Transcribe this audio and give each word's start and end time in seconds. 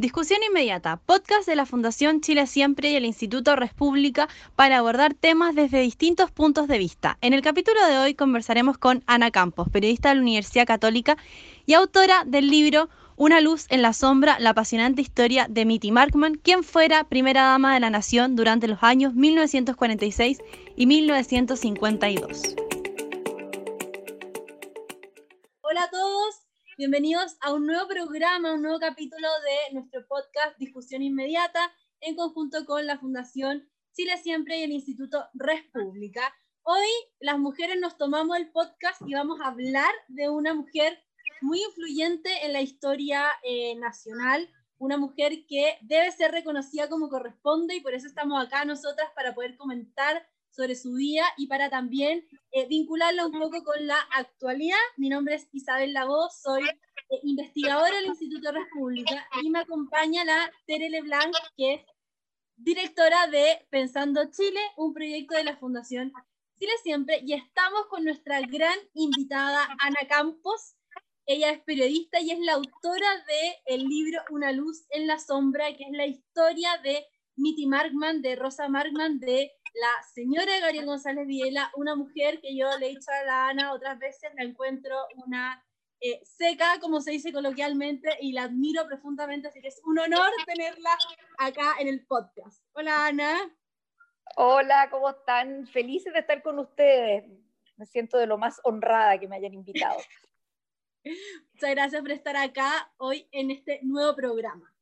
Discusión 0.00 0.40
Inmediata, 0.48 0.96
podcast 1.04 1.46
de 1.46 1.54
la 1.54 1.66
Fundación 1.66 2.22
Chile 2.22 2.46
Siempre 2.46 2.90
y 2.90 2.96
el 2.96 3.04
Instituto 3.04 3.54
República 3.54 4.30
para 4.56 4.78
abordar 4.78 5.12
temas 5.12 5.54
desde 5.54 5.82
distintos 5.82 6.30
puntos 6.30 6.68
de 6.68 6.78
vista. 6.78 7.18
En 7.20 7.34
el 7.34 7.42
capítulo 7.42 7.86
de 7.86 7.98
hoy 7.98 8.14
conversaremos 8.14 8.78
con 8.78 9.04
Ana 9.06 9.30
Campos, 9.30 9.68
periodista 9.68 10.08
de 10.08 10.14
la 10.14 10.22
Universidad 10.22 10.66
Católica 10.66 11.18
y 11.66 11.74
autora 11.74 12.24
del 12.24 12.48
libro 12.48 12.88
Una 13.16 13.42
luz 13.42 13.66
en 13.68 13.82
la 13.82 13.92
sombra, 13.92 14.38
la 14.38 14.50
apasionante 14.50 15.02
historia 15.02 15.48
de 15.50 15.66
Mitty 15.66 15.92
Markman, 15.92 16.36
quien 16.36 16.64
fuera 16.64 17.04
primera 17.04 17.42
dama 17.42 17.74
de 17.74 17.80
la 17.80 17.90
nación 17.90 18.36
durante 18.36 18.68
los 18.68 18.82
años 18.82 19.12
1946 19.12 20.38
y 20.76 20.86
1952. 20.86 22.54
Hola 25.60 25.82
a 25.82 25.90
todos, 25.90 26.49
Bienvenidos 26.80 27.36
a 27.42 27.52
un 27.52 27.66
nuevo 27.66 27.86
programa, 27.88 28.54
un 28.54 28.62
nuevo 28.62 28.78
capítulo 28.78 29.28
de 29.44 29.74
nuestro 29.74 30.06
podcast 30.08 30.56
Discusión 30.56 31.02
Inmediata 31.02 31.60
en 32.00 32.16
conjunto 32.16 32.64
con 32.64 32.86
la 32.86 32.98
Fundación 32.98 33.68
Chile 33.92 34.16
Siempre 34.16 34.58
y 34.58 34.62
el 34.62 34.72
Instituto 34.72 35.28
República. 35.34 36.22
Hoy 36.62 36.88
las 37.18 37.38
mujeres 37.38 37.78
nos 37.78 37.98
tomamos 37.98 38.38
el 38.38 38.50
podcast 38.50 39.02
y 39.06 39.12
vamos 39.12 39.42
a 39.42 39.48
hablar 39.48 39.92
de 40.08 40.30
una 40.30 40.54
mujer 40.54 40.98
muy 41.42 41.62
influyente 41.62 42.46
en 42.46 42.54
la 42.54 42.62
historia 42.62 43.26
eh, 43.42 43.74
nacional, 43.74 44.48
una 44.78 44.96
mujer 44.96 45.44
que 45.46 45.76
debe 45.82 46.10
ser 46.12 46.30
reconocida 46.30 46.88
como 46.88 47.10
corresponde 47.10 47.74
y 47.74 47.82
por 47.82 47.92
eso 47.92 48.06
estamos 48.06 48.42
acá 48.42 48.64
nosotras 48.64 49.10
para 49.14 49.34
poder 49.34 49.58
comentar 49.58 50.26
sobre 50.50 50.74
su 50.74 50.94
vida 50.94 51.24
y 51.36 51.46
para 51.46 51.70
también 51.70 52.26
eh, 52.52 52.66
vincularlo 52.66 53.26
un 53.26 53.32
poco 53.32 53.62
con 53.62 53.86
la 53.86 53.98
actualidad. 54.14 54.78
Mi 54.96 55.08
nombre 55.08 55.36
es 55.36 55.48
Isabel 55.52 55.92
Lagos, 55.92 56.40
soy 56.42 56.64
eh, 56.64 57.20
investigadora 57.22 57.96
del 57.96 58.06
Instituto 58.06 58.52
República 58.52 59.26
y 59.42 59.50
me 59.50 59.60
acompaña 59.60 60.24
la 60.24 60.50
Tere 60.66 60.90
Leblanc, 60.90 61.34
que 61.56 61.74
es 61.74 61.80
directora 62.56 63.26
de 63.28 63.66
Pensando 63.70 64.30
Chile, 64.30 64.60
un 64.76 64.92
proyecto 64.92 65.34
de 65.34 65.44
la 65.44 65.56
Fundación 65.56 66.12
Chile 66.58 66.72
Siempre, 66.82 67.22
y 67.24 67.32
estamos 67.32 67.86
con 67.88 68.04
nuestra 68.04 68.40
gran 68.42 68.78
invitada 68.92 69.66
Ana 69.78 70.06
Campos. 70.08 70.74
Ella 71.24 71.52
es 71.52 71.60
periodista 71.62 72.20
y 72.20 72.32
es 72.32 72.38
la 72.40 72.54
autora 72.54 73.24
del 73.66 73.84
libro 73.84 74.20
Una 74.30 74.52
luz 74.52 74.84
en 74.90 75.06
la 75.06 75.18
sombra, 75.18 75.74
que 75.74 75.84
es 75.84 75.92
la 75.92 76.06
historia 76.06 76.76
de 76.82 77.06
Mitty 77.36 77.66
Markman, 77.66 78.20
de 78.20 78.36
Rosa 78.36 78.68
Markman, 78.68 79.20
de 79.20 79.52
la 79.74 80.02
señora 80.14 80.58
Gabriel 80.60 80.86
González 80.86 81.26
Viela, 81.26 81.70
una 81.76 81.94
mujer 81.94 82.40
que 82.40 82.56
yo 82.56 82.66
le 82.78 82.86
he 82.86 82.90
dicho 82.90 83.10
a 83.10 83.24
la 83.24 83.48
Ana 83.48 83.72
otras 83.72 83.98
veces, 83.98 84.30
la 84.34 84.44
encuentro 84.44 84.96
una 85.16 85.64
eh, 86.00 86.20
seca, 86.24 86.80
como 86.80 87.00
se 87.00 87.10
dice 87.10 87.32
coloquialmente, 87.32 88.16
y 88.20 88.32
la 88.32 88.44
admiro 88.44 88.86
profundamente, 88.86 89.48
así 89.48 89.60
que 89.60 89.68
es 89.68 89.80
un 89.84 89.98
honor 89.98 90.30
tenerla 90.46 90.96
acá 91.38 91.74
en 91.78 91.88
el 91.88 92.06
podcast. 92.06 92.64
Hola 92.72 93.06
Ana. 93.06 93.54
Hola, 94.36 94.88
¿cómo 94.90 95.10
están? 95.10 95.66
Felices 95.66 96.12
de 96.12 96.20
estar 96.20 96.42
con 96.42 96.58
ustedes. 96.58 97.24
Me 97.76 97.86
siento 97.86 98.18
de 98.18 98.26
lo 98.26 98.38
más 98.38 98.60
honrada 98.64 99.18
que 99.18 99.28
me 99.28 99.36
hayan 99.36 99.54
invitado. 99.54 99.98
Muchas 101.52 101.70
gracias 101.70 102.02
por 102.02 102.10
estar 102.12 102.36
acá 102.36 102.92
hoy 102.98 103.28
en 103.32 103.50
este 103.50 103.80
nuevo 103.82 104.14
programa. 104.14 104.72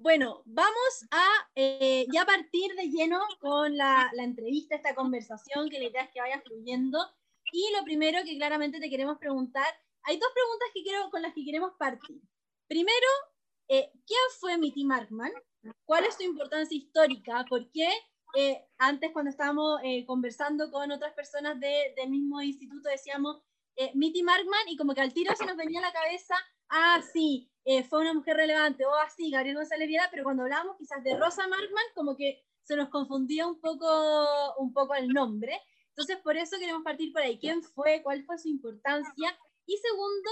Bueno, 0.00 0.42
vamos 0.46 1.08
a 1.10 1.26
eh, 1.56 2.06
ya 2.12 2.24
partir 2.24 2.72
de 2.76 2.88
lleno 2.88 3.18
con 3.40 3.76
la, 3.76 4.08
entrevista, 4.16 4.76
esta 4.76 4.94
conversación, 4.94 5.68
que 5.68 5.80
la 5.80 5.86
idea 5.86 6.04
es 6.04 6.10
que 6.12 6.20
vaya 6.20 6.40
fluyendo. 6.40 7.00
Y 7.52 7.66
lo 7.76 7.82
primero 7.82 8.22
que 8.24 8.36
claramente 8.36 8.78
te 8.78 8.90
queremos 8.90 9.18
preguntar, 9.18 9.66
hay 10.04 10.16
dos 10.16 10.30
preguntas 10.32 10.68
que 10.72 10.84
quiero, 10.84 11.10
con 11.10 11.20
las 11.20 11.34
que 11.34 11.44
queremos 11.44 11.72
partir. 11.76 12.22
Primero, 12.68 13.08
eh, 13.66 13.90
¿quién 14.06 14.20
fue 14.38 14.56
Mitty 14.56 14.84
Markman? 14.84 15.32
¿Cuál 15.84 16.04
es 16.04 16.14
su 16.14 16.22
importancia 16.22 16.78
histórica? 16.78 17.44
¿Por 17.48 17.68
qué? 17.72 17.88
Eh, 18.36 18.64
antes 18.78 19.10
cuando 19.12 19.30
estábamos 19.30 19.80
conversando 20.06 20.70
con 20.70 20.92
otras 20.92 21.12
personas 21.14 21.58
del 21.58 22.08
mismo 22.08 22.40
instituto 22.40 22.88
decíamos 22.88 23.42
Mitty 23.94 24.22
Markman 24.22 24.68
y 24.68 24.76
como 24.76 24.94
que 24.94 25.00
al 25.00 25.12
tiro 25.12 25.34
se 25.36 25.46
nos 25.46 25.56
venía 25.56 25.80
la 25.80 25.92
cabeza, 25.92 26.34
ah, 26.68 27.00
sí, 27.12 27.50
eh, 27.64 27.84
fue 27.84 28.00
una 28.00 28.14
mujer 28.14 28.36
relevante, 28.36 28.84
o 28.86 28.94
así, 28.94 29.30
Gabriel 29.30 29.56
González 29.56 29.88
Viera, 29.88 30.08
pero 30.10 30.24
cuando 30.24 30.42
hablábamos 30.42 30.76
quizás 30.78 31.02
de 31.04 31.16
Rosa 31.16 31.46
Markman, 31.46 31.84
como 31.94 32.16
que 32.16 32.42
se 32.64 32.76
nos 32.76 32.88
confundía 32.88 33.46
un 33.46 33.60
poco, 33.60 33.86
un 34.58 34.72
poco 34.72 34.94
el 34.94 35.08
nombre. 35.08 35.60
Entonces, 35.90 36.18
por 36.22 36.36
eso 36.36 36.58
queremos 36.58 36.82
partir 36.82 37.12
por 37.12 37.22
ahí. 37.22 37.38
¿Quién 37.38 37.62
fue? 37.62 38.02
¿Cuál 38.02 38.24
fue 38.24 38.38
su 38.38 38.48
importancia? 38.48 39.38
Y 39.66 39.76
segundo, 39.78 40.30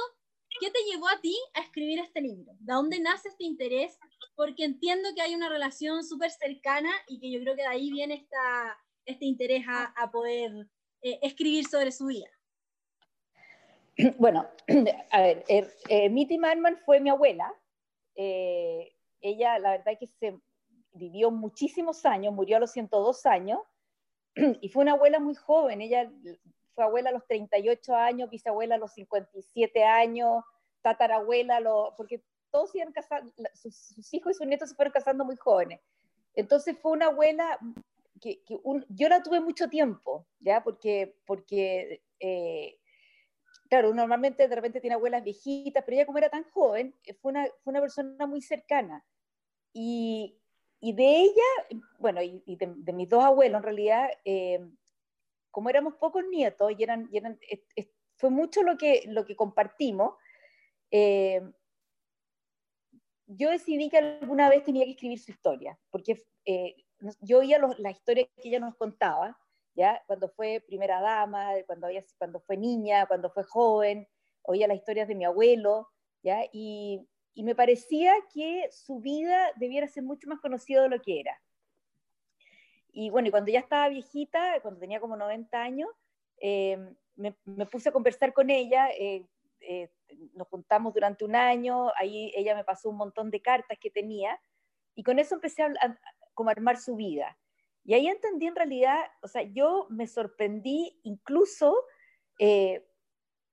¿qué 0.61 0.71
te 0.71 0.79
llevó 0.91 1.09
a 1.09 1.21
ti 1.21 1.37
a 1.55 1.61
escribir 1.61 1.99
este 1.99 2.21
libro? 2.21 2.53
¿De 2.59 2.73
dónde 2.73 3.01
nace 3.01 3.29
este 3.29 3.45
interés? 3.45 3.99
Porque 4.35 4.65
entiendo 4.65 5.09
que 5.15 5.23
hay 5.23 5.35
una 5.35 5.49
relación 5.49 6.05
súper 6.05 6.31
cercana 6.31 6.91
y 7.09 7.19
que 7.21 7.31
yo 7.31 7.41
creo 7.41 7.57
que 7.57 7.63
de 7.63 7.69
ahí 7.69 7.91
viene 7.91 8.15
esta, 8.15 8.79
este 9.07 9.25
interés 9.25 9.65
a, 9.69 10.11
poder 10.11 10.69
eh, 11.03 11.19
escribir 11.23 11.67
sobre 11.67 11.91
su 11.91 12.07
vida. 12.07 12.29
Bueno, 14.19 14.47
a 15.11 15.21
ver, 15.21 15.45
er, 15.49 15.73
eh, 15.89 16.09
Mitty 16.11 16.39
Marman 16.39 16.79
fue 16.85 17.01
mi 17.01 17.11
abuela. 17.11 17.53
Eh, 18.15 18.93
ella, 19.21 19.59
la 19.59 19.73
verdad 19.73 19.95
es 19.95 19.99
que 19.99 20.07
se 20.07 20.39
vivió 20.93 21.31
muchísimos 21.31 22.05
años, 22.07 22.35
murió 22.35 22.57
a 22.57 22.61
los 22.61 22.73
102 22.73 23.27
años, 23.27 23.61
y 24.61 24.69
fue 24.69 24.83
una 24.83 24.93
abuela 24.93 25.19
muy 25.19 25.35
joven. 25.35 25.81
Ella 25.81 26.11
fue 26.75 26.85
abuela 26.85 27.11
a 27.11 27.13
los 27.13 27.27
38 27.27 27.95
años, 27.95 28.31
bisabuela 28.31 28.75
a 28.75 28.79
los 28.79 28.93
57 28.93 29.85
años, 29.85 30.45
tatarabuela, 30.83 31.61
lo, 31.61 31.95
porque 31.97 32.23
todos 32.51 32.75
iban 32.75 32.93
casando, 32.93 33.33
sus, 33.55 34.15
hijos 34.15 34.33
y 34.33 34.35
sus 34.35 34.47
nietos 34.47 34.71
se 34.71 34.75
fueron 34.75 34.93
casando 34.93 35.25
muy 35.25 35.37
jóvenes. 35.37 35.81
Entonces 36.35 36.77
fue 36.81 36.93
una 36.93 37.07
abuela 37.07 37.59
que, 38.21 38.43
yo 38.89 39.09
la 39.09 39.23
tuve 39.23 39.41
mucho 39.41 39.69
tiempo, 39.69 40.27
¿ya? 40.41 40.63
Porque, 40.63 41.17
porque 41.27 42.03
eh, 42.21 42.79
claro, 43.69 43.95
normalmente 43.95 44.49
de 44.49 44.55
repente 44.55 44.81
tiene 44.81 44.95
abuelas 44.95 45.25
viejitas, 45.25 45.85
pero 45.85 45.97
ella 45.97 46.07
como 46.07 46.19
era 46.19 46.29
tan 46.29 46.45
joven, 46.51 46.95
eh, 47.05 47.15
fue 47.15 47.33
una, 47.33 47.47
fue 47.63 47.73
una 47.73 47.81
persona 47.81 48.27
muy 48.27 48.41
cercana. 48.43 49.05
Y, 49.73 50.39
y 50.81 50.93
de 50.93 51.21
ella, 51.21 51.81
bueno, 51.99 52.21
y, 52.23 52.57
de, 52.57 52.93
mis 52.93 53.09
dos 53.09 53.25
abuelos 53.25 53.59
en 53.59 53.63
realidad, 53.63 54.09
eh, 54.25 54.61
como 55.51 55.71
éramos 55.71 55.95
pocos 55.95 56.25
nietos 56.31 56.73
y 56.77 56.83
eran, 56.83 57.09
y 57.11 57.19
eran 57.19 57.39
fue 58.17 58.31
mucho 58.31 58.63
lo 58.63 58.77
que, 58.79 59.05
lo 59.09 59.25
que 59.25 59.37
compartimos, 59.37 60.15
eh, 60.91 61.43
yo 63.27 63.51
decidí 63.51 63.91
que 63.91 63.99
alguna 63.99 64.49
vez 64.49 64.65
tenía 64.65 64.85
que 64.85 64.93
escribir 64.93 65.19
su 65.19 65.33
historia, 65.33 65.79
porque 65.91 66.23
yo 67.21 67.39
oía 67.39 67.59
la 67.79 67.91
historia 67.91 68.27
que 68.37 68.49
ella 68.49 68.61
nos 68.61 68.77
contaba 68.77 69.37
¿ya? 69.77 70.03
Cuando 70.07 70.29
fue 70.31 70.65
primera 70.67 71.01
dama, 71.01 71.51
cuando, 71.67 71.87
había, 71.87 72.03
cuando 72.19 72.41
fue 72.41 72.57
niña, 72.57 73.07
cuando 73.07 73.31
fue 73.31 73.45
joven, 73.45 74.09
oía 74.43 74.67
las 74.67 74.79
historias 74.79 75.07
de 75.07 75.15
mi 75.15 75.25
abuelo, 75.25 75.89
¿ya? 76.23 76.45
Y, 76.53 77.07
y 77.35 77.43
me 77.45 77.55
parecía 77.55 78.15
que 78.33 78.69
su 78.73 79.01
vida 79.01 79.53
debiera 79.57 79.87
ser 79.87 80.03
mucho 80.03 80.29
más 80.29 80.41
conocida 80.41 80.83
de 80.83 80.89
lo 80.89 81.01
que 81.01 81.21
era. 81.21 81.41
Y 82.91 83.11
bueno, 83.11 83.29
y 83.29 83.31
cuando 83.31 83.53
ya 83.53 83.61
estaba 83.61 83.91
viejita, 83.91 84.61
cuando 84.63 84.81
tenía 84.81 85.01
como 85.01 85.17
90 85.17 85.61
años, 85.61 85.91
eh, 86.39 86.79
me, 87.15 87.37
me, 87.45 87.67
puse 87.67 87.91
a 87.91 87.93
conversar 87.93 88.33
con 88.33 88.49
ella, 88.49 88.89
eh, 88.99 89.27
eh, 89.61 89.91
nos 90.33 90.49
juntamos 90.49 90.95
durante 90.95 91.25
un 91.25 91.37
año, 91.37 91.91
ahí 91.99 92.33
ella 92.35 92.55
me 92.55 92.65
pasó 92.65 92.89
un 92.89 92.97
montón 92.97 93.31
de 93.31 93.43
cartas 93.43 93.79
que 93.79 93.91
tenía, 93.91 94.41
y 94.95 95.03
con 95.03 95.19
eso 95.19 95.35
empecé 95.35 95.63
a, 95.63 95.67
a 95.67 95.99
como 96.33 96.49
armar 96.49 96.79
su 96.79 96.97
vida. 96.97 97.37
Y 97.87 97.95
ahí 97.95 98.09
entendí 98.09 98.47
en 98.47 98.57
realidad, 98.57 98.99
o 99.23 99.29
sea, 99.29 99.43
yo 99.43 99.87
me 99.91 100.09
sorprendí 100.09 100.99
incluso 101.05 101.75
eh, 102.41 102.85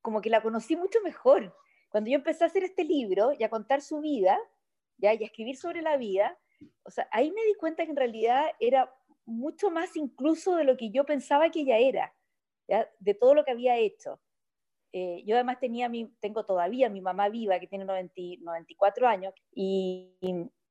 como 0.01 0.21
que 0.21 0.31
la 0.31 0.41
conocí 0.41 0.75
mucho 0.75 0.99
mejor. 1.01 1.55
Cuando 1.89 2.09
yo 2.09 2.15
empecé 2.15 2.43
a 2.43 2.47
hacer 2.47 2.63
este 2.63 2.83
libro 2.83 3.31
y 3.37 3.43
a 3.43 3.49
contar 3.49 3.81
su 3.81 4.01
vida, 4.01 4.39
¿ya? 4.97 5.13
y 5.13 5.21
a 5.21 5.27
escribir 5.27 5.55
sobre 5.55 5.83
la 5.83 5.97
vida, 5.97 6.35
o 6.83 6.89
sea, 6.89 7.07
ahí 7.11 7.31
me 7.31 7.43
di 7.45 7.53
cuenta 7.53 7.85
que 7.85 7.91
en 7.91 7.95
realidad 7.95 8.47
era 8.59 8.91
mucho 9.25 9.69
más 9.69 9.95
incluso 9.95 10.55
de 10.55 10.63
lo 10.63 10.77
que 10.77 10.89
yo 10.89 11.05
pensaba 11.05 11.51
que 11.51 11.61
ella 11.61 11.77
era, 11.77 12.15
de 12.99 13.13
todo 13.13 13.35
lo 13.35 13.45
que 13.45 13.51
había 13.51 13.77
hecho. 13.77 14.19
Eh, 14.91 15.23
yo 15.25 15.35
además 15.35 15.59
tenía 15.59 15.89
mi, 15.89 16.07
tengo 16.19 16.43
todavía 16.43 16.89
mi 16.89 17.01
mamá 17.01 17.29
viva, 17.29 17.59
que 17.59 17.67
tiene 17.67 17.85
94 17.85 19.07
años, 19.07 19.33
y, 19.53 20.17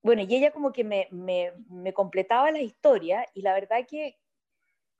bueno, 0.02 0.22
y 0.22 0.34
ella 0.34 0.50
como 0.50 0.72
que 0.72 0.84
me, 0.84 1.08
me, 1.10 1.52
me, 1.68 1.92
completaba 1.92 2.50
la 2.50 2.60
historia 2.60 3.26
y 3.34 3.42
la 3.42 3.54
verdad 3.54 3.86
que 3.88 4.18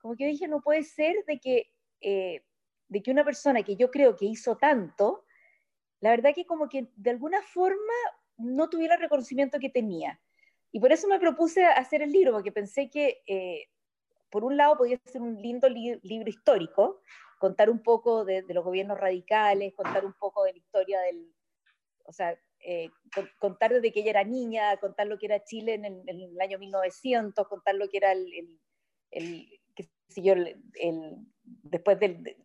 como 0.03 0.17
que 0.17 0.27
dije, 0.27 0.49
no 0.49 0.61
puede 0.61 0.83
ser 0.83 1.25
de 1.27 1.39
que, 1.39 1.71
eh, 2.01 2.45
de 2.89 3.03
que 3.03 3.11
una 3.13 3.25
persona 3.25 3.63
que 3.63 3.77
yo 3.77 3.91
creo 3.91 4.17
que 4.17 4.27
hizo 4.27 4.57
tanto, 4.57 5.25
la 6.01 6.11
verdad 6.11 6.35
que 6.35 6.45
como 6.45 6.69
que 6.69 6.89
de 6.97 7.11
alguna 7.11 7.41
forma 7.41 7.93
no 8.37 8.69
tuviera 8.69 8.97
el 8.97 9.01
reconocimiento 9.01 9.61
que 9.61 9.71
tenía. 9.71 10.21
Y 10.73 10.81
por 10.81 10.91
eso 10.91 11.07
me 11.07 11.21
propuse 11.21 11.65
hacer 11.65 12.03
el 12.03 12.11
libro, 12.11 12.33
porque 12.33 12.51
pensé 12.51 12.91
que 12.91 13.23
eh, 13.27 13.69
por 14.29 14.43
un 14.43 14.57
lado 14.57 14.77
podía 14.77 14.99
ser 15.05 15.23
un 15.23 15.41
lindo 15.41 15.69
libro 15.69 16.29
histórico, 16.29 17.01
contar 17.39 17.71
un 17.71 17.83
poco 17.83 18.25
de, 18.25 18.43
de, 18.43 18.55
los 18.55 18.65
gobiernos 18.65 18.99
radicales, 18.99 19.75
contar 19.75 20.05
un 20.05 20.15
poco 20.15 20.43
de 20.43 20.53
la 20.53 20.59
historia 20.59 21.01
del, 21.03 21.33
o 22.05 22.13
sea, 22.13 22.37
eh, 22.63 22.91
contar 23.39 23.73
desde 23.73 23.93
que 23.93 24.01
ella 24.01 24.11
era 24.11 24.25
niña, 24.25 24.77
contar 24.79 25.07
lo 25.07 25.19
que 25.19 25.27
era 25.27 25.45
Chile 25.45 25.75
en 25.75 25.85
el, 25.85 26.41
año 26.41 26.59
1900, 26.59 27.47
contar 27.49 27.75
lo 27.75 27.89
que 27.89 27.97
era 27.97 28.13
el, 28.13 28.61
el, 29.11 29.61
yo, 30.17 30.35
el, 30.35 31.17
después 31.43 31.99
del, 31.99 32.37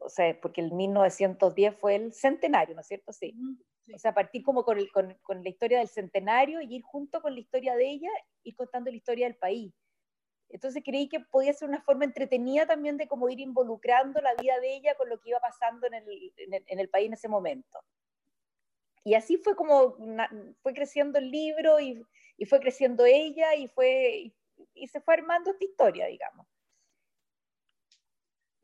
o 0.00 0.08
sea, 0.08 0.38
porque 0.40 0.60
el 0.60 0.72
1910 0.72 1.76
fue 1.76 1.94
el 1.96 2.12
centenario, 2.12 2.74
¿no 2.74 2.80
es 2.80 2.86
cierto? 2.86 3.12
Sí. 3.12 3.34
O 3.94 3.98
sea, 3.98 4.14
partir 4.14 4.42
como 4.42 4.64
con, 4.64 4.84
con, 4.86 5.14
con, 5.22 5.42
la 5.42 5.48
historia 5.48 5.78
del 5.78 5.88
centenario 5.88 6.60
y 6.60 6.76
ir 6.76 6.82
junto 6.82 7.20
con 7.20 7.34
la 7.34 7.40
historia 7.40 7.76
de 7.76 7.88
ella 7.88 8.10
y 8.42 8.54
contando 8.54 8.90
la 8.90 8.96
historia 8.96 9.26
del 9.26 9.36
país. 9.36 9.74
Entonces 10.48 10.82
creí 10.84 11.08
que 11.08 11.20
podía 11.20 11.52
ser 11.52 11.68
una 11.68 11.82
forma 11.82 12.04
entretenida 12.04 12.66
también 12.66 12.96
de 12.96 13.08
como 13.08 13.28
ir 13.28 13.40
involucrando 13.40 14.20
la 14.20 14.34
vida 14.34 14.58
de 14.60 14.76
ella 14.76 14.94
con 14.94 15.08
lo 15.08 15.20
que 15.20 15.30
iba 15.30 15.40
pasando 15.40 15.86
en 15.86 15.94
el, 15.94 16.32
en 16.36 16.78
el, 16.78 16.88
país 16.88 17.08
en 17.08 17.14
ese 17.14 17.28
momento. 17.28 17.80
Y 19.04 19.14
así 19.14 19.36
fue 19.36 19.54
como 19.54 19.96
fue 20.62 20.72
creciendo 20.72 21.18
el 21.18 21.30
libro 21.30 21.78
y, 21.78 22.02
y, 22.38 22.46
fue 22.46 22.58
creciendo 22.58 23.04
ella 23.04 23.54
y, 23.54 23.68
fue, 23.68 24.32
y 24.74 24.88
se 24.88 25.00
fue 25.00 25.14
armando 25.14 25.50
esta 25.50 25.64
historia, 25.64 26.06
digamos. 26.06 26.46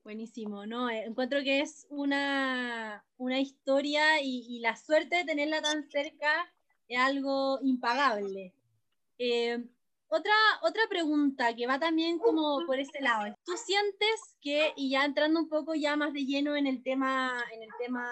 Buenísimo, 0.02 0.64
¿no? 0.64 0.88
Eh, 0.88 1.04
encuentro 1.04 1.42
que 1.42 1.60
es 1.60 1.86
una, 1.90 3.04
una 3.18 3.38
historia 3.38 4.22
y, 4.22 4.58
la 4.60 4.74
suerte 4.74 5.16
de 5.16 5.24
tenerla 5.24 5.60
tan 5.60 5.88
cerca 5.90 6.50
es 6.88 6.98
algo 6.98 7.58
impagable. 7.62 8.54
Eh, 9.18 9.62
otra, 10.08 10.32
otra 10.62 10.82
pregunta 10.88 11.54
que 11.54 11.66
va 11.66 11.78
también 11.78 12.18
como 12.18 12.64
por 12.66 12.80
ese 12.80 13.00
lado. 13.02 13.36
¿Tú 13.44 13.52
sientes 13.58 14.36
que, 14.40 14.72
y 14.74 14.90
ya 14.90 15.04
entrando 15.04 15.38
un 15.38 15.50
poco 15.50 15.74
ya 15.74 15.96
más 15.96 16.14
de 16.14 16.24
lleno 16.24 16.56
en 16.56 16.66
el 16.66 16.82
tema, 16.82 17.44
en 17.52 17.62
el 17.62 17.68
tema 17.78 18.10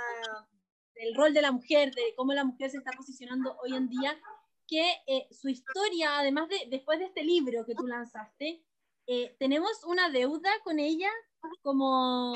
del 0.98 1.14
rol 1.14 1.32
de 1.32 1.42
la 1.42 1.52
mujer, 1.52 1.94
de 1.94 2.14
cómo 2.16 2.32
la 2.32 2.44
mujer 2.44 2.70
se 2.70 2.78
está 2.78 2.90
posicionando 2.92 3.56
hoy 3.62 3.74
en 3.74 3.88
día, 3.88 4.18
que 4.66 4.84
eh, 5.06 5.28
su 5.30 5.48
historia, 5.48 6.18
además 6.18 6.48
de 6.48 6.66
después 6.68 6.98
de 6.98 7.06
este 7.06 7.24
libro 7.24 7.64
que 7.64 7.74
tú 7.74 7.86
lanzaste, 7.86 8.62
tenemos 9.38 9.84
una 9.84 10.10
deuda 10.10 10.50
con 10.64 10.78
ella 10.78 11.08
como, 11.62 12.34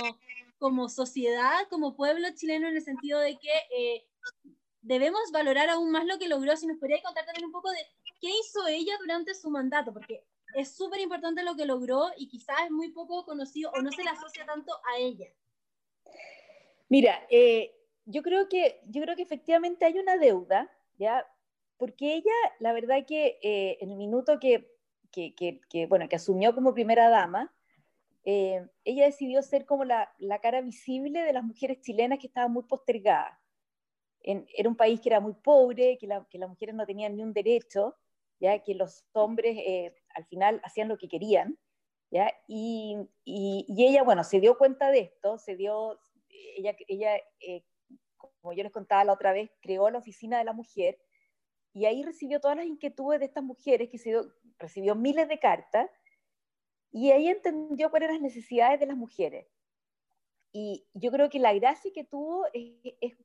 como 0.59 0.88
sociedad, 0.88 1.67
como 1.69 1.97
pueblo 1.97 2.29
chileno, 2.35 2.69
en 2.69 2.76
el 2.76 2.82
sentido 2.82 3.19
de 3.20 3.38
que 3.38 3.50
eh, 3.76 4.06
debemos 4.81 5.31
valorar 5.32 5.70
aún 5.70 5.91
más 5.91 6.05
lo 6.06 6.19
que 6.19 6.29
logró. 6.29 6.56
Si 6.56 6.67
nos 6.67 6.79
podría 6.79 7.03
contar 7.03 7.25
también 7.25 7.47
un 7.47 7.53
poco 7.53 7.70
de 7.70 7.85
qué 8.20 8.29
hizo 8.29 8.67
ella 8.69 8.97
durante 9.00 9.35
su 9.35 9.50
mandato, 9.50 9.93
porque 9.93 10.25
es 10.55 10.75
súper 10.75 11.00
importante 11.00 11.43
lo 11.43 11.56
que 11.56 11.67
logró 11.67 12.11
y 12.17 12.29
quizás 12.29 12.56
es 12.64 12.70
muy 12.70 12.91
poco 12.91 13.25
conocido 13.25 13.70
o 13.73 13.82
no 13.82 13.91
se 13.91 14.05
le 14.05 14.11
asocia 14.11 14.44
tanto 14.44 14.73
a 14.73 14.99
ella. 14.99 15.26
Mira, 16.88 17.26
eh, 17.31 17.75
yo, 18.04 18.22
creo 18.22 18.49
que, 18.49 18.81
yo 18.88 19.02
creo 19.02 19.16
que 19.16 19.22
efectivamente 19.22 19.84
hay 19.84 19.99
una 19.99 20.16
deuda, 20.16 20.70
¿ya? 20.99 21.26
Porque 21.76 22.14
ella, 22.14 22.32
la 22.60 22.72
verdad 22.72 23.04
que 23.06 23.38
eh, 23.43 23.78
en 23.81 23.90
el 23.90 23.96
minuto 23.96 24.38
que, 24.38 24.70
que, 25.10 25.34
que, 25.34 25.87
bueno, 25.87 26.08
que 26.08 26.16
asumió 26.16 26.54
como 26.54 26.75
primera 26.75 27.08
dama, 27.08 27.52
eh, 28.25 28.66
ella 28.84 29.06
decidió 29.06 29.43
ser 29.43 29.66
como 29.66 29.84
la, 29.84 30.12
cara 30.40 30.60
visible 30.60 31.22
de 31.22 31.32
las 31.32 31.44
mujeres 31.44 31.81
chilenas 31.81 32.19
que 32.19 32.28
estaban 32.28 32.52
muy 32.52 32.64
postergadas. 32.64 33.38
era 34.22 34.69
un 34.69 34.76
país 34.76 35.00
que 35.00 35.08
era 35.08 35.20
muy 35.20 35.34
pobre, 35.34 35.99
que, 35.99 36.06
las 36.06 36.49
mujeres 36.49 36.75
no 36.75 36.87
tenían 36.87 37.16
ni 37.16 37.22
un 37.22 37.32
derecho, 37.32 37.96
ya 38.40 38.58
que 38.62 38.75
los 38.75 39.04
hombres 39.12 39.56
eh, 39.58 39.94
al 40.14 40.25
final 40.26 40.60
hacían 40.64 40.88
lo 40.88 40.99
que 40.99 41.08
querían, 41.08 41.58
¿ya? 42.10 42.32
Y, 42.46 42.96
ella, 43.26 44.02
bueno, 44.02 44.25
se 44.25 44.40
dio 44.40 44.56
cuenta 44.56 44.90
de 44.90 45.00
esto, 45.00 45.38
se 45.38 45.56
dio, 45.56 45.99
ella, 46.56 46.76
ella 46.88 47.20
como 48.42 48.52
yo 48.52 48.64
les 48.64 48.72
contaba 48.72 49.04
la 49.04 49.12
otra 49.12 49.32
vez, 49.32 49.50
creó 49.60 49.88
la 49.88 49.98
oficina 49.98 50.36
de 50.38 50.44
la 50.44 50.52
mujer 50.52 50.98
y 51.72 51.86
ahí 51.86 52.02
recibió 52.02 52.40
todas 52.40 52.56
las 52.56 52.66
inquietudes 52.66 53.20
de 53.20 53.26
estas 53.26 53.44
mujeres, 53.44 53.88
que 53.88 53.98
se 53.98 54.14
recibió 54.58 54.94
miles 54.94 55.28
de 55.28 55.38
cartas, 55.38 55.88
y 56.90 57.10
ahí 57.12 57.28
entendió 57.28 57.90
cuáles 57.90 58.08
eran 58.08 58.22
las 58.22 58.34
necesidades 58.34 58.78
de 58.78 58.86
las 58.86 58.96
mujeres. 58.96 59.46
Y 60.52 60.86
yo 60.92 61.10
creo 61.10 61.30
que 61.30 61.38
la 61.38 61.54
gracia 61.54 61.90
que 61.94 62.04
tuvo 62.04 62.44
es, 62.52 63.16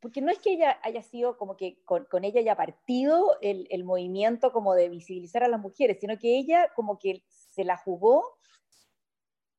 porque 0.00 0.20
no 0.20 0.30
es 0.30 0.38
que 0.40 0.52
ella 0.52 0.78
haya 0.82 1.02
sido 1.02 1.38
como 1.38 1.56
que 1.56 1.82
con, 1.84 2.06
ella 2.22 2.40
haya 2.40 2.56
partido 2.56 3.38
el, 3.40 3.84
movimiento 3.84 4.52
como 4.52 4.74
de 4.74 4.90
visibilizar 4.90 5.42
a 5.42 5.48
las 5.48 5.60
mujeres, 5.60 5.98
sino 6.00 6.18
que 6.18 6.36
ella 6.36 6.68
como 6.74 6.98
que 6.98 7.24
se 7.28 7.64
la 7.64 7.78
jugó 7.78 8.36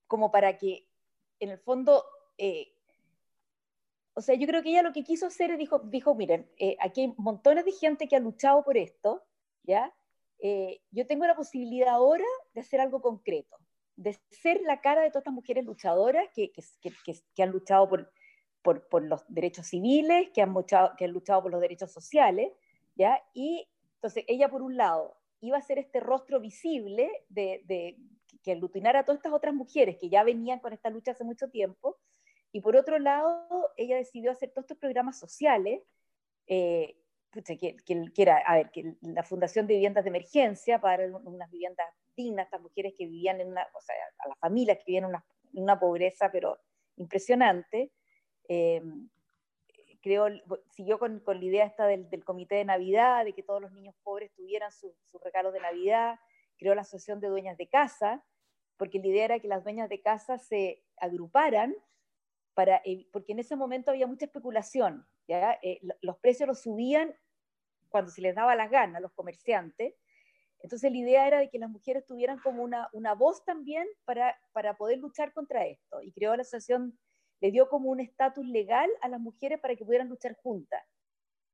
como 0.06 0.30
para 0.30 0.58
que 0.58 0.88
en 1.40 1.50
el 1.50 1.58
fondo, 1.58 2.06
eh, 2.38 2.72
o 4.14 4.22
sea, 4.22 4.36
yo 4.36 4.48
creo 4.48 4.62
que 4.62 4.70
ella 4.70 4.84
lo 4.84 4.94
que 4.94 5.04
quiso 5.04 5.28
hacer 5.28 5.58
dijo, 5.58 5.80
dijo 5.80 6.16
miren, 6.16 6.50
eh, 6.58 6.76
aquí 6.80 7.02
hay 7.02 7.14
montones 7.18 7.66
de 7.66 7.72
gente 7.72 8.08
que 8.08 8.16
ha 8.16 8.20
luchado 8.20 8.64
por 8.64 8.78
esto, 8.78 9.24
¿ya? 9.64 9.94
Eh, 10.40 10.82
yo 10.92 11.06
tengo 11.06 11.26
la 11.26 11.36
posibilidad 11.36 11.90
ahora 11.90 12.26
de 12.54 12.62
hacer 12.62 12.82
algo 12.82 13.02
concreto, 13.02 13.58
de 13.96 14.18
ser 14.30 14.62
la 14.62 14.82
cara 14.82 15.02
de 15.02 15.10
todas 15.10 15.22
estas 15.22 15.34
mujeres 15.34 15.66
luchadoras 15.66 16.28
que, 16.34 16.52
que, 16.52 17.44
han 17.44 17.52
luchado 17.52 17.88
por, 17.88 18.12
por, 18.62 18.88
por, 18.90 19.04
los 19.04 19.24
derechos 19.28 19.68
civiles, 19.68 20.30
que 20.34 20.42
han, 20.42 20.52
luchado, 20.54 20.94
que 20.98 21.06
han 21.06 21.12
luchado 21.12 21.44
por 21.44 21.52
los 21.52 21.62
derechos 21.62 21.92
sociales, 21.92 22.52
¿ya? 22.96 23.22
Y 23.34 23.70
entonces 23.96 24.26
ella, 24.28 24.50
por 24.50 24.62
un 24.62 24.76
lado, 24.78 25.16
iba 25.42 25.58
a 25.58 25.62
ser 25.62 25.78
este 25.78 26.00
rostro 26.00 26.40
visible 26.40 27.10
de, 27.30 27.62
de 27.66 27.98
que 28.44 28.52
aglutinara 28.52 29.00
a 29.00 29.06
todas 29.06 29.20
estas 29.20 29.34
otras 29.34 29.54
mujeres 29.54 29.98
que 29.98 30.10
ya 30.10 30.24
venían 30.24 30.60
con 30.60 30.74
esta 30.74 30.90
lucha 30.90 31.12
hace 31.12 31.24
mucho 31.24 31.50
tiempo, 31.50 31.98
y 32.52 32.62
por 32.62 32.76
otro 32.76 33.00
lado, 33.00 33.48
ella 33.78 33.98
decidió 33.98 34.32
hacer 34.32 34.50
todos 34.50 34.66
estos 34.66 34.78
programas 34.78 35.18
sociales 35.18 35.82
eh, 36.48 36.98
que, 37.32 37.78
que, 37.78 38.22
era, 38.22 38.38
a 38.40 38.58
ver, 38.58 38.72
que 38.72 38.96
la 39.02 39.24
Fundación 39.24 39.68
de 39.68 39.76
Viviendas 39.76 40.04
de 40.04 40.10
Emergencia 40.10 40.82
para 40.82 41.06
unas 41.06 41.50
viviendas 41.50 41.88
dignas, 42.16 42.46
estas 42.46 42.62
mujeres 42.62 42.94
que 42.98 43.06
vivían 43.06 43.40
en 43.40 43.48
una, 43.48 43.66
o 43.74 43.82
sea, 43.82 43.96
a 44.20 44.28
las 44.28 44.38
familias 44.40 44.78
que 44.78 44.84
vivían 44.88 45.06
en 45.06 45.10
una, 45.12 45.26
una 45.54 45.80
pobreza, 45.80 46.30
pero 46.30 46.60
impresionante. 46.98 47.92
Eh, 48.50 48.82
creo, 50.02 50.28
siguió 50.72 51.00
con, 51.00 51.22
con, 51.22 51.40
la 51.40 51.46
idea 51.46 51.66
esta 51.66 51.88
del, 51.88 52.10
del, 52.10 52.26
comité 52.26 52.56
de 52.56 52.66
Navidad, 52.66 53.24
de 53.24 53.34
que 53.34 53.44
todos 53.44 53.62
los 53.62 53.72
niños 53.72 53.96
pobres 54.04 54.34
tuvieran 54.34 54.72
sus 54.72 54.92
su 55.10 55.18
regalos 55.20 55.54
de 55.54 55.62
Navidad, 55.62 56.20
creó 56.58 56.76
la 56.76 56.82
Asociación 56.82 57.22
de 57.22 57.30
Dueñas 57.30 57.58
de 57.58 57.68
Casa, 57.70 58.26
porque 58.76 59.00
la 59.00 59.08
idea 59.08 59.26
era 59.26 59.40
que 59.40 59.48
las 59.48 59.64
dueñas 59.64 59.90
de 59.90 60.02
casa 60.02 60.38
se 60.38 60.84
agruparan 60.98 61.76
para, 62.62 62.84
porque 63.12 63.32
en 63.32 63.40
ese 63.40 63.56
momento 63.56 63.90
había 63.90 64.06
mucha 64.06 64.26
especulación, 64.26 65.08
¿ya? 65.28 65.58
Eh, 65.64 65.80
los 66.02 66.20
precios 66.20 66.48
los 66.48 66.62
subían 66.62 67.12
cuando 67.90 68.12
se 68.12 68.22
les 68.22 68.36
daba 68.36 68.56
las 68.56 68.70
ganas, 68.70 69.02
los 69.02 69.14
comerciantes. 69.14 69.96
Entonces 70.60 70.92
la 70.92 70.98
idea 71.00 71.28
era 71.28 71.40
de 71.40 71.50
que 71.50 71.58
las 71.58 71.72
mujeres 71.72 72.06
tuvieran 72.06 72.38
como 72.38 72.62
una, 72.62 72.88
una 72.94 73.16
voz 73.16 73.44
también 73.46 73.88
para, 74.06 74.40
para 74.52 74.78
poder 74.78 75.00
luchar 75.00 75.34
contra 75.34 75.66
esto. 75.66 76.04
Y 76.04 76.12
creó 76.12 76.36
la 76.36 76.44
asociación, 76.44 77.00
le 77.40 77.50
dio 77.50 77.68
como 77.68 77.90
un 77.90 78.00
estatus 78.00 78.46
legal 78.46 78.92
a 79.02 79.10
las 79.10 79.20
mujeres 79.20 79.60
para 79.60 79.76
que 79.76 79.84
pudieran 79.84 80.08
luchar 80.08 80.36
juntas. 80.36 80.84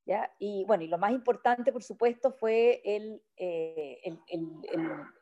¿ya? 0.06 0.30
Y 0.40 0.66
bueno, 0.66 0.84
y 0.84 0.88
lo 0.88 0.98
más 0.98 1.14
importante, 1.14 1.72
por 1.72 1.84
supuesto, 1.84 2.34
fue 2.34 2.82
el, 2.84 3.24
eh, 3.38 4.02
el, 4.04 4.20
el, 4.28 4.46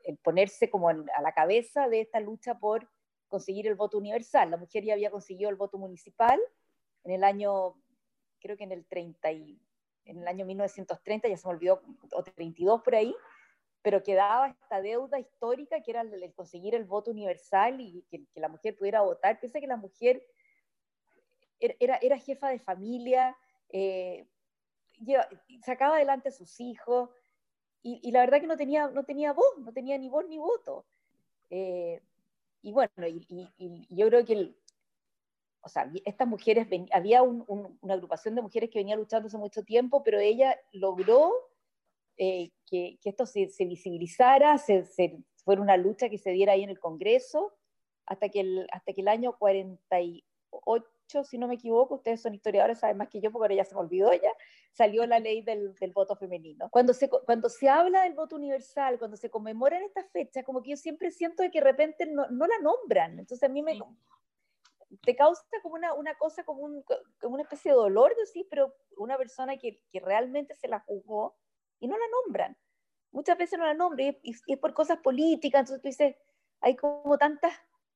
el 0.04 0.18
ponerse 0.18 0.72
como 0.72 0.90
a 0.90 1.22
la 1.22 1.32
cabeza 1.36 1.88
de 1.90 2.02
esta 2.02 2.20
lucha 2.20 2.58
por 2.58 2.90
conseguir 3.28 3.68
el 3.68 3.76
voto 3.76 3.98
universal. 3.98 4.52
La 4.52 4.58
mujer 4.58 4.84
ya 4.84 4.94
había 4.94 5.12
conseguido 5.12 5.50
el 5.50 5.56
voto 5.56 5.78
municipal 5.78 6.40
en 7.04 7.12
el 7.12 7.24
año, 7.24 7.76
creo 8.40 8.58
que 8.58 8.64
en 8.64 8.72
el 8.72 8.86
30 8.86 9.32
y, 9.32 9.60
en 10.06 10.20
el 10.20 10.28
año 10.28 10.46
1930, 10.46 11.28
ya 11.28 11.38
se 11.38 11.48
me 11.48 11.54
olvidó, 11.54 11.82
o 12.12 12.24
32 12.24 12.82
por 12.82 12.96
ahí, 12.96 13.16
pero 13.82 14.04
quedaba 14.04 14.50
esta 14.50 14.82
deuda 14.82 15.20
histórica 15.20 15.82
que 15.82 15.92
era 15.92 16.02
el, 16.02 16.34
conseguir 16.34 16.76
el 16.76 16.86
voto 16.86 17.12
universal 17.12 17.80
y 17.82 18.04
que, 18.10 18.26
la 18.36 18.50
mujer 18.50 18.76
pudiera 18.76 19.02
votar. 19.02 19.40
Piensa 19.40 19.60
que 19.60 19.68
la 19.68 19.78
mujer 19.78 20.26
era, 21.60 21.98
era 21.98 22.18
jefa 22.18 22.50
de 22.50 22.60
familia, 22.60 23.38
eh, 23.70 24.28
sacaba 25.64 25.96
adelante 25.96 26.30
a 26.30 26.32
sus 26.32 26.60
hijos, 26.60 27.10
y, 27.88 28.10
la 28.10 28.22
verdad 28.22 28.42
que 28.42 28.48
no 28.48 28.58
tenía, 28.58 28.88
no 28.88 29.04
tenía 29.04 29.32
voz, 29.32 29.60
no 29.60 29.72
tenía 29.72 29.96
ni 30.00 30.10
voz 30.10 30.28
ni 30.28 30.40
voto. 30.40 30.88
Eh, 31.52 32.02
y 32.66 32.72
bueno, 32.72 32.92
y, 33.08 33.48
yo 33.90 34.08
creo 34.08 34.26
que, 34.26 34.56
o 35.62 35.70
sea, 35.70 35.88
estas 36.04 36.28
mujeres, 36.28 36.68
había 36.92 37.22
una 37.22 37.94
agrupación 37.94 38.34
de 38.34 38.42
mujeres 38.42 38.72
que 38.72 38.80
venía 38.80 38.96
luchando 38.96 39.28
hace 39.28 39.38
mucho 39.38 39.62
tiempo, 39.62 40.02
pero 40.02 40.20
ella 40.20 40.60
logró 40.72 41.32
eh, 42.18 42.50
que, 42.66 42.98
esto 43.04 43.28
se, 43.28 43.52
visibilizara, 43.60 44.58
se, 44.58 44.84
se, 44.84 45.16
fuera 45.44 45.62
una 45.62 45.78
lucha 45.78 46.10
que 46.10 46.18
se 46.18 46.32
diera 46.32 46.54
ahí 46.54 46.64
en 46.64 46.72
el 46.72 46.80
Congreso, 46.80 47.54
hasta 48.08 48.30
que 48.30 48.66
hasta 48.72 48.94
que 48.94 49.02
el 49.02 49.10
año 49.10 49.38
48 49.38 50.88
si 51.08 51.38
no 51.38 51.48
me 51.48 51.56
equivoco, 51.56 51.96
ustedes 51.96 52.22
son 52.22 52.34
historiadores, 52.34 52.80
saben 52.80 52.98
más 52.98 53.10
que 53.10 53.22
yo, 53.22 53.32
porque 53.32 53.46
ahora 53.46 53.56
ya 53.56 53.66
se 53.66 53.76
me 53.76 53.82
olvidó 53.82 54.14
ya, 54.14 54.32
salió 54.72 55.06
la 55.06 55.20
ley 55.20 55.42
del, 55.42 55.74
del, 55.76 55.92
voto 55.92 56.16
femenino. 56.16 56.70
Cuando 56.70 56.94
se, 56.94 57.10
cuando 57.10 57.50
se 57.50 57.70
habla 57.70 58.04
del 58.04 58.14
voto 58.14 58.36
universal, 58.36 59.00
cuando 59.00 59.18
se 59.18 59.30
conmemoran 59.30 59.84
estas 59.84 60.10
fechas, 60.12 60.44
como 60.44 60.62
que 60.62 60.72
yo 60.72 60.78
siempre 60.78 61.12
siento 61.12 61.44
que 61.52 61.60
de 61.60 61.64
repente 61.64 62.06
no, 62.08 62.28
no 62.30 62.48
la 62.48 62.60
nombran. 62.60 63.20
Entonces 63.20 63.44
a 63.44 63.52
mí 63.52 63.62
me... 63.62 63.80
te 65.04 65.16
causa 65.16 65.44
como 65.62 65.76
una, 65.76 65.94
una 65.94 66.16
cosa, 66.16 66.44
como, 66.44 66.64
un, 66.64 66.84
como 67.22 67.36
una 67.36 67.44
especie 67.44 67.72
de 67.72 67.78
dolor, 67.78 68.14
sí, 68.32 68.46
pero 68.50 68.74
una 68.98 69.18
persona 69.18 69.58
que, 69.58 69.82
que, 69.92 70.00
realmente 70.00 70.56
se 70.56 70.68
la 70.68 70.80
juzgó 70.82 71.38
y 71.80 71.88
no 71.88 71.98
la 71.98 72.06
nombran. 72.24 72.58
Muchas 73.12 73.38
veces 73.38 73.58
no 73.58 73.66
la 73.66 73.74
nombran 73.74 74.18
y, 74.24 74.36
es 74.48 74.60
por 74.60 74.74
cosas 74.74 75.00
políticas, 75.00 75.62
entonces 75.62 75.82
tú 75.82 75.88
dices, 75.88 76.16
hay 76.60 76.76
como 76.76 77.18
tantas, 77.18 77.54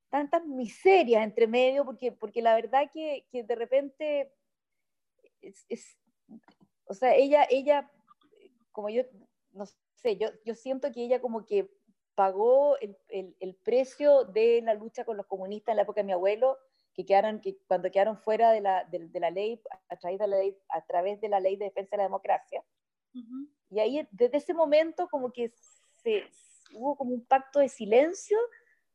tantas 0.09 0.45
miserias 0.45 1.23
entre 1.23 1.47
medio, 1.47 1.85
porque, 1.85 2.11
porque 2.11 2.41
la 2.41 2.55
verdad 2.55 2.89
que, 2.91 3.25
que 3.31 3.43
de 3.43 3.55
repente, 3.55 4.33
es, 5.41 5.97
o 6.85 6.93
sea, 6.93 7.15
ella, 7.15 7.45
ella, 7.49 7.91
como 8.71 8.89
yo, 8.89 9.03
no 9.51 9.65
sé, 9.95 10.17
yo, 10.17 10.29
yo 10.45 10.55
siento 10.55 10.91
que 10.91 11.03
ella 11.03 11.21
como 11.21 11.45
que 11.45 11.69
pagó 12.15 12.77
el, 12.79 12.97
el, 13.07 13.35
el, 13.39 13.55
precio 13.55 14.25
de 14.25 14.61
la 14.61 14.73
lucha 14.73 15.05
con 15.05 15.15
los 15.15 15.25
comunistas 15.25 15.71
en 15.71 15.77
la 15.77 15.83
época 15.83 16.01
de 16.01 16.05
mi 16.05 16.11
abuelo, 16.11 16.57
que, 16.93 17.05
quedaron, 17.05 17.39
que 17.39 17.57
cuando 17.67 17.89
quedaron 17.91 18.17
fuera 18.17 18.51
de 18.51 18.61
la, 18.61 18.83
de, 18.85 19.07
de 19.07 19.19
la 19.19 19.31
ley, 19.31 19.61
a 19.87 19.95
través 19.97 20.19
de 20.19 20.27
la 20.27 20.37
ley, 20.37 20.57
a 20.69 20.85
través 20.85 21.21
de 21.21 21.29
la 21.29 21.39
ley 21.39 21.55
de 21.55 21.65
defensa 21.65 21.91
de 21.91 21.97
la 21.97 22.03
democracia. 22.03 22.63
Y 23.69 23.79
ahí, 23.79 24.07
desde 24.11 24.37
ese 24.37 24.53
momento, 24.53 25.07
como 25.07 25.31
que 25.31 25.53
se, 26.03 26.23
hubo 26.73 26.95
como 26.97 27.13
un 27.13 27.25
pacto 27.25 27.59
de 27.59 27.69
silencio, 27.69 28.37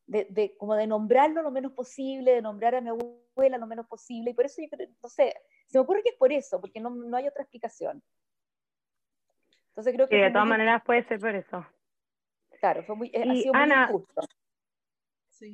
de, 0.07 0.27
de, 0.31 0.57
como 0.57 0.75
de 0.75 0.87
nombrarlo 0.87 1.43
lo 1.43 1.51
menos 1.51 1.73
posible, 1.73 2.33
de 2.33 2.43
nombrar 2.43 2.75
a 2.75 2.81
mi 2.81 2.91
abuela 2.91 3.59
lo 3.59 3.67
menos 3.67 3.87
posible, 3.87 4.31
y 4.31 4.35
por 4.35 4.47
eso 4.47 4.63
yo 4.63 4.69
no 5.03 5.09
sé, 5.09 5.35
se 5.67 5.79
me 5.79 5.83
ocurre 5.83 6.03
que 6.03 6.11
es 6.11 6.17
por 6.17 6.33
eso, 6.33 6.61
porque 6.61 6.81
no, 6.81 6.91
no 6.91 7.17
hay 7.17 7.27
otra 7.27 7.43
explicación. 7.43 8.03
Entonces 9.69 9.95
creo 9.95 10.09
que... 10.09 10.17
de 10.17 10.31
todas 10.31 10.47
maneras 10.47 10.83
puede 10.85 11.05
ser 11.09 11.19
por 11.19 11.35
eso. 11.35 11.67
Claro, 12.61 12.85
fue 12.85 12.97
muy, 12.97 13.09
ha 13.15 13.35
sido 13.35 13.53
muy 13.55 13.73
injusto. 13.73 14.23
Sí. 15.31 15.53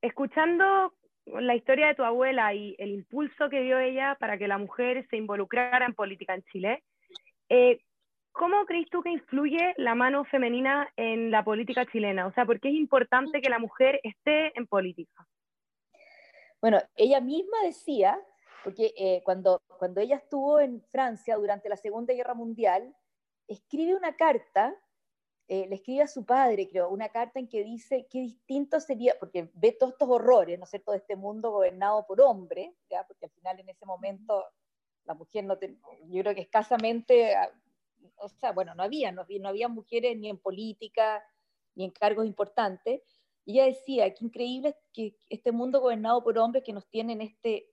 escuchando 0.00 0.94
la 1.26 1.56
historia 1.56 1.88
de 1.88 1.96
tu 1.96 2.04
abuela 2.04 2.54
y 2.54 2.76
el 2.78 2.90
impulso 2.90 3.50
que 3.50 3.62
dio 3.62 3.78
ella 3.78 4.16
para 4.20 4.38
que 4.38 4.46
la 4.46 4.58
mujer 4.58 5.06
se 5.10 5.16
involucrara 5.16 5.84
en 5.84 5.94
política 5.94 6.34
en 6.34 6.44
Chile, 6.44 6.84
eh, 7.48 7.80
¿cómo 8.36 8.64
crees 8.66 8.88
tú 8.90 9.02
que 9.02 9.10
influye 9.10 9.74
la 9.78 9.94
mano 9.94 10.24
femenina 10.24 10.88
en 10.96 11.30
la 11.30 11.42
política 11.42 11.86
chilena? 11.86 12.26
O 12.26 12.32
sea, 12.32 12.44
¿por 12.44 12.60
qué 12.60 12.68
es 12.68 12.74
importante 12.74 13.40
que 13.40 13.48
la 13.48 13.58
mujer 13.58 14.00
esté 14.02 14.56
en 14.58 14.66
política? 14.66 15.26
Bueno, 16.60 16.78
ella 16.94 17.20
misma 17.20 17.62
decía, 17.64 18.20
porque 18.62 18.92
eh, 18.96 19.22
cuando, 19.24 19.62
cuando 19.78 20.00
ella 20.00 20.16
estuvo 20.16 20.60
en 20.60 20.82
Francia 20.90 21.36
durante 21.36 21.68
la 21.68 21.76
Segunda 21.76 22.14
Guerra 22.14 22.34
Mundial, 22.34 22.94
escribe 23.48 23.94
una 23.94 24.14
carta 24.16 24.74
eh, 25.48 25.66
le 25.68 25.76
escribe 25.76 26.02
a 26.02 26.08
su 26.08 26.24
padre, 26.24 26.68
creo, 26.68 26.88
una 26.88 27.08
carta 27.08 27.38
en 27.38 27.46
que 27.46 27.62
dice 27.62 28.08
qué 28.10 28.18
distinto 28.18 28.80
sería, 28.80 29.14
porque 29.20 29.48
ve 29.54 29.70
todos 29.70 29.92
estos 29.92 30.08
horrores, 30.08 30.58
¿no 30.58 30.64
es 30.64 30.70
cierto?, 30.70 30.90
de 30.90 30.98
este 30.98 31.14
mundo 31.14 31.52
gobernado 31.52 32.04
por 32.04 32.20
hombres, 32.20 32.74
¿ya? 32.90 33.06
porque 33.06 33.26
al 33.26 33.30
final 33.30 33.60
en 33.60 33.68
ese 33.68 33.86
momento 33.86 34.44
la 35.04 35.14
mujer 35.14 35.44
no, 35.44 35.56
yo 36.08 36.22
creo 36.22 36.34
que 36.34 36.40
escasamente, 36.40 37.36
ah, 37.36 37.48
o 38.16 38.28
sea, 38.28 38.52
bueno, 38.52 38.74
no 38.74 38.82
había, 38.82 39.12
no, 39.12 39.24
había 39.44 39.68
mujeres 39.68 40.16
ni 40.16 40.28
en 40.28 40.38
política, 40.38 41.22
ni 41.74 41.84
en 41.84 41.90
cargos 41.90 42.26
importantes, 42.26 43.02
y 43.44 43.54
ella 43.54 43.66
decía, 43.66 44.12
qué 44.12 44.24
increíble 44.24 44.76
que 44.92 45.16
este 45.28 45.52
mundo 45.52 45.80
gobernado 45.80 46.22
por 46.22 46.38
hombres 46.38 46.64
que 46.64 46.72
nos 46.72 46.88
tienen 46.88 47.20
este, 47.20 47.68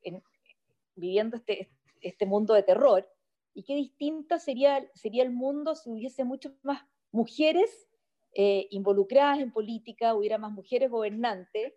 viviendo 0.96 1.38
este, 1.38 1.72
este 2.02 2.26
mundo 2.26 2.54
de 2.54 2.64
terror, 2.64 3.10
y 3.54 3.64
qué 3.64 3.76
distinto 3.76 4.40
sería, 4.40 4.88
sería 4.94 5.24
el 5.24 5.32
mundo 5.32 5.76
si 5.76 5.90
hubiese 5.90 6.24
mucho 6.24 6.56
más 6.64 6.84
mujeres 7.12 7.88
eh, 8.34 8.68
involucradas 8.72 9.40
en 9.40 9.52
política, 9.52 10.16
hubiera 10.16 10.38
más 10.38 10.52
mujeres 10.52 10.90
gobernantes, 10.90 11.74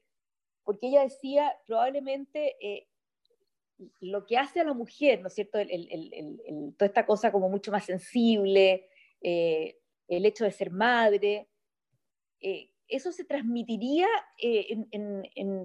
porque 0.64 0.88
ella 0.88 1.02
decía 1.02 1.54
probablemente 1.66 2.56
eh, 2.60 2.88
lo 4.00 4.24
que 4.26 4.38
hace 4.38 4.60
a 4.60 4.64
la 4.64 4.74
mujer, 4.74 5.20
¿no 5.20 5.28
es 5.28 5.34
cierto? 5.34 5.58
toda 5.58 6.86
esta 6.86 7.06
cosa 7.06 7.30
como 7.30 7.48
mucho 7.48 7.70
más 7.70 7.84
sensible, 7.84 8.88
eh, 9.20 9.78
el 10.08 10.24
hecho 10.24 10.44
de 10.44 10.52
ser 10.52 10.70
madre, 10.70 11.48
eso 12.88 13.12
se 13.12 13.24
transmitiría 13.24 14.06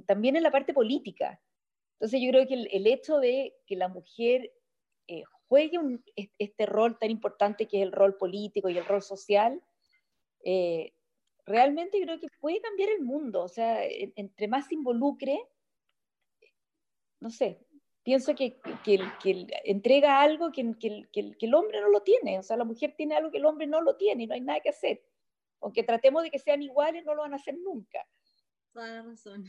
también 0.07 0.35
en 0.35 0.43
la 0.43 0.51
parte 0.51 0.73
política. 0.73 1.39
Entonces 1.93 2.19
yo 2.21 2.31
creo 2.31 2.47
que 2.47 2.55
el, 2.55 2.87
hecho 2.87 3.19
de 3.19 3.53
que 3.67 3.75
la 3.75 3.87
mujer 3.87 4.51
juegue 5.51 5.77
este 6.37 6.65
rol 6.65 6.97
tan 6.97 7.11
importante 7.11 7.67
que 7.67 7.81
es 7.81 7.83
el 7.83 7.91
rol 7.91 8.15
político 8.15 8.69
y 8.69 8.77
el 8.77 8.85
rol 8.85 9.01
social, 9.01 9.61
eh, 10.45 10.93
realmente 11.45 12.01
creo 12.01 12.21
que 12.21 12.27
puede 12.39 12.61
cambiar 12.61 12.89
el 12.89 13.01
mundo. 13.01 13.43
O 13.43 13.49
sea, 13.49 13.83
entre 13.83 14.47
más 14.47 14.67
se 14.67 14.75
involucre, 14.75 15.37
no 17.19 17.29
sé, 17.29 17.59
pienso 18.03 18.35
que, 18.35 18.59
que, 18.83 18.99
que 19.21 19.47
entrega 19.65 20.21
algo 20.21 20.51
que, 20.51 20.61
el 20.61 21.53
hombre 21.53 21.81
no 21.81 21.89
lo 21.89 22.01
tiene. 22.01 22.39
O 22.39 22.43
sea, 22.43 22.57
la 22.57 22.63
mujer 22.63 22.93
tiene 22.95 23.15
algo 23.15 23.31
que 23.31 23.37
el 23.37 23.45
hombre 23.45 23.67
no 23.67 23.81
lo 23.81 23.95
tiene 23.95 24.23
y 24.23 24.27
no 24.27 24.33
hay 24.33 24.41
nada 24.41 24.59
que 24.59 24.69
hacer. 24.69 25.01
Aunque 25.61 25.83
tratemos 25.83 26.23
de 26.23 26.31
que 26.31 26.39
sean 26.39 26.61
iguales, 26.61 27.05
no 27.05 27.13
lo 27.13 27.21
van 27.21 27.33
a 27.33 27.37
hacer 27.37 27.55
nunca. 27.57 28.05
Toda 28.73 29.03
razón. 29.03 29.45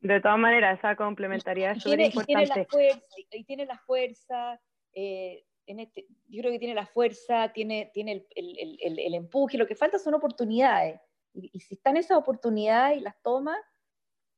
De 0.00 0.20
todas 0.20 0.38
maneras, 0.38 0.78
esa 0.78 0.96
complementariedad 0.96 1.76
es 1.76 1.82
súper 1.82 2.00
importante. 2.00 2.42
Y 2.42 2.46
tiene 2.46 2.56
la 2.56 2.66
fuerza, 2.66 3.16
y 3.30 3.44
tiene 3.44 3.66
la 3.66 3.78
fuerza 3.78 4.60
eh, 4.94 5.44
en 5.66 5.80
este, 5.80 6.06
yo 6.28 6.40
creo 6.40 6.52
que 6.52 6.58
tiene 6.58 6.74
la 6.74 6.86
fuerza, 6.86 7.52
tiene, 7.52 7.90
tiene 7.92 8.26
el, 8.34 8.78
el, 8.80 8.98
el, 8.98 9.14
empuje, 9.14 9.58
lo 9.58 9.66
que 9.66 9.74
falta 9.74 9.98
son 9.98 10.14
oportunidades. 10.14 11.00
Y, 11.34 11.60
si 11.60 11.74
están 11.74 11.96
esas 11.96 12.18
oportunidades 12.18 12.98
y 12.98 13.00
las 13.00 13.20
toma, 13.22 13.56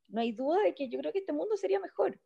no 0.09 0.21
hay 0.21 0.33
duda 0.33 0.61
de 0.63 0.75
que 0.75 0.89
yo 0.89 0.99
creo 0.99 1.13
que 1.13 1.21
este 1.21 1.33
mundo 1.33 1.57
sería 1.57 1.81
mejor. 1.81 2.19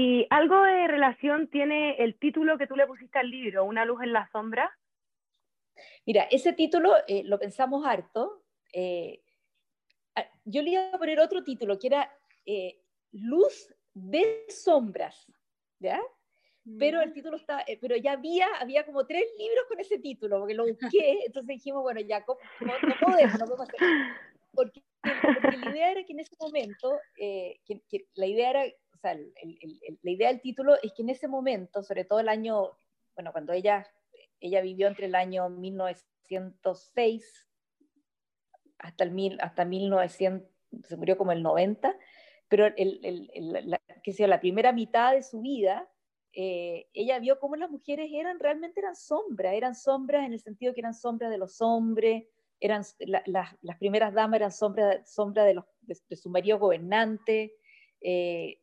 ¿Y 0.00 0.26
algo 0.30 0.62
de 0.62 0.88
relación 0.88 1.48
tiene 1.48 1.96
el 2.02 2.18
título 2.18 2.56
que 2.56 2.66
tú 2.66 2.74
le 2.74 2.86
pusiste 2.86 3.18
al 3.18 3.30
libro, 3.30 3.66
Una 3.66 3.84
luz 3.84 4.02
en 4.02 4.14
la 4.14 4.26
sombra? 4.32 4.74
Mira, 6.06 6.22
ese 6.30 6.54
título 6.54 6.94
eh, 7.06 7.22
lo 7.24 7.38
pensamos 7.38 7.84
harto. 7.84 8.42
Eh, 8.72 9.22
yo 10.44 10.62
le 10.62 10.70
iba 10.70 10.88
a 10.88 10.98
poner 10.98 11.20
otro 11.20 11.44
título 11.44 11.78
que 11.78 11.88
era 11.88 12.10
Luz 13.12 13.74
de 13.92 14.46
sombras, 14.48 15.30
¿ya? 15.78 16.00
Pero 16.78 17.02
el 17.02 17.12
título 17.12 17.36
está, 17.36 17.60
eh, 17.66 17.76
pero 17.78 17.94
ya 17.96 18.12
había, 18.12 18.46
había 18.58 18.86
como 18.86 19.06
tres 19.06 19.24
libros 19.38 19.66
con 19.68 19.80
ese 19.80 19.98
título, 19.98 20.38
porque 20.38 20.54
lo 20.54 20.66
busqué, 20.66 21.24
entonces 21.26 21.46
dijimos, 21.46 21.82
bueno, 21.82 22.00
ya, 22.00 22.20
no, 22.20 22.36
podemos, 23.00 23.38
no 23.38 23.44
podemos 23.44 23.68
hacer. 23.68 23.80
Porque, 24.52 24.82
porque, 25.02 25.56
la 25.58 25.70
idea 25.70 25.90
era 25.90 26.04
que 26.04 26.12
en 26.12 26.20
ese 26.20 26.36
momento, 26.38 26.98
eh, 27.18 27.60
que, 27.66 28.06
la 28.14 28.26
idea 28.26 28.50
era, 28.50 28.64
sea, 29.00 29.12
el, 29.12 29.32
el, 29.42 29.98
la 30.02 30.10
idea 30.10 30.28
del 30.28 30.40
título 30.40 30.76
es 30.82 30.92
que 30.92 31.02
en 31.02 31.10
ese 31.10 31.28
momento, 31.28 31.82
sobre 31.82 32.04
todo 32.04 32.20
el 32.20 32.28
año, 32.28 32.70
bueno, 33.14 33.32
cuando 33.32 33.52
ella, 33.52 33.86
ella 34.40 34.60
vivió 34.60 34.88
entre 34.88 35.06
el 35.06 35.14
año 35.14 35.48
1906 35.48 37.48
hasta, 38.78 39.04
el 39.04 39.10
mil, 39.10 39.38
hasta 39.40 39.64
1900, 39.64 40.48
se 40.86 40.96
murió 40.96 41.18
como 41.18 41.32
el 41.32 41.42
90, 41.42 41.96
pero 42.48 42.66
el, 42.76 43.30
la, 43.66 43.80
que 44.02 44.12
sea, 44.12 44.26
la 44.26 44.40
primera 44.40 44.72
mitad 44.72 45.12
de 45.12 45.22
su 45.22 45.40
vida, 45.40 45.88
eh, 46.32 46.88
ella 46.92 47.18
vio 47.18 47.38
cómo 47.38 47.56
las 47.56 47.70
mujeres 47.70 48.10
eran 48.12 48.38
realmente 48.38 48.80
eran 48.80 48.94
sombras, 48.94 49.54
eran 49.54 49.74
sombras 49.74 50.26
en 50.26 50.32
el 50.32 50.40
sentido 50.40 50.74
que 50.74 50.80
eran 50.80 50.94
sombras 50.94 51.30
de 51.30 51.38
los 51.38 51.60
hombres, 51.60 52.24
eran 52.60 52.82
las 52.98 53.78
primeras 53.78 54.12
damas 54.12 54.36
eran 54.36 54.52
sombras 54.52 55.12
sombra 55.12 55.44
de, 55.44 55.54
los, 55.54 55.64
de, 55.80 56.16
su 56.16 56.28
marido 56.28 56.58
gobernante. 56.58 57.54
Eh, 58.02 58.59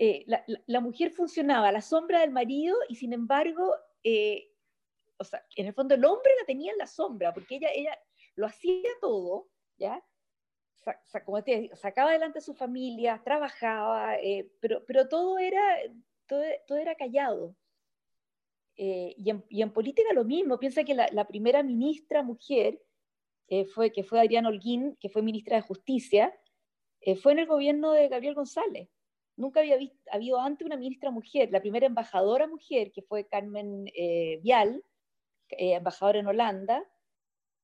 eh, 0.00 0.24
la, 0.66 0.80
mujer 0.80 1.10
funcionaba 1.12 1.68
a 1.68 1.72
la 1.72 1.82
sombra 1.82 2.20
del 2.20 2.30
marido 2.30 2.76
y 2.88 2.96
sin 2.96 3.12
embargo, 3.12 3.74
o 5.18 5.24
sea, 5.24 5.46
en 5.56 5.66
el 5.66 5.74
fondo 5.74 5.94
el 5.94 6.04
hombre 6.04 6.32
la 6.40 6.46
tenía 6.46 6.72
en 6.72 6.78
la 6.78 6.86
sombra, 6.86 7.32
porque 7.32 7.56
ella, 7.56 7.68
ella 7.74 7.98
lo 8.34 8.46
hacía 8.46 8.88
todo, 9.00 9.48
¿ya? 9.76 10.02
como 11.24 11.42
te 11.42 11.70
sacaba 11.74 12.10
adelante 12.10 12.38
a 12.38 12.42
su 12.42 12.54
familia, 12.54 13.20
trabajaba, 13.24 14.16
eh, 14.16 14.50
pero, 14.60 14.84
pero 14.86 15.08
todo, 15.08 15.38
era, 15.38 15.78
todo, 16.26 16.42
todo 16.66 16.78
era 16.78 16.94
callado. 16.94 17.54
Eh, 18.76 19.14
y, 19.18 19.60
en, 19.60 19.72
política 19.72 20.12
lo 20.14 20.24
mismo, 20.24 20.58
piensa 20.58 20.84
que 20.84 20.94
la, 20.94 21.26
primera 21.26 21.62
ministra 21.62 22.22
mujer, 22.22 22.82
eh, 23.48 23.66
fue, 23.66 23.92
que 23.92 24.04
fue 24.04 24.20
Adriana 24.20 24.48
Holguín, 24.48 24.96
que 25.00 25.10
fue 25.10 25.22
ministra 25.22 25.56
de 25.56 25.62
Justicia, 25.62 26.34
fue 27.22 27.32
en 27.32 27.40
el 27.40 27.46
gobierno 27.46 27.92
de 27.92 28.08
Gabriel 28.08 28.34
González. 28.34 28.88
Nunca 29.40 29.60
había 29.60 29.78
habido 30.12 30.38
antes 30.38 30.66
una 30.66 30.76
ministra 30.76 31.10
mujer. 31.10 31.50
La 31.50 31.60
primera 31.60 31.86
embajadora 31.86 32.46
mujer, 32.46 32.92
que 32.92 33.02
fue 33.02 33.26
Carmen 33.26 33.86
Vial, 34.42 34.84
embajadora 35.48 36.18
en 36.18 36.26
Holanda, 36.26 36.84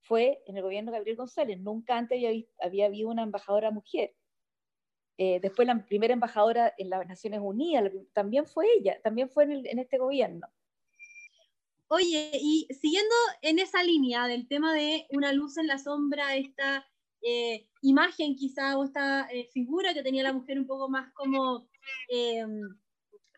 fue 0.06 0.42
en 0.46 0.56
el 0.56 0.62
gobierno 0.62 0.90
de 0.90 0.98
Gabriel 0.98 1.16
González. 1.16 1.60
Nunca 1.60 1.96
antes 1.96 2.18
había, 2.60 2.86
habido 2.86 3.08
una 3.10 3.22
embajadora 3.22 3.70
mujer. 3.70 4.14
Eh, 5.18 5.40
después 5.40 5.66
la 5.66 5.84
primera 5.84 6.14
embajadora 6.14 6.74
en 6.78 6.90
las 6.90 7.06
Naciones 7.06 7.40
Unidas, 7.42 7.90
también 8.12 8.46
fue 8.46 8.66
ella, 8.78 9.00
también 9.02 9.30
fue 9.30 9.44
en, 9.44 9.78
este 9.78 9.98
gobierno. 9.98 10.46
Oye, 11.88 12.30
y 12.34 12.66
siguiendo 12.80 13.14
en 13.42 13.58
esa 13.58 13.82
línea 13.82 14.26
del 14.26 14.46
tema 14.46 14.74
de 14.74 15.06
una 15.10 15.32
luz 15.32 15.56
en 15.56 15.68
la 15.68 15.78
sombra, 15.78 16.36
esta 16.36 16.86
eh, 17.22 17.68
imagen 17.86 18.34
quizá 18.34 18.76
o 18.76 18.84
esta 18.84 19.28
eh, 19.30 19.48
figura 19.52 19.94
que 19.94 20.02
tenía 20.02 20.24
la 20.24 20.32
mujer 20.32 20.58
un 20.58 20.66
poco 20.66 20.88
más 20.88 21.12
como 21.12 21.68
em, 22.08 22.60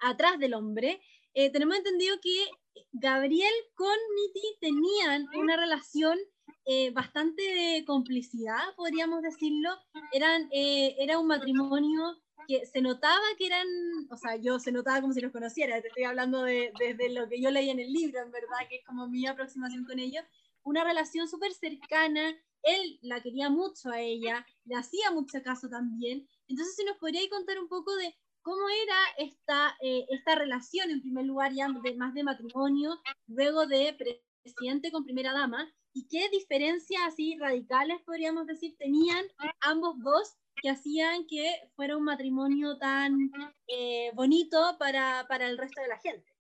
atrás 0.00 0.38
del 0.38 0.54
hombre, 0.54 1.00
eh, 1.34 1.50
tenemos 1.50 1.76
entendido 1.76 2.16
que 2.22 2.46
Gabriel 2.92 3.52
con 3.74 3.96
Niti 4.16 4.56
tenían 4.60 5.26
una 5.36 5.56
relación 5.56 6.18
eh, 6.64 6.90
bastante 6.92 7.42
de 7.42 7.84
complicidad, 7.84 8.74
podríamos 8.76 9.22
decirlo. 9.22 9.70
Eran, 10.12 10.48
era 10.50 11.18
un 11.18 11.26
matrimonio 11.26 12.16
que 12.46 12.64
se 12.64 12.80
notaba 12.80 13.24
que 13.36 13.46
eran, 13.46 13.66
o 14.10 14.16
sea, 14.16 14.36
yo 14.36 14.58
se 14.58 14.72
notaba 14.72 15.02
como 15.02 15.12
si 15.12 15.20
los 15.20 15.32
conociera, 15.32 15.82
te 15.82 15.88
estoy 15.88 16.04
hablando 16.04 16.42
de, 16.42 16.72
desde 16.78 17.10
lo 17.10 17.28
que 17.28 17.42
yo 17.42 17.50
leí 17.50 17.68
en 17.68 17.80
el 17.80 17.92
libro, 17.92 18.20
en 18.20 18.30
verdad, 18.30 18.66
que 18.70 18.76
es 18.76 18.84
como 18.86 19.06
mi 19.06 19.26
aproximación 19.26 19.84
con 19.84 19.98
ellos, 19.98 20.24
una 20.62 20.84
relación 20.84 21.28
súper 21.28 21.52
cercana, 21.52 22.34
él 22.62 22.98
la 23.02 23.22
quería 23.22 23.50
mucho 23.50 23.90
a 23.90 24.00
ella, 24.00 24.46
le 24.64 24.76
hacía 24.76 25.10
mucho 25.10 25.42
caso 25.42 25.68
también. 25.68 26.28
Entonces, 26.46 26.76
si 26.76 26.84
nos 26.84 26.96
podría 26.98 27.28
contar 27.28 27.58
un 27.58 27.68
poco 27.68 27.94
de 27.96 28.14
cómo 28.42 28.68
era 28.82 28.96
esta, 29.18 29.76
eh, 29.80 30.06
esta 30.08 30.34
relación, 30.34 30.90
en 30.90 31.02
primer 31.02 31.26
lugar, 31.26 31.52
ya 31.52 31.68
de, 31.68 31.94
más 31.96 32.14
de 32.14 32.24
matrimonio, 32.24 32.98
luego 33.26 33.66
de 33.66 33.94
presidente 34.42 34.90
con 34.90 35.04
primera 35.04 35.32
dama, 35.32 35.70
y 35.92 36.06
qué 36.08 36.28
diferencias 36.30 37.02
así 37.06 37.36
radicales, 37.38 38.00
podríamos 38.04 38.46
decir, 38.46 38.76
tenían 38.78 39.24
ambos 39.60 39.98
dos 39.98 40.36
que 40.62 40.70
hacían 40.70 41.26
que 41.26 41.70
fuera 41.76 41.96
un 41.96 42.04
matrimonio 42.04 42.78
tan 42.78 43.30
eh, 43.66 44.10
bonito 44.14 44.76
para, 44.78 45.26
para, 45.28 45.48
el 45.48 45.58
resto 45.58 45.80
de 45.82 45.88
la 45.88 45.98
gente. 45.98 46.32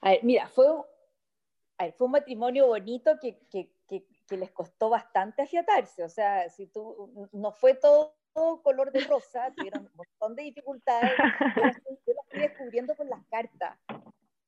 A 0.00 0.10
ver, 0.10 0.20
mira, 0.24 0.48
fue, 0.48 0.66
fue 1.96 2.06
un 2.06 2.12
matrimonio 2.12 2.66
bonito 2.66 3.12
que, 3.20 3.70
que, 4.26 4.36
les 4.36 4.50
costó 4.50 4.90
bastante 4.90 5.42
afiatarse. 5.42 6.04
O 6.04 6.08
sea, 6.08 6.48
si 6.50 6.66
tú, 6.66 7.28
no 7.32 7.52
fue 7.52 7.74
todo, 7.74 8.16
color 8.62 8.92
de 8.92 9.00
rosa, 9.00 9.52
tuvieron 9.56 9.86
un 9.86 9.92
montón 9.94 10.36
de 10.36 10.42
dificultades. 10.44 11.12
Yo 11.56 11.62
las, 11.62 11.76
fui 12.30 12.40
descubriendo 12.40 12.94
con 12.94 13.08
las 13.08 13.24
cartas. 13.30 13.78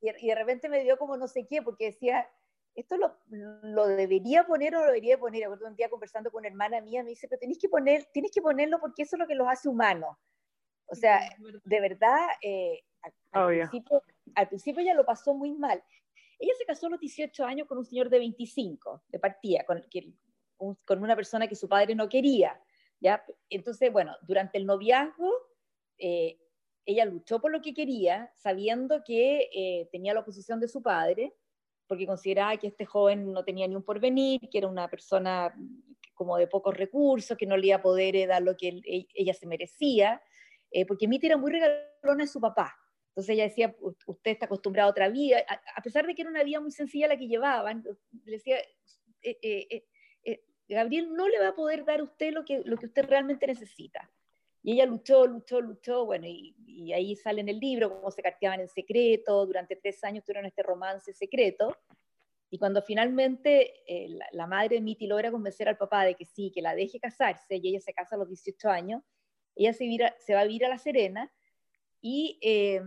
Y, 0.00 0.10
y, 0.24 0.28
de 0.28 0.34
repente 0.34 0.68
me 0.68 0.82
dio 0.82 0.98
como 0.98 1.16
no 1.16 1.26
sé 1.26 1.46
qué, 1.46 1.62
porque 1.62 1.86
decía, 1.86 2.28
esto 2.74 2.96
lo, 2.96 3.16
lo, 3.28 3.86
debería 3.88 4.44
poner 4.46 4.76
o 4.76 4.80
lo 4.80 4.86
debería 4.86 5.18
poner. 5.18 5.42
Recuerdo 5.42 5.66
un 5.66 5.76
día 5.76 5.90
conversando 5.90 6.30
con 6.30 6.40
una 6.40 6.48
hermana 6.48 6.80
mía, 6.80 7.02
me 7.02 7.10
dice, 7.10 7.26
pero 7.28 7.40
tienes 7.40 7.58
que, 7.58 7.68
poner, 7.68 8.04
tienes 8.12 8.30
que 8.30 8.40
ponerlo 8.40 8.78
porque 8.78 9.02
eso 9.02 9.16
es 9.16 9.20
lo 9.20 9.26
que 9.26 9.34
los 9.34 9.48
hace 9.48 9.68
humanos. 9.68 10.16
O 10.86 10.94
sea, 10.94 11.20
de 11.64 11.80
verdad, 11.80 12.28
eh, 12.40 12.82
al, 13.32 13.48
principio, 13.48 14.02
al, 14.34 14.48
principio, 14.48 14.82
ella 14.82 14.94
lo 14.94 15.04
pasó 15.04 15.34
muy 15.34 15.52
mal. 15.52 15.82
Ella 16.38 16.52
se 16.56 16.64
casó 16.64 16.86
a 16.86 16.90
los 16.90 17.00
18 17.00 17.44
años 17.44 17.66
con 17.66 17.78
un 17.78 17.84
señor 17.84 18.08
de 18.08 18.18
25, 18.18 19.04
de 19.08 19.18
partida, 19.18 19.64
con, 19.64 19.82
que, 19.90 20.12
con 20.56 21.02
una 21.02 21.16
persona 21.16 21.48
que 21.48 21.56
su 21.56 21.68
padre 21.68 21.94
no 21.94 22.08
quería. 22.08 22.60
¿ya? 23.00 23.24
Entonces, 23.50 23.92
bueno, 23.92 24.16
durante 24.22 24.58
el 24.58 24.66
noviazgo, 24.66 25.32
eh, 25.98 26.38
ella 26.84 27.04
luchó 27.04 27.40
por 27.40 27.52
lo 27.52 27.60
que 27.60 27.74
quería, 27.74 28.32
sabiendo 28.36 29.02
que 29.04 29.50
eh, 29.52 29.88
tenía 29.92 30.14
la 30.14 30.20
oposición 30.20 30.60
de 30.60 30.68
su 30.68 30.82
padre, 30.82 31.34
porque 31.86 32.06
consideraba 32.06 32.56
que 32.56 32.68
este 32.68 32.84
joven 32.84 33.32
no 33.32 33.44
tenía 33.44 33.66
ni 33.66 33.76
un 33.76 33.82
porvenir, 33.82 34.40
que 34.50 34.58
era 34.58 34.68
una 34.68 34.88
persona 34.88 35.54
como 36.14 36.36
de 36.36 36.46
pocos 36.46 36.76
recursos, 36.76 37.36
que 37.36 37.46
no 37.46 37.56
le 37.56 37.68
iba 37.68 37.76
a 37.76 37.82
poder 37.82 38.16
eh, 38.16 38.26
dar 38.26 38.42
lo 38.42 38.56
que 38.56 38.80
ella 38.84 39.34
se 39.34 39.46
merecía, 39.46 40.22
porque 40.86 41.08
Miti 41.08 41.26
era 41.26 41.38
muy 41.38 41.50
regalona 41.50 42.24
de 42.24 42.26
su 42.26 42.40
papá. 42.40 42.77
Entonces 43.18 43.34
ella 43.34 43.44
decía, 43.44 43.74
usted 44.06 44.30
está 44.30 44.46
acostumbrado 44.46 44.88
a 44.88 44.92
otra 44.92 45.08
vida, 45.08 45.38
a, 45.74 45.82
pesar 45.82 46.06
de 46.06 46.14
que 46.14 46.22
era 46.22 46.30
una 46.30 46.44
vida 46.44 46.60
muy 46.60 46.70
sencilla 46.70 47.08
la 47.08 47.16
que 47.16 47.26
llevaban, 47.26 47.82
le 48.24 48.32
decía, 48.32 48.58
eh, 49.22 49.82
Gabriel 50.68 51.12
no 51.12 51.26
le 51.26 51.40
va 51.40 51.48
a 51.48 51.54
poder 51.56 51.84
dar 51.84 51.98
a 51.98 52.04
usted 52.04 52.32
lo 52.32 52.44
que, 52.44 52.62
lo 52.64 52.76
que 52.76 52.86
usted 52.86 53.04
realmente 53.06 53.44
necesita. 53.44 54.08
Y 54.62 54.74
ella 54.74 54.86
luchó, 54.86 55.26
luchó, 55.26 55.60
luchó, 55.60 56.04
bueno, 56.04 56.28
y, 56.28 56.54
ahí 56.92 57.16
sale 57.16 57.40
en 57.40 57.48
el 57.48 57.58
libro 57.58 57.90
cómo 57.90 58.12
se 58.12 58.22
carteaban 58.22 58.60
en 58.60 58.68
secreto, 58.68 59.44
durante 59.46 59.74
tres 59.74 60.04
años 60.04 60.24
tuvieron 60.24 60.46
este 60.46 60.62
romance 60.62 61.12
secreto, 61.12 61.76
y 62.50 62.58
cuando 62.58 62.82
finalmente 62.82 63.82
eh, 63.84 64.16
la, 64.30 64.46
madre 64.46 64.76
de 64.76 64.80
Mitty 64.80 65.08
logra 65.08 65.32
convencer 65.32 65.68
al 65.68 65.76
papá 65.76 66.04
de 66.04 66.14
que 66.14 66.24
sí, 66.24 66.52
que 66.54 66.62
la 66.62 66.76
deje 66.76 67.00
casarse, 67.00 67.56
y 67.56 67.68
ella 67.68 67.80
se 67.80 67.92
casa 67.92 68.14
a 68.14 68.18
los 68.18 68.28
18 68.28 68.68
años, 68.68 69.02
ella 69.56 69.72
se, 69.72 69.88
se 70.20 70.34
va 70.34 70.42
a 70.42 70.44
vivir 70.44 70.64
a 70.66 70.68
La 70.68 70.78
Serena, 70.78 71.32
y 72.00 72.38
eh, 72.42 72.80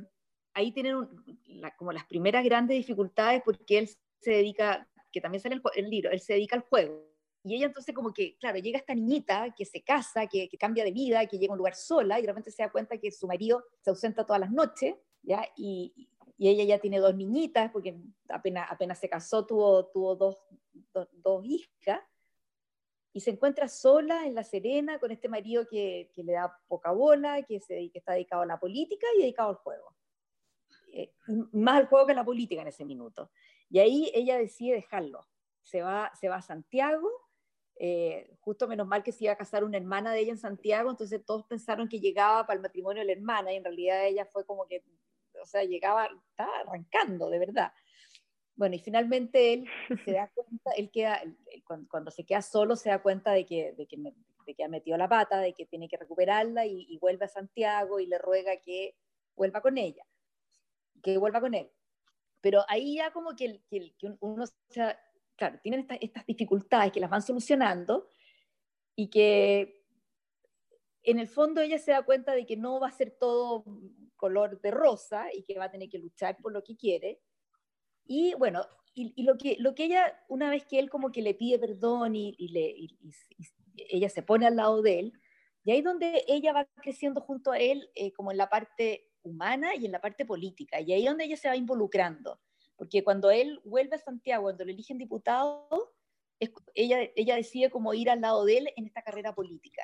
ahí 0.53 0.71
tienen 0.71 1.07
como 1.77 1.91
las 1.91 2.05
primeras 2.05 2.43
grandes 2.43 2.77
dificultades 2.77 3.41
porque 3.43 3.77
él 3.79 3.89
se 4.19 4.31
dedica, 4.31 4.87
que 5.11 5.21
también 5.21 5.41
sale 5.41 5.55
en 5.55 5.85
el 5.85 5.91
libro, 5.91 6.11
él 6.11 6.19
se 6.19 6.33
dedica 6.33 6.55
al 6.55 6.61
juego, 6.61 7.11
y 7.43 7.55
ella 7.55 7.65
entonces 7.67 7.95
como 7.95 8.13
que, 8.13 8.37
claro, 8.37 8.59
llega 8.59 8.77
esta 8.77 8.93
niñita 8.93 9.53
que 9.57 9.65
se 9.65 9.81
casa, 9.81 10.27
que, 10.27 10.47
cambia 10.59 10.83
de 10.83 10.91
vida, 10.91 11.25
que 11.25 11.39
llega 11.39 11.51
a 11.51 11.53
un 11.53 11.57
lugar 11.57 11.75
sola 11.75 12.19
y 12.19 12.21
de 12.21 12.27
repente 12.27 12.51
se 12.51 12.61
da 12.61 12.71
cuenta 12.71 12.97
que 12.97 13.11
su 13.11 13.27
marido 13.27 13.63
se 13.81 13.89
ausenta 13.89 14.25
todas 14.25 14.39
las 14.39 14.51
noches, 14.51 14.95
¿ya? 15.23 15.43
Y, 15.55 16.07
y 16.37 16.49
ella 16.49 16.63
ya 16.63 16.79
tiene 16.79 16.99
dos 16.99 17.15
niñitas, 17.15 17.71
porque 17.71 17.97
apenas, 18.29 18.67
apenas 18.69 18.99
se 18.99 19.09
casó 19.09 19.45
tuvo, 19.45 19.87
tuvo 19.87 20.15
dos, 20.15 20.37
dos, 21.13 21.45
hijas, 21.45 22.01
y 23.13 23.19
se 23.19 23.31
encuentra 23.31 23.67
sola 23.67 24.25
en 24.25 24.35
La 24.35 24.43
Serena 24.43 24.99
con 24.99 25.11
este 25.11 25.27
marido 25.27 25.67
que, 25.67 26.11
que 26.13 26.23
le 26.23 26.33
da 26.33 26.55
poca 26.67 26.91
bola, 26.91 27.41
que, 27.41 27.59
se, 27.59 27.89
que 27.89 27.99
está 27.99 28.13
dedicado 28.13 28.43
a 28.43 28.45
la 28.45 28.59
política 28.59 29.07
y 29.17 29.21
dedicado 29.21 29.49
al 29.49 29.55
juego. 29.55 29.95
Eh, 30.93 31.13
más 31.53 31.77
al 31.77 31.87
juego 31.87 32.05
que 32.05 32.11
a 32.13 32.15
la 32.15 32.25
política 32.25 32.61
en 32.61 32.67
ese 32.67 32.85
minuto. 32.85 33.31
Y 33.69 33.79
ahí 33.79 34.11
ella 34.13 34.37
decide 34.37 34.75
dejarlo. 34.75 35.27
Se 35.63 35.81
va, 35.81 36.11
se 36.19 36.27
va 36.27 36.37
a 36.37 36.41
Santiago 36.41 37.09
eh, 37.83 38.29
justo 38.41 38.67
menos 38.67 38.85
mal 38.85 39.01
que 39.01 39.11
se 39.11 39.23
iba 39.23 39.33
a 39.33 39.37
casar 39.37 39.63
una 39.63 39.77
hermana 39.77 40.11
de 40.11 40.19
ella 40.19 40.31
en 40.33 40.37
Santiago, 40.37 40.91
entonces 40.91 41.25
todos 41.25 41.47
pensaron 41.47 41.89
que 41.89 41.99
llegaba 41.99 42.45
para 42.45 42.57
el 42.57 42.61
matrimonio 42.61 43.01
de 43.01 43.07
la 43.07 43.13
hermana 43.13 43.51
y 43.51 43.55
en 43.55 43.63
realidad 43.63 44.05
ella 44.05 44.23
fue 44.23 44.45
como 44.45 44.67
que, 44.67 44.83
o 45.41 45.45
sea, 45.47 45.63
llegaba, 45.63 46.07
estaba 46.29 46.59
arrancando, 46.59 47.31
de 47.31 47.39
verdad. 47.39 47.73
Bueno, 48.55 48.75
y 48.75 48.79
finalmente 48.79 49.53
él 49.53 49.65
se 50.05 50.11
da 50.11 50.29
cuenta, 50.29 50.71
él 50.77 50.91
queda, 50.91 51.23
cuando, 51.89 52.11
se 52.11 52.23
queda 52.23 52.43
solo 52.43 52.75
se 52.75 52.89
da 52.89 53.01
cuenta 53.01 53.31
de 53.31 53.47
que, 53.47 53.73
de 53.73 53.87
que, 53.87 53.97
de 53.97 54.53
que 54.53 54.63
ha 54.63 54.67
metido 54.67 54.95
la 54.95 55.09
pata, 55.09 55.39
de 55.39 55.53
que 55.53 55.65
tiene 55.65 55.87
que 55.87 55.97
recuperarla 55.97 56.67
y, 56.67 56.95
vuelve 56.99 57.25
a 57.25 57.29
Santiago 57.29 57.99
y 57.99 58.05
le 58.05 58.19
ruega 58.19 58.57
que 58.57 58.95
vuelva 59.35 59.59
con 59.59 59.79
ella, 59.79 60.05
que 61.01 61.17
vuelva 61.17 61.41
con 61.41 61.53
él. 61.53 61.69
Pero 62.41 62.63
ahí 62.67 62.95
ya 62.95 63.11
como 63.11 63.35
que, 63.35 63.61
que, 63.69 63.93
que 63.97 64.15
uno 64.19 64.45
se, 64.47 64.95
claro, 65.35 65.59
tienen 65.61 65.85
estas 65.99 66.25
dificultades 66.25 66.91
que 66.91 66.99
las 66.99 67.09
van 67.09 67.21
solucionando 67.21 68.07
y 68.95 69.09
que 69.09 69.83
en 71.03 71.19
el 71.19 71.27
fondo 71.27 71.61
ella 71.61 71.79
se 71.79 71.91
da 71.91 72.03
cuenta 72.03 72.33
de 72.33 72.45
que 72.45 72.57
no 72.57 72.79
va 72.79 72.87
a 72.87 72.91
ser 72.91 73.17
todo 73.19 73.65
color 74.15 74.61
de 74.61 74.71
rosa 74.71 75.33
y 75.33 75.43
que 75.43 75.57
va 75.57 75.65
a 75.65 75.71
tener 75.71 75.89
que 75.89 75.97
luchar 75.97 76.37
por 76.37 76.51
lo 76.51 76.63
que 76.63 76.77
quiere. 76.77 77.21
Y 78.05 78.35
bueno, 78.35 78.65
y, 78.93 79.23
lo, 79.23 79.37
que, 79.37 79.55
lo 79.59 79.73
que 79.73 79.85
ella, 79.85 80.23
una 80.27 80.49
vez 80.49 80.65
que 80.65 80.77
él 80.77 80.89
como 80.89 81.11
que 81.11 81.21
le 81.21 81.33
pide 81.33 81.57
perdón 81.57 82.15
y, 82.15 82.35
le, 82.49 82.75
ella 83.75 84.09
se 84.09 84.21
pone 84.21 84.45
al 84.45 84.57
lado 84.57 84.81
de 84.81 84.99
él, 84.99 85.13
y 85.63 85.71
ahí 85.71 85.81
donde 85.81 86.23
ella 86.27 86.53
va 86.53 86.65
creciendo 86.81 87.21
junto 87.21 87.51
a 87.51 87.59
él 87.59 87.89
eh, 87.95 88.11
como 88.13 88.31
en 88.31 88.37
la 88.37 88.49
parte 88.49 89.10
humana 89.23 89.75
y 89.75 89.85
en 89.85 89.91
la 89.91 90.01
parte 90.01 90.25
política, 90.25 90.79
y 90.81 90.93
ahí 90.93 91.03
es 91.03 91.09
donde 91.09 91.25
ella 91.25 91.37
se 91.37 91.47
va 91.47 91.55
involucrando 91.55 92.39
porque 92.81 93.03
cuando 93.03 93.29
él 93.29 93.61
vuelve 93.63 93.95
a 93.95 93.99
Santiago, 93.99 94.45
cuando 94.45 94.65
lo 94.65 94.71
eligen 94.71 94.97
diputado, 94.97 95.93
ella, 96.73 96.97
ella 97.15 97.35
decide 97.35 97.69
como 97.69 97.93
ir 97.93 98.09
al 98.09 98.21
lado 98.21 98.43
de 98.43 98.57
él 98.57 98.73
en 98.75 98.87
esta 98.87 99.03
carrera 99.03 99.35
política. 99.35 99.83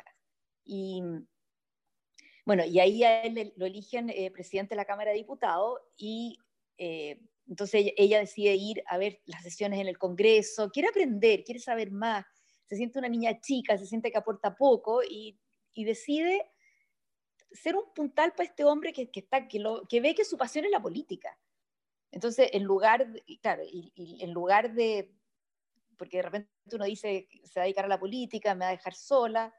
Y 0.65 1.03
bueno, 2.43 2.65
y 2.65 2.79
ahí 2.79 3.03
a 3.03 3.21
él 3.21 3.53
lo 3.55 3.67
eligen 3.67 4.09
eh, 4.09 4.31
presidente 4.31 4.73
de 4.73 4.77
la 4.77 4.85
Cámara 4.85 5.11
de 5.11 5.17
Diputados 5.17 5.79
y 5.95 6.39
eh, 6.79 7.21
entonces 7.47 7.93
ella, 7.97 8.17
decide 8.17 8.55
ir 8.55 8.81
a 8.87 8.97
ver 8.97 9.21
las 9.27 9.43
sesiones 9.43 9.79
en 9.79 9.87
el 9.87 9.99
Congreso, 9.99 10.71
quiere 10.71 10.89
aprender, 10.89 11.43
quiere 11.43 11.59
saber 11.59 11.91
más, 11.91 12.25
se 12.65 12.77
siente 12.77 12.97
una 12.97 13.09
niña 13.09 13.39
chica, 13.39 13.77
se 13.77 13.85
siente 13.85 14.09
que 14.09 14.17
aporta 14.17 14.55
poco 14.55 15.03
y, 15.03 15.39
y 15.75 15.83
decide 15.83 16.49
ser 17.51 17.75
un 17.75 17.93
puntal 17.93 18.33
para 18.33 18.49
este 18.49 18.63
hombre 18.63 18.93
que, 18.93 19.09
que, 19.09 19.21
está, 19.21 19.47
que, 19.47 19.59
lo, 19.59 19.87
que 19.87 20.01
ve 20.01 20.15
que 20.15 20.25
su 20.25 20.37
pasión 20.37 20.65
es 20.65 20.71
la 20.71 20.81
política. 20.81 21.37
Entonces, 22.11 22.49
en 22.53 22.63
lugar, 22.63 23.11
de, 23.11 23.23
claro, 23.41 23.63
y, 23.65 23.91
en 24.21 24.33
lugar 24.33 24.73
de, 24.73 25.13
porque 25.97 26.17
de 26.17 26.23
repente 26.23 26.49
uno 26.73 26.85
dice, 26.85 27.27
se 27.43 27.59
va 27.59 27.63
a 27.63 27.65
dedicar 27.65 27.85
a 27.85 27.89
la 27.89 27.99
política, 27.99 28.55
me 28.55 28.65
va 28.65 28.69
a 28.69 28.75
dejar 28.75 28.93
sola, 28.93 29.53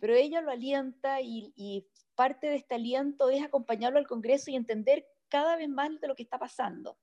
pero 0.00 0.14
ella 0.14 0.40
lo 0.40 0.50
alienta 0.50 1.20
y, 1.20 1.86
parte 2.14 2.48
de 2.48 2.56
este 2.56 2.74
aliento 2.74 3.30
es 3.30 3.44
acompañarlo 3.44 3.96
al 4.00 4.08
Congreso 4.08 4.50
y 4.50 4.56
entender 4.56 5.06
cada 5.28 5.54
vez 5.56 5.68
más 5.68 6.00
de 6.00 6.08
lo 6.08 6.16
que 6.16 6.24
está 6.24 6.36
pasando. 6.36 6.98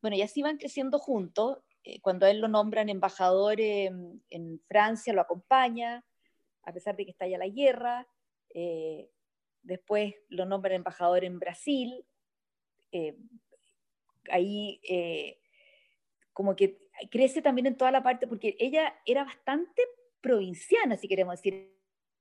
Bueno, 0.00 0.16
y 0.16 0.22
así 0.22 0.42
van 0.42 0.58
creciendo 0.58 1.00
juntos. 1.00 1.58
Eh, 1.82 2.00
cuando 2.00 2.26
él 2.26 2.38
lo 2.38 2.46
nombran 2.46 2.88
embajador 2.88 3.60
en, 3.60 4.22
Francia, 4.68 5.12
lo 5.12 5.22
acompaña, 5.22 6.04
a 6.62 6.72
pesar 6.72 6.94
de 6.94 7.04
que 7.04 7.10
está 7.10 7.26
ya 7.26 7.36
la 7.36 7.48
guerra. 7.48 8.06
Eh, 8.54 9.10
después 9.62 10.14
lo 10.28 10.44
nombran 10.44 10.74
embajador 10.74 11.24
en 11.24 11.38
Brasil. 11.38 12.04
Eh, 12.90 13.16
ahí 14.30 14.80
eh, 14.88 15.38
como 16.32 16.54
que 16.56 16.88
crece 17.10 17.42
también 17.42 17.66
en 17.66 17.76
toda 17.76 17.90
la 17.90 18.02
parte, 18.02 18.26
porque 18.26 18.56
ella 18.58 18.94
era 19.06 19.24
bastante 19.24 19.82
provinciana, 20.20 20.96
si 20.96 21.08
queremos 21.08 21.36
decir. 21.36 21.72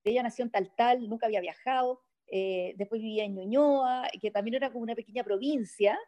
Ella 0.04 0.24
nació 0.24 0.44
en 0.44 0.52
Tal 0.52 0.74
Tal, 0.76 1.08
nunca 1.08 1.28
había 1.28 1.42
viajado, 1.42 2.02
eh, 2.26 2.74
después 2.76 3.02
vivía 3.02 3.24
en 3.24 3.36
Ñuñoa, 3.36 4.10
que 4.20 4.32
también 4.32 4.56
era 4.56 4.72
como 4.72 4.82
una 4.84 4.96
pequeña 4.96 5.24
provincia, 5.24 6.00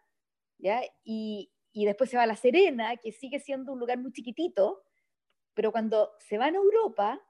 ¿ya? 0.57 0.81
Y, 1.03 1.51
y 1.71 1.85
después 1.85 2.09
se 2.09 2.17
va 2.17 2.23
a 2.23 2.27
La 2.27 2.35
Serena, 2.35 2.97
que 2.97 3.11
sigue 3.11 3.39
siendo 3.39 3.71
un 3.71 3.79
lugar 3.79 3.99
muy 3.99 4.11
chiquitito, 4.11 4.83
pero 5.53 5.71
cuando 5.71 6.13
se 6.17 6.39
va 6.39 6.45
a 6.45 6.49
Europa, 6.49 7.21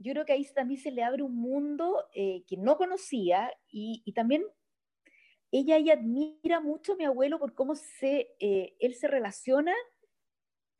yo 0.00 0.12
creo 0.12 0.24
que 0.24 0.32
ahí 0.32 0.44
también 0.54 0.80
se 0.80 0.90
le 0.90 1.02
abre 1.02 1.22
un 1.22 1.36
mundo 1.36 2.08
eh, 2.14 2.42
que 2.46 2.56
no 2.56 2.76
conocía 2.76 3.52
y, 3.68 4.02
y 4.04 4.12
también 4.12 4.44
ella, 5.52 5.76
ella, 5.76 5.94
admira 5.94 6.60
mucho 6.60 6.94
a 6.94 6.96
mi 6.96 7.04
abuelo 7.04 7.38
por 7.38 7.54
cómo 7.54 7.74
se, 7.74 8.34
eh, 8.38 8.76
él 8.78 8.94
se 8.94 9.08
relaciona 9.08 9.74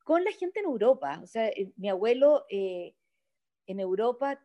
con 0.03 0.23
la 0.23 0.31
gente 0.31 0.59
en 0.59 0.65
Europa. 0.65 1.19
O 1.21 1.27
sea, 1.27 1.49
eh, 1.49 1.71
mi 1.75 1.89
abuelo 1.89 2.45
eh, 2.49 2.95
en 3.67 3.79
Europa 3.79 4.41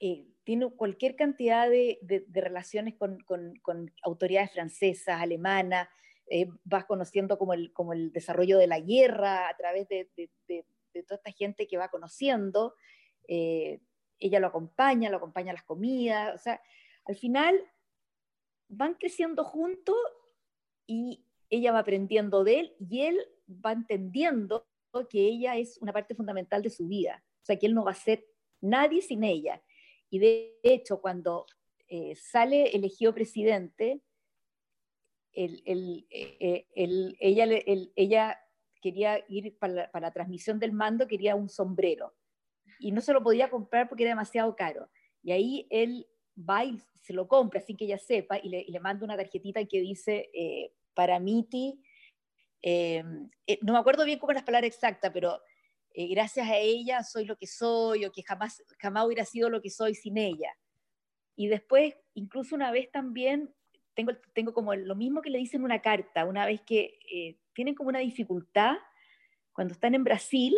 eh, 0.00 0.26
tiene 0.42 0.70
cualquier 0.70 1.14
cantidad 1.14 1.68
de, 1.70 1.98
de, 2.02 2.24
de 2.26 2.40
relaciones 2.40 2.94
con, 2.96 3.20
con, 3.20 3.54
con, 3.62 3.92
autoridades 4.02 4.52
francesas, 4.52 5.20
alemanas, 5.20 5.88
eh, 6.26 6.48
vas 6.64 6.86
conociendo 6.86 7.38
como 7.38 7.54
el, 7.54 7.72
como 7.72 7.92
el 7.92 8.10
desarrollo 8.10 8.58
de 8.58 8.66
la 8.66 8.80
guerra 8.80 9.48
a 9.48 9.56
través 9.56 9.86
de, 9.88 10.10
de 10.16 11.02
toda 11.02 11.16
esta 11.16 11.32
gente 11.32 11.66
que 11.66 11.76
va 11.76 11.88
conociendo. 11.88 12.74
Eh, 13.28 13.80
ella 14.18 14.40
lo 14.40 14.46
acompaña, 14.46 15.10
lo 15.10 15.18
acompaña 15.18 15.50
a 15.50 15.54
las 15.54 15.64
comidas, 15.64 16.34
o 16.34 16.38
sea, 16.38 16.60
al 17.04 17.16
final 17.16 17.60
van 18.68 18.94
creciendo 18.94 19.44
juntos 19.44 19.96
y 20.86 21.24
ella 21.50 21.72
va 21.72 21.80
aprendiendo 21.80 22.44
de 22.44 22.60
él 22.60 22.76
y 22.78 23.02
él 23.02 23.18
va 23.48 23.72
entendiendo 23.72 24.66
que 25.10 25.20
ella 25.20 25.56
es 25.56 25.78
una 25.78 25.92
parte 25.92 26.14
fundamental 26.14 26.62
de 26.62 26.70
su 26.70 26.86
vida, 26.86 27.24
o 27.42 27.44
sea, 27.44 27.58
que 27.58 27.66
él 27.66 27.74
no 27.74 27.84
va 27.84 27.90
a 27.90 27.94
ser 27.94 28.24
nadie 28.60 29.02
sin 29.02 29.24
ella. 29.24 29.62
Y 30.08 30.20
de 30.20 30.58
hecho, 30.62 31.00
cuando 31.00 31.46
eh, 31.88 32.14
sale 32.14 32.74
elegido 32.76 33.12
presidente, 33.12 34.00
el, 35.32 35.62
el, 35.66 36.06
eh, 36.10 36.68
el, 36.74 37.16
ella, 37.18 37.46
ella, 37.96 38.40
quería 38.80 39.24
ir 39.28 39.58
para 39.58 39.72
la, 39.72 39.90
para 39.90 40.06
la 40.06 40.12
transmisión 40.12 40.60
del 40.60 40.72
mando, 40.72 41.08
quería 41.08 41.34
un 41.34 41.48
sombrero 41.48 42.14
y 42.84 42.92
no 42.92 43.00
se 43.00 43.14
lo 43.14 43.22
podía 43.22 43.48
comprar 43.48 43.88
porque 43.88 44.02
era 44.02 44.10
demasiado 44.10 44.54
caro. 44.54 44.90
Y 45.22 45.32
ahí 45.32 45.66
él 45.70 46.06
va 46.38 46.66
y 46.66 46.78
se 47.00 47.14
lo 47.14 47.26
compra 47.26 47.62
sin 47.62 47.78
que 47.78 47.86
ella 47.86 47.96
sepa 47.96 48.38
y 48.38 48.50
le, 48.50 48.60
y 48.60 48.70
le 48.70 48.78
manda 48.78 49.06
una 49.06 49.16
tarjetita 49.16 49.64
que 49.64 49.80
dice 49.80 50.28
eh, 50.34 50.70
para 50.92 51.18
Miti, 51.18 51.80
eh, 52.60 53.02
eh, 53.46 53.58
no 53.62 53.72
me 53.72 53.78
acuerdo 53.78 54.04
bien 54.04 54.18
cómo 54.18 54.32
es 54.32 54.36
la 54.36 54.44
palabra 54.44 54.66
exacta, 54.66 55.10
pero 55.10 55.40
eh, 55.94 56.08
gracias 56.08 56.46
a 56.46 56.58
ella 56.58 57.02
soy 57.02 57.24
lo 57.24 57.36
que 57.36 57.46
soy 57.46 58.04
o 58.04 58.12
que 58.12 58.22
jamás, 58.22 58.62
jamás 58.78 59.06
hubiera 59.06 59.24
sido 59.24 59.48
lo 59.48 59.62
que 59.62 59.70
soy 59.70 59.94
sin 59.94 60.18
ella. 60.18 60.54
Y 61.36 61.48
después, 61.48 61.96
incluso 62.12 62.54
una 62.54 62.70
vez 62.70 62.90
también, 62.92 63.54
tengo, 63.94 64.12
tengo 64.34 64.52
como 64.52 64.74
lo 64.74 64.94
mismo 64.94 65.22
que 65.22 65.30
le 65.30 65.38
dicen 65.38 65.64
una 65.64 65.80
carta, 65.80 66.26
una 66.26 66.44
vez 66.44 66.60
que 66.60 66.98
eh, 67.10 67.38
tienen 67.54 67.74
como 67.74 67.88
una 67.88 68.00
dificultad, 68.00 68.76
cuando 69.54 69.72
están 69.72 69.94
en 69.94 70.04
Brasil, 70.04 70.54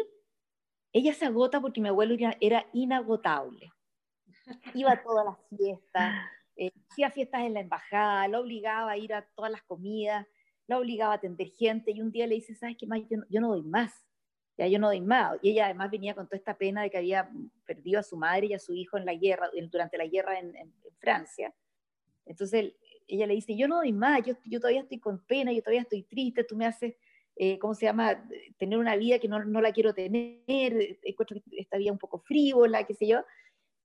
ella 0.97 1.13
se 1.13 1.27
agota 1.27 1.61
porque 1.61 1.83
mi 1.83 1.89
abuelo 1.89 2.17
era, 2.41 2.67
inagotable. 2.73 3.71
Iba 4.73 4.93
a 4.93 5.03
todas 5.03 5.27
las 5.27 5.37
fiestas, 5.55 6.15
eh, 6.57 6.71
hacía 6.89 7.11
fiestas 7.11 7.43
en 7.43 7.53
la 7.53 7.61
embajada, 7.61 8.27
la 8.29 8.41
obligaba 8.41 8.93
a 8.93 8.97
ir 8.97 9.13
a 9.13 9.27
todas 9.35 9.53
las 9.53 9.63
comidas, 9.65 10.27
la 10.67 10.79
obligaba 10.79 11.13
a 11.13 11.17
atender 11.17 11.49
gente 11.51 11.91
y 11.91 12.01
un 12.01 12.11
día 12.11 12.27
le 12.27 12.37
dice, 12.37 12.55
¿sabes 12.55 12.77
qué 12.79 12.87
más? 12.87 13.01
Yo 13.11 13.19
no, 13.19 13.25
yo 13.29 13.41
no 13.43 13.49
doy 13.49 13.63
más, 13.63 13.93
ya 14.57 14.69
yo 14.69 14.79
no 14.79 14.87
doy 14.87 15.03
más. 15.03 15.39
Y 15.43 15.51
ella 15.51 15.67
además 15.67 15.91
venía 15.91 16.15
con 16.15 16.27
toda 16.27 16.39
esta 16.39 16.57
pena 16.57 16.81
de 16.81 16.89
que 16.89 16.97
había 16.97 17.31
perdido 17.67 18.01
a 18.01 18.03
su 18.03 18.17
madre 18.17 18.47
y 18.47 18.55
a 18.55 18.59
su 18.59 18.73
hijo 18.73 18.97
en 18.97 19.05
la 19.05 19.15
guerra, 19.15 19.51
durante 19.71 19.99
la 19.99 20.07
guerra 20.07 20.39
en, 20.39 20.57
en, 20.57 20.73
en 20.83 20.97
Francia. 20.99 21.55
Entonces 22.25 22.73
ella 23.07 23.27
le 23.27 23.35
dice, 23.35 23.55
yo 23.55 23.69
no 23.69 23.77
doy 23.77 23.93
más, 23.93 24.23
yo, 24.25 24.33
yo 24.47 24.61
todavía 24.61 24.81
estoy 24.81 24.99
con 24.99 25.23
pena, 25.27 25.53
yo 25.53 25.61
todavía 25.61 25.83
estoy 25.83 26.05
triste, 26.05 26.43
tú 26.43 26.57
me 26.57 26.65
haces 26.65 26.95
eh, 27.37 27.59
¿cómo 27.59 27.75
se 27.75 27.87
llama?, 27.87 28.27
tener 28.57 28.79
una 28.79 28.97
vida 28.97 29.19
que 29.19 29.29
no, 29.29 29.45
no 29.45 29.61
la 29.61 29.73
quiero 29.73 29.93
tener, 29.93 30.99
encuentro 31.03 31.39
esta 31.53 31.77
vida 31.77 31.93
un 31.93 31.99
poco 31.99 32.19
frívola, 32.19 32.85
qué 32.85 32.95
sé 32.95 33.07
yo. 33.07 33.23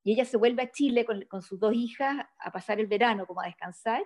Y 0.03 0.13
ella 0.13 0.25
se 0.25 0.37
vuelve 0.37 0.63
a 0.63 0.71
Chile 0.71 1.05
con, 1.05 1.21
con, 1.25 1.41
sus 1.41 1.59
dos 1.59 1.73
hijas 1.75 2.25
a 2.39 2.51
pasar 2.51 2.79
el 2.79 2.87
verano, 2.87 3.27
como 3.27 3.41
a 3.41 3.45
descansar. 3.45 4.03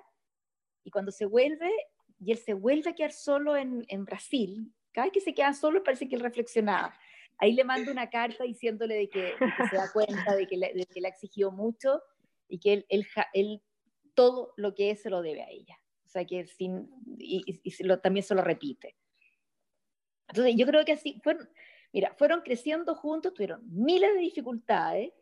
Y 0.83 0.91
cuando 0.91 1.11
se 1.11 1.25
vuelve, 1.25 1.71
y 2.19 2.31
él 2.31 2.37
se 2.37 2.53
vuelve 2.53 2.89
a 2.89 2.95
quedar 2.95 3.11
solo 3.11 3.55
en, 3.55 3.85
en 3.87 4.03
Brasil, 4.03 4.73
cada 4.91 5.05
vez 5.05 5.13
que 5.13 5.21
se 5.21 5.33
queda 5.33 5.53
solo 5.53 5.83
parece 5.83 6.07
que 6.07 6.15
él 6.15 6.21
reflexionaba. 6.21 6.97
Ahí 7.37 7.53
le 7.53 7.63
manda 7.63 7.91
una 7.91 8.09
carta 8.09 8.45
diciéndole 8.45 8.95
de 8.95 9.09
que, 9.09 9.33
que 9.37 9.67
se 9.69 9.75
da 9.75 9.91
cuenta 9.91 10.35
de 10.35 10.47
que, 10.47 10.57
le, 10.57 10.73
de 10.73 10.85
que 10.85 11.01
le 11.01 11.07
ha 11.07 11.11
exigido 11.11 11.51
mucho 11.51 12.01
y 12.47 12.59
que 12.59 12.73
él, 12.73 12.85
él, 12.89 13.05
él, 13.33 13.61
todo 14.13 14.53
lo 14.55 14.73
que 14.73 14.91
es 14.91 15.01
se 15.01 15.09
lo 15.09 15.21
debe 15.21 15.43
a 15.43 15.49
ella. 15.49 15.77
O 16.05 16.07
sea 16.07 16.25
que 16.25 16.47
sin, 16.47 16.89
y, 17.19 17.43
y, 17.45 17.61
y 17.63 17.83
lo, 17.83 17.99
también 17.99 18.23
se 18.23 18.33
lo 18.33 18.41
repite. 18.41 18.95
Entonces, 20.27 20.55
yo 20.55 20.65
creo 20.65 20.85
que 20.85 20.93
así 20.93 21.19
fueron, 21.23 21.49
mira, 21.93 22.13
fueron 22.17 22.41
creciendo 22.41 22.95
juntos, 22.95 23.33
tuvieron 23.33 23.61
miles 23.65 24.13
de 24.13 24.19
dificultades. 24.19 25.13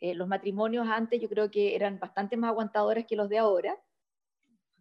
Eh, 0.00 0.14
los 0.14 0.28
matrimonios 0.28 0.86
antes 0.88 1.20
yo 1.20 1.28
creo 1.28 1.50
que 1.50 1.74
eran 1.74 1.98
bastante 1.98 2.36
más 2.36 2.50
aguantadores 2.50 3.06
que 3.06 3.16
los 3.16 3.28
de 3.28 3.38
ahora. 3.38 3.76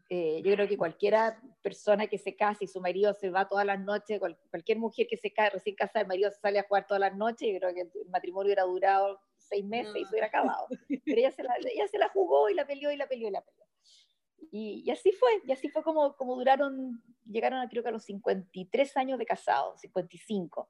Eh, 0.09 0.41
yo 0.43 0.53
creo 0.53 0.67
que 0.67 0.77
cualquiera 0.77 1.41
persona 1.61 2.07
que 2.07 2.17
se 2.17 2.35
case 2.35 2.63
y 2.63 2.67
su 2.67 2.79
marido 2.79 3.13
se 3.13 3.29
va 3.29 3.47
todas 3.47 3.65
las 3.65 3.79
noches, 3.79 4.19
cual, 4.19 4.37
cualquier 4.49 4.77
mujer 4.77 5.05
que 5.07 5.17
se 5.17 5.33
cae 5.33 5.49
recién 5.49 5.75
casada, 5.75 6.01
el 6.01 6.07
marido 6.07 6.31
sale 6.31 6.59
a 6.59 6.63
jugar 6.63 6.87
todas 6.87 7.01
las 7.01 7.15
noches, 7.17 7.49
yo 7.51 7.59
creo 7.59 7.73
que 7.73 7.81
el 7.81 8.09
matrimonio 8.09 8.47
hubiera 8.47 8.63
durado 8.63 9.19
seis 9.37 9.65
meses 9.65 9.93
no. 9.93 9.99
y 9.99 10.05
se 10.05 10.11
hubiera 10.11 10.27
acabado. 10.27 10.67
Pero 10.87 11.19
ella 11.19 11.31
se, 11.31 11.43
la, 11.43 11.55
ella 11.57 11.87
se 11.87 11.97
la 11.97 12.07
jugó 12.09 12.49
y 12.49 12.53
la 12.53 12.65
peleó 12.65 12.91
y 12.91 12.97
la 12.97 13.07
peleó 13.07 13.27
y 13.27 13.31
la 13.31 13.41
peleó. 13.41 13.66
Y, 14.51 14.83
y, 14.85 14.91
así 14.91 15.11
fue, 15.11 15.29
y 15.45 15.51
así 15.51 15.69
fue 15.69 15.83
como, 15.83 16.15
como 16.15 16.35
duraron, 16.35 17.01
llegaron 17.25 17.59
a, 17.59 17.69
creo 17.69 17.83
que 17.83 17.89
a 17.89 17.91
los 17.91 18.03
53 18.05 18.97
años 18.97 19.19
de 19.19 19.25
casados, 19.25 19.79
55. 19.81 20.69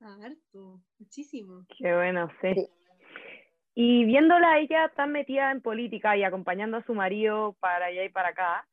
Harto, 0.00 0.80
muchísimo. 0.98 1.64
Qué 1.78 1.94
bueno, 1.94 2.28
sí. 2.40 2.54
sí. 2.54 2.68
Y 3.74 4.04
viéndola 4.04 4.58
ella 4.58 4.92
tan 4.94 5.10
metida 5.10 5.50
en 5.50 5.60
política 5.60 6.16
y 6.16 6.22
acompañando 6.22 6.76
a 6.76 6.84
su 6.84 6.94
marido 6.94 7.56
para 7.58 7.86
allá 7.86 8.04
y 8.04 8.08
para 8.08 8.28
acá, 8.28 8.66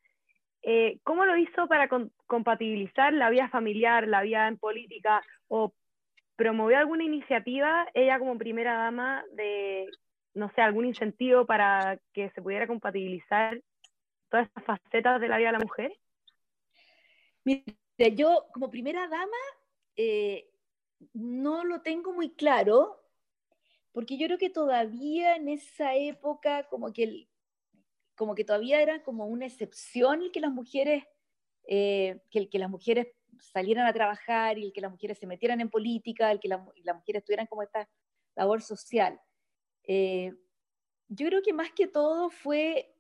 eh, 0.61 0.99
¿cómo 1.03 1.25
lo 1.25 1.35
hizo 1.37 1.67
para 1.67 1.87
con, 1.87 2.11
compatibilizar 2.27 3.11
la 3.13 3.31
vida 3.31 3.49
familiar, 3.49 4.07
la 4.07 4.21
vida 4.21 4.47
en 4.47 4.57
política 4.57 5.23
o 5.47 5.73
promovió 6.35 6.77
alguna 6.77 7.03
iniciativa 7.03 7.87
ella 7.95 8.19
como 8.19 8.37
primera 8.37 8.75
dama 8.75 9.23
de, 9.33 9.87
no 10.35 10.51
sé, 10.53 10.61
algún 10.61 10.85
incentivo 10.85 11.45
para 11.45 11.99
que 12.13 12.29
se 12.31 12.41
pudiera 12.41 12.67
compatibilizar 12.67 13.59
todas 14.31 14.47
estas 14.47 14.63
facetas 14.63 15.21
de 15.21 15.27
la 15.27 15.37
vida 15.37 15.49
de 15.49 15.57
la 15.57 15.59
mujer? 15.59 15.99
Mira, 17.43 17.65
yo 18.15 18.47
como 18.53 18.71
primera 18.71 19.07
dama 19.07 19.37
eh, 19.95 20.49
no 21.13 21.63
lo 21.63 21.81
tengo 21.81 22.13
muy 22.13 22.31
claro, 22.31 23.03
porque 23.91 24.17
yo 24.17 24.27
creo 24.27 24.37
que 24.37 24.49
todavía 24.49 25.35
en 25.35 25.49
esa 25.49 25.95
época 25.95 26.67
como 26.69 26.93
que, 26.93 27.03
el, 27.03 27.29
como 28.15 28.35
que 28.35 28.45
todavía 28.45 28.81
era 28.81 29.03
como 29.03 29.25
una 29.25 29.45
excepción 29.45 30.31
que 30.31 30.39
las 30.39 30.51
mujeres, 30.51 31.03
eh, 31.67 32.21
que, 32.29 32.47
las 32.53 32.69
mujeres 32.69 33.07
salieran 33.39 33.85
a 33.85 33.93
trabajar 33.93 34.57
y 34.57 34.65
el 34.65 34.73
que 34.73 34.81
las 34.81 34.91
mujeres 34.91 35.17
se 35.17 35.27
metieran 35.27 35.59
en 35.59 35.69
política, 35.69 36.31
el 36.31 36.39
que 36.39 36.47
la, 36.47 36.65
las 36.83 36.95
mujeres 36.95 37.23
tuvieran 37.23 37.47
como 37.47 37.63
esta 37.63 37.89
labor 38.35 38.61
social. 38.61 39.19
Eh, 39.83 40.33
yo 41.09 41.27
creo 41.27 41.41
que 41.41 41.51
más 41.51 41.71
que 41.71 41.87
todo 41.87 42.29
fue 42.29 42.95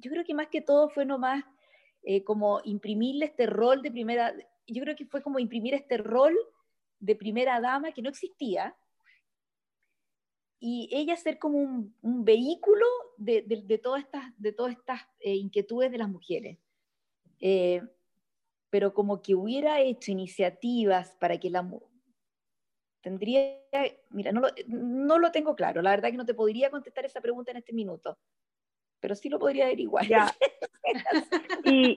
yo 0.00 0.10
creo 0.10 0.24
que 0.24 0.34
más 0.34 0.48
que 0.48 0.60
todo 0.60 0.88
fue 0.88 1.04
nomás 1.04 1.44
eh, 2.02 2.24
como 2.24 2.60
imprimirle 2.64 3.26
este 3.26 3.46
rol 3.46 3.82
de 3.82 3.90
primera, 3.90 4.34
yo 4.66 4.82
creo 4.82 4.96
que 4.96 5.06
fue 5.06 5.22
como 5.22 5.38
imprimir 5.38 5.74
este 5.74 5.98
rol 5.98 6.36
de 6.98 7.14
primera 7.14 7.60
dama 7.60 7.92
que 7.92 8.02
no 8.02 8.08
existía 8.08 8.76
y 10.58 10.88
ella 10.92 11.16
ser 11.16 11.38
como 11.38 11.58
un, 11.58 11.94
un 12.02 12.24
vehículo 12.24 12.86
de, 13.16 13.42
de, 13.42 13.62
de, 13.62 13.78
todas 13.78 14.02
estas, 14.02 14.24
de 14.38 14.52
todas 14.52 14.72
estas 14.72 15.00
eh, 15.20 15.34
inquietudes 15.34 15.90
de 15.90 15.98
las 15.98 16.08
mujeres. 16.08 16.58
Eh, 17.40 17.82
pero 18.68 18.92
como 18.92 19.22
que 19.22 19.34
hubiera 19.34 19.80
hecho 19.80 20.12
iniciativas 20.12 21.16
para 21.18 21.38
que 21.38 21.50
la 21.50 21.66
tendría, 23.00 23.58
mira, 24.10 24.32
no 24.32 24.40
lo, 24.40 24.48
no 24.68 25.18
lo 25.18 25.32
tengo 25.32 25.56
claro, 25.56 25.80
la 25.82 25.90
verdad 25.90 26.10
que 26.10 26.16
no 26.18 26.26
te 26.26 26.34
podría 26.34 26.70
contestar 26.70 27.04
esa 27.06 27.20
pregunta 27.20 27.50
en 27.50 27.56
este 27.56 27.72
minuto 27.72 28.18
pero 29.00 29.14
sí 29.14 29.28
lo 29.28 29.38
podría 29.38 29.66
averiguar. 29.66 30.06
Ya. 30.06 30.32
y, 31.64 31.96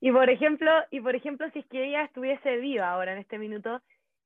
y, 0.00 0.12
por 0.12 0.30
ejemplo, 0.30 0.70
y 0.90 1.00
por 1.00 1.14
ejemplo, 1.14 1.48
si 1.52 1.60
es 1.60 1.66
que 1.66 1.84
ella 1.84 2.04
estuviese 2.04 2.56
viva 2.56 2.90
ahora 2.90 3.12
en 3.12 3.18
este 3.18 3.38
minuto, 3.38 3.80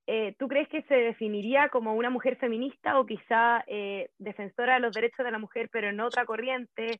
eh, 0.06 0.34
¿tú 0.38 0.48
crees 0.48 0.68
que 0.68 0.82
se 0.82 0.94
definiría 0.94 1.68
como 1.68 1.94
una 1.94 2.10
mujer 2.10 2.36
feminista 2.36 2.98
o 2.98 3.06
quizá 3.06 3.64
eh, 3.66 4.10
defensora 4.18 4.74
de 4.74 4.80
los 4.80 4.94
derechos 4.94 5.24
de 5.24 5.32
la 5.32 5.38
mujer, 5.38 5.68
pero 5.72 5.88
en 5.88 6.00
otra 6.00 6.24
corriente? 6.24 6.98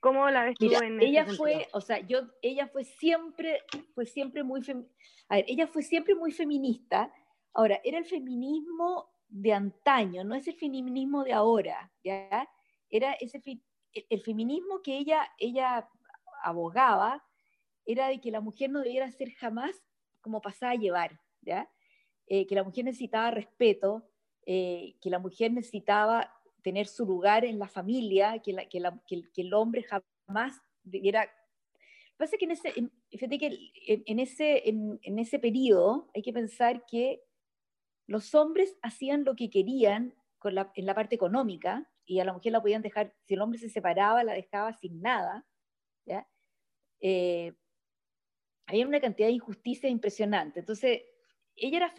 ¿Cómo 0.00 0.28
la 0.30 0.44
ves 0.44 0.56
Mira, 0.60 0.78
tú 0.78 0.84
en 0.84 1.00
ella 1.02 1.26
fue, 1.26 1.68
o 1.72 1.80
sea, 1.80 2.00
yo, 2.00 2.22
ella 2.40 2.66
fue 2.68 2.84
siempre, 2.84 3.60
fue 3.94 4.06
siempre 4.06 4.42
muy, 4.42 4.62
fem... 4.62 4.86
a 5.28 5.36
ver, 5.36 5.44
ella 5.46 5.66
fue 5.66 5.82
siempre 5.82 6.14
muy 6.14 6.32
feminista, 6.32 7.12
Ahora, 7.52 7.80
era 7.84 7.98
el 7.98 8.04
feminismo 8.04 9.10
de 9.28 9.52
antaño, 9.52 10.24
no 10.24 10.34
es 10.34 10.46
el 10.46 10.54
feminismo 10.54 11.24
de 11.24 11.32
ahora, 11.32 11.90
¿ya? 12.04 12.48
Era 12.88 13.12
ese 13.14 13.40
el 13.92 14.20
feminismo 14.22 14.82
que 14.82 14.98
ella, 14.98 15.30
ella 15.38 15.88
abogaba 16.42 17.24
era 17.84 18.08
de 18.08 18.20
que 18.20 18.30
la 18.30 18.40
mujer 18.40 18.70
no 18.70 18.80
debiera 18.80 19.10
ser 19.10 19.32
jamás 19.32 19.82
como 20.20 20.40
pasada 20.40 20.72
a 20.72 20.76
llevar. 20.76 21.20
Eh, 22.26 22.46
que 22.46 22.54
la 22.54 22.62
mujer 22.62 22.84
necesitaba 22.84 23.30
respeto, 23.30 24.08
eh, 24.46 24.94
que 25.00 25.10
la 25.10 25.18
mujer 25.18 25.52
necesitaba 25.52 26.32
tener 26.62 26.86
su 26.86 27.04
lugar 27.04 27.44
en 27.44 27.58
la 27.58 27.66
familia, 27.66 28.40
que, 28.40 28.54
el 29.36 29.54
hombre 29.54 29.82
jamás 29.82 30.60
debiera... 30.84 31.28
Pasa 32.16 32.36
que 32.36 32.44
ese, 32.44 32.72
en, 32.76 32.92
fíjate 33.10 33.38
que 33.38 33.72
en, 33.86 34.18
ese, 34.18 34.68
en, 34.68 35.00
en 35.02 35.18
ese 35.18 35.38
periodo 35.38 36.10
hay 36.14 36.22
que 36.22 36.34
pensar 36.34 36.84
que 36.86 37.22
los 38.06 38.34
hombres 38.34 38.76
hacían 38.82 39.24
lo 39.24 39.34
que 39.34 39.48
querían 39.48 40.14
con 40.38 40.54
la, 40.54 40.70
en 40.74 40.84
la 40.84 40.94
parte 40.94 41.14
económica 41.14 41.89
y 42.10 42.18
a 42.18 42.24
la 42.24 42.32
mujer 42.32 42.50
la 42.50 42.60
podían 42.60 42.82
dejar, 42.82 43.14
si 43.22 43.34
el 43.34 43.40
hombre 43.40 43.60
se 43.60 43.70
separaba, 43.70 44.24
la 44.24 44.32
dejaba 44.32 44.72
sin 44.72 45.00
nada. 45.00 45.46
¿ya? 46.04 46.26
Eh, 47.00 47.52
había 48.66 48.84
una 48.84 49.00
cantidad 49.00 49.28
de 49.28 49.34
injusticia 49.34 49.88
impresionante. 49.88 50.58
Entonces, 50.58 51.02
ella 51.54 51.76
era 51.76 51.94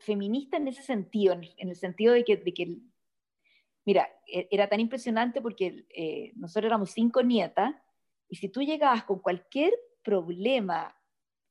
feminista 0.00 0.56
en 0.56 0.68
ese 0.68 0.82
sentido, 0.82 1.34
en 1.34 1.68
el 1.68 1.76
sentido 1.76 2.14
de 2.14 2.24
que, 2.24 2.38
de 2.38 2.54
que 2.54 2.78
mira, 3.84 4.08
e, 4.26 4.48
era 4.50 4.70
tan 4.70 4.80
impresionante 4.80 5.42
porque 5.42 5.84
eh, 5.90 6.32
nosotros 6.34 6.70
éramos 6.70 6.92
cinco 6.92 7.22
nietas, 7.22 7.74
y 8.30 8.36
si 8.36 8.48
tú 8.48 8.62
llegabas 8.62 9.04
con 9.04 9.18
cualquier 9.18 9.74
problema 10.02 10.96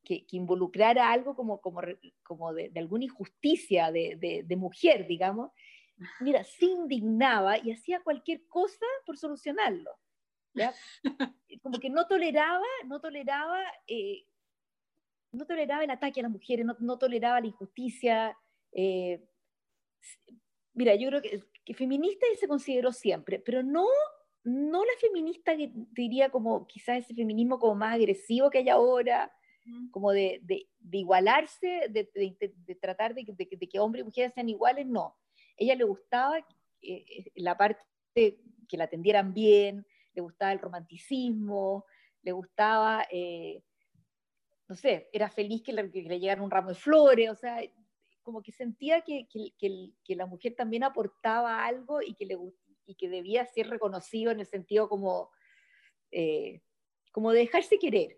que, 0.04 0.26
que 0.26 0.38
involucrara 0.38 1.12
algo 1.12 1.36
como, 1.36 1.62
como, 1.62 1.82
como 2.24 2.52
de, 2.52 2.70
de 2.70 2.80
alguna 2.80 3.06
injusticia 3.06 3.92
de, 3.92 4.16
de, 4.16 4.42
de, 4.44 4.56
mujer, 4.56 5.06
digamos, 5.06 5.52
mira, 6.20 6.44
se 6.44 6.66
indignaba 6.66 7.58
y 7.58 7.72
hacía 7.72 8.02
cualquier 8.02 8.48
cosa 8.48 8.86
por 9.06 9.18
solucionarlo. 9.18 9.92
¿ya? 10.54 10.74
Como 11.62 11.80
que 11.80 11.90
no 11.90 12.08
toleraba, 12.08 12.66
no 12.86 13.00
toleraba 13.00 13.64
eh, 13.88 14.26
no 15.32 15.46
toleraba 15.46 15.84
el 15.84 15.90
ataque 15.90 16.20
a 16.20 16.24
las 16.24 16.32
mujeres, 16.32 16.66
no, 16.80 16.98
toleraba 16.98 17.40
la 17.40 17.48
injusticia. 17.48 18.38
Eh, 18.74 19.24
mira, 20.74 20.96
yo 20.96 21.08
creo 21.08 21.22
que, 21.22 21.42
que, 21.64 21.74
feminista 21.74 22.26
se 22.38 22.48
consideró 22.48 22.92
siempre, 22.92 23.40
pero 23.40 23.64
no, 23.64 23.88
no 24.44 24.84
la 24.84 24.92
feminista 25.00 25.56
que 25.56 25.72
diría 25.92 26.30
como 26.30 26.68
quizás 26.68 27.04
ese 27.04 27.16
feminismo 27.16 27.60
como 27.60 27.76
más 27.76 27.96
agresivo 27.96 28.50
que 28.50 28.60
hay 28.60 28.70
ahora, 28.70 29.32
como 29.92 30.12
de, 30.12 30.40
de, 30.44 30.98
igualarse, 30.98 31.88
de, 31.90 32.10
de 32.14 32.76
tratar 32.76 33.14
de, 33.14 33.24
que 33.26 33.80
hombres 33.80 34.02
y 34.02 34.06
mujeres 34.06 34.34
sean 34.34 34.50
iguales, 34.50 34.88
no. 34.88 35.16
Ella 35.62 35.76
le 35.76 35.84
gustaba 35.84 36.44
eh, 36.82 37.32
la 37.36 37.56
parte 37.56 37.86
que 38.68 38.78
la 38.78 38.86
atendieran 38.86 39.32
bien, 39.32 39.86
le 40.14 40.22
gustaba 40.22 40.52
el 40.52 40.60
romanticismo, 40.60 41.86
le 42.24 42.32
gustaba... 42.32 43.06
Eh, 43.12 43.64
no 44.68 44.76
sé, 44.76 45.10
era 45.12 45.30
feliz 45.30 45.62
que 45.62 45.74
le, 45.74 45.92
que 45.92 46.02
llegaran 46.02 46.44
un 46.44 46.50
ramo 46.50 46.70
de 46.70 46.76
flores, 46.76 47.30
o 47.30 47.36
sea, 47.36 47.60
como 48.24 48.42
que 48.42 48.54
sentía 48.54 49.02
que, 49.02 49.28
que, 49.28 49.54
que, 50.04 50.16
la 50.16 50.26
mujer 50.26 50.56
también 50.56 50.84
aportaba 50.84 51.66
algo 51.66 52.02
y 52.02 52.16
que, 52.16 52.26
le, 52.26 52.38
y 52.86 52.96
que 52.96 53.10
debía 53.10 53.46
ser 53.46 53.70
reconocido 53.70 54.32
en 54.32 54.40
el 54.40 54.46
sentido 54.46 54.88
como, 54.88 55.30
eh, 56.10 56.62
como 57.12 57.34
dejarse 57.34 57.78
querer, 57.80 58.18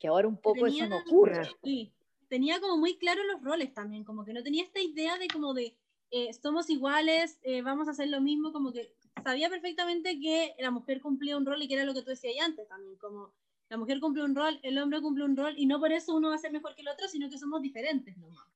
que 0.00 0.08
ahora 0.08 0.26
un 0.26 0.40
poco 0.40 0.66
eso 0.66 0.88
no 0.88 0.98
ocurre. 0.98 1.46
Sí, 1.62 1.92
tenía 2.28 2.58
como 2.58 2.78
muy 2.78 2.96
claros 2.96 3.26
los 3.26 3.42
roles 3.42 3.74
también, 3.74 4.04
como 4.04 4.24
que 4.24 4.32
no 4.32 4.42
tenía 4.42 4.64
esta 4.64 4.80
idea 4.80 5.18
de 5.18 5.28
como 5.28 5.52
de 5.52 5.76
eh, 6.10 6.32
somos 6.32 6.70
iguales, 6.70 7.38
eh, 7.42 7.62
vamos 7.62 7.88
a 7.88 7.92
hacer 7.92 8.08
lo 8.08 8.20
mismo, 8.20 8.52
como 8.52 8.72
que 8.72 8.94
sabía 9.22 9.48
perfectamente 9.48 10.18
que 10.20 10.54
la 10.58 10.70
mujer 10.70 11.00
cumplía 11.00 11.36
un 11.36 11.46
rol 11.46 11.62
y 11.62 11.68
que 11.68 11.74
era 11.74 11.84
lo 11.84 11.94
que 11.94 12.02
tú 12.02 12.10
decías 12.10 12.34
antes 12.44 12.68
también, 12.68 12.96
como 12.96 13.32
la 13.68 13.76
mujer 13.76 13.98
cumple 13.98 14.22
un 14.22 14.34
rol, 14.34 14.60
el 14.62 14.78
hombre 14.78 15.00
cumple 15.00 15.24
un 15.24 15.36
rol, 15.36 15.54
y 15.56 15.66
no 15.66 15.80
por 15.80 15.92
eso 15.92 16.14
uno 16.14 16.28
va 16.28 16.36
a 16.36 16.38
ser 16.38 16.52
mejor 16.52 16.74
que 16.74 16.82
el 16.82 16.88
otro, 16.88 17.08
sino 17.08 17.28
que 17.28 17.38
somos 17.38 17.60
diferentes 17.60 18.16
nomás. 18.16 18.46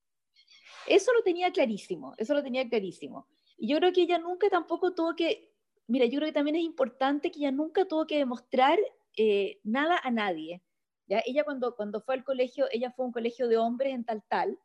Eso 0.86 1.12
lo 1.12 1.22
tenía 1.22 1.50
clarísimo, 1.52 2.14
eso 2.16 2.34
lo 2.34 2.42
tenía 2.42 2.68
clarísimo. 2.68 3.26
Y 3.58 3.68
yo 3.68 3.78
creo 3.78 3.92
que 3.92 4.02
ella 4.02 4.18
nunca 4.18 4.48
tampoco 4.48 4.94
tuvo 4.94 5.14
que, 5.14 5.52
mira, 5.86 6.06
yo 6.06 6.18
creo 6.18 6.28
que 6.28 6.32
también 6.32 6.56
es 6.56 6.62
importante 6.62 7.30
que 7.30 7.40
ella 7.40 7.52
nunca 7.52 7.86
tuvo 7.86 8.06
que 8.06 8.18
demostrar 8.18 8.78
eh, 9.16 9.60
nada 9.64 10.00
a 10.02 10.10
nadie. 10.10 10.62
¿ya? 11.06 11.22
Ella 11.26 11.44
cuando, 11.44 11.74
cuando 11.74 12.00
fue 12.00 12.14
al 12.14 12.24
colegio, 12.24 12.66
ella 12.70 12.92
fue 12.92 13.04
a 13.04 13.06
un 13.06 13.12
colegio 13.12 13.48
de 13.48 13.58
hombres 13.58 13.92
en 13.92 14.04
tal 14.04 14.22
tal, 14.28 14.58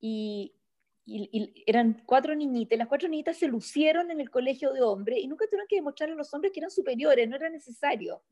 y, 0.00 0.55
y, 1.06 1.62
eran 1.66 2.02
cuatro 2.04 2.34
niñitas, 2.34 2.74
y 2.74 2.78
las 2.78 2.88
cuatro 2.88 3.08
niñitas 3.08 3.36
se 3.36 3.46
lucieron 3.46 4.10
en 4.10 4.20
el 4.20 4.28
colegio 4.28 4.72
de 4.72 4.82
hombres 4.82 5.20
y 5.20 5.28
nunca 5.28 5.46
tuvieron 5.46 5.68
que 5.68 5.76
demostrarle 5.76 6.14
a 6.14 6.18
los 6.18 6.34
hombres 6.34 6.52
que 6.52 6.58
eran 6.58 6.70
superiores, 6.70 7.28
no 7.28 7.36
era 7.36 7.48
necesario. 7.48 8.22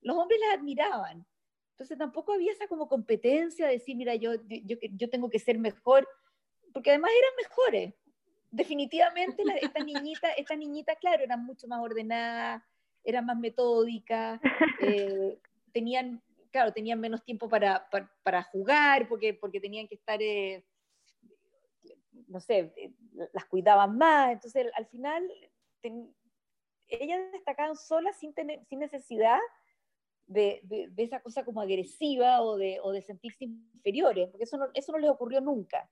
Los 0.00 0.16
hombres 0.16 0.38
las 0.40 0.58
admiraban. 0.58 1.26
Entonces 1.72 1.98
tampoco 1.98 2.32
había 2.32 2.52
esa 2.52 2.68
como 2.68 2.88
competencia 2.88 3.66
de 3.66 3.72
decir, 3.72 3.96
mira, 3.96 4.14
yo, 4.14 4.34
yo, 4.48 4.76
yo 4.80 5.10
tengo 5.10 5.28
que 5.28 5.40
ser 5.40 5.58
mejor, 5.58 6.06
porque 6.72 6.90
además 6.90 7.10
eran 7.18 7.32
mejores. 7.48 7.94
Definitivamente 8.52 9.42
esta 9.60 9.82
niñita, 9.82 10.30
esta 10.36 10.54
niñita, 10.54 10.94
claro, 10.96 11.24
eran 11.24 11.44
mucho 11.44 11.66
más 11.66 11.80
ordenadas, 11.80 12.62
eran 13.02 13.26
más 13.26 13.38
metódicas, 13.38 14.40
eh, 14.82 15.36
tenían, 15.72 16.22
claro, 16.52 16.72
tenían 16.72 17.00
menos 17.00 17.24
tiempo 17.24 17.48
para, 17.48 17.88
para, 17.90 18.12
para, 18.22 18.42
jugar, 18.44 19.08
porque, 19.08 19.34
porque 19.34 19.60
tenían 19.60 19.88
que 19.88 19.96
estar... 19.96 20.22
Eh, 20.22 20.64
no 22.30 22.40
sé, 22.40 22.72
eh, 22.76 22.92
las 23.32 23.44
cuidaban 23.46 23.98
más, 23.98 24.32
entonces 24.32 24.66
al 24.74 24.86
final 24.86 25.30
ellas 26.88 27.20
destacaban 27.32 27.76
solas 27.76 28.16
sin, 28.18 28.32
tener, 28.32 28.64
sin 28.66 28.78
necesidad 28.78 29.38
de, 30.26 30.60
de, 30.64 31.02
esa 31.02 31.20
cosa 31.20 31.44
como 31.44 31.60
agresiva 31.60 32.40
o 32.42 32.56
de, 32.56 32.78
o 32.82 32.92
de 32.92 33.02
sentirse 33.02 33.44
inferiores, 33.44 34.28
porque 34.28 34.44
eso 34.44 34.56
no, 34.56 34.68
eso 34.74 34.92
no 34.92 34.98
les 34.98 35.10
ocurrió 35.10 35.40
nunca. 35.40 35.90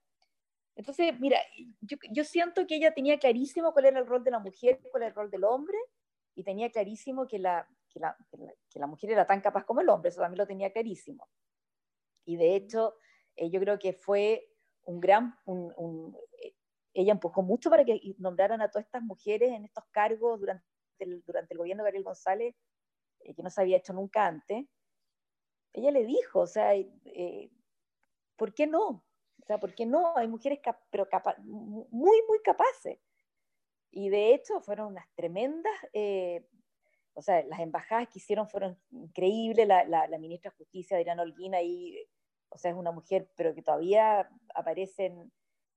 Entonces, 0.76 1.18
mira, 1.18 1.40
yo, 1.80 1.96
yo, 2.12 2.22
siento 2.22 2.64
que 2.68 2.76
ella 2.76 2.94
tenía 2.94 3.18
clarísimo 3.18 3.72
cuál 3.72 3.86
era 3.86 3.98
el 3.98 4.06
rol 4.06 4.22
de 4.22 4.30
la 4.30 4.38
mujer, 4.38 4.78
cuál 4.92 5.02
era 5.02 5.08
el 5.08 5.14
rol 5.16 5.30
del 5.30 5.42
hombre, 5.42 5.76
y 6.36 6.44
tenía 6.44 6.70
clarísimo 6.70 7.26
que 7.26 7.40
la, 7.40 7.68
que 7.90 7.98
la, 7.98 8.16
que 8.70 8.78
la, 8.78 8.86
mujer 8.86 9.10
era 9.10 9.26
tan 9.26 9.40
capaz 9.40 9.64
como 9.64 9.80
el 9.80 9.88
hombre, 9.88 10.10
eso 10.10 10.20
también 10.20 10.38
lo 10.38 10.46
tenía 10.46 10.72
clarísimo. 10.72 11.28
Y 12.24 12.36
de 12.36 12.54
hecho, 12.54 12.94
eh, 13.34 13.50
yo 13.50 13.58
creo 13.58 13.76
que 13.76 13.92
fue 13.92 14.48
un 14.84 15.00
gran, 15.00 15.36
ella 17.00 17.12
empujó 17.12 17.42
mucho 17.42 17.70
para 17.70 17.84
que 17.84 18.00
nombraran 18.18 18.60
a 18.60 18.68
todas 18.70 18.86
estas 18.86 19.02
mujeres 19.02 19.52
en 19.52 19.64
estos 19.64 19.84
cargos 19.92 20.40
durante 20.40 20.64
el, 20.98 21.22
durante 21.24 21.54
el 21.54 21.58
gobierno 21.58 21.84
de 21.84 21.88
Gabriel 21.90 22.04
González, 22.04 22.56
eh, 23.20 23.34
que 23.34 23.42
no 23.44 23.50
se 23.50 23.60
había 23.60 23.76
hecho 23.76 23.92
nunca 23.92 24.26
antes. 24.26 24.66
Ella 25.72 25.92
le 25.92 26.04
dijo, 26.04 26.40
o 26.40 26.46
sea, 26.48 26.74
eh, 26.74 27.50
¿por 28.36 28.52
qué 28.52 28.66
no? 28.66 28.88
O 29.40 29.46
sea, 29.46 29.60
¿por 29.60 29.76
qué 29.76 29.86
no? 29.86 30.16
Hay 30.16 30.26
mujeres 30.26 30.58
pero 30.90 31.06
muy, 31.44 32.20
muy 32.26 32.40
capaces. 32.42 32.98
Y 33.92 34.08
de 34.08 34.34
hecho 34.34 34.60
fueron 34.60 34.88
unas 34.88 35.08
tremendas, 35.14 35.72
eh, 35.92 36.48
o 37.14 37.22
sea, 37.22 37.44
las 37.44 37.60
embajadas 37.60 38.08
que 38.08 38.18
hicieron 38.18 38.48
fueron 38.48 38.76
increíbles. 38.90 39.68
La, 39.68 39.84
la, 39.84 40.18
ministra 40.18 40.50
de 40.50 40.56
Justicia, 40.56 40.96
Adriana 40.96 41.22
Holguín, 41.22 41.54
ahí, 41.54 41.96
o 42.48 42.58
sea, 42.58 42.72
es 42.72 42.76
una 42.76 42.90
mujer, 42.90 43.30
pero 43.36 43.54
que 43.54 43.62
todavía 43.62 44.28
aparece 44.54 45.06
en, 45.06 45.32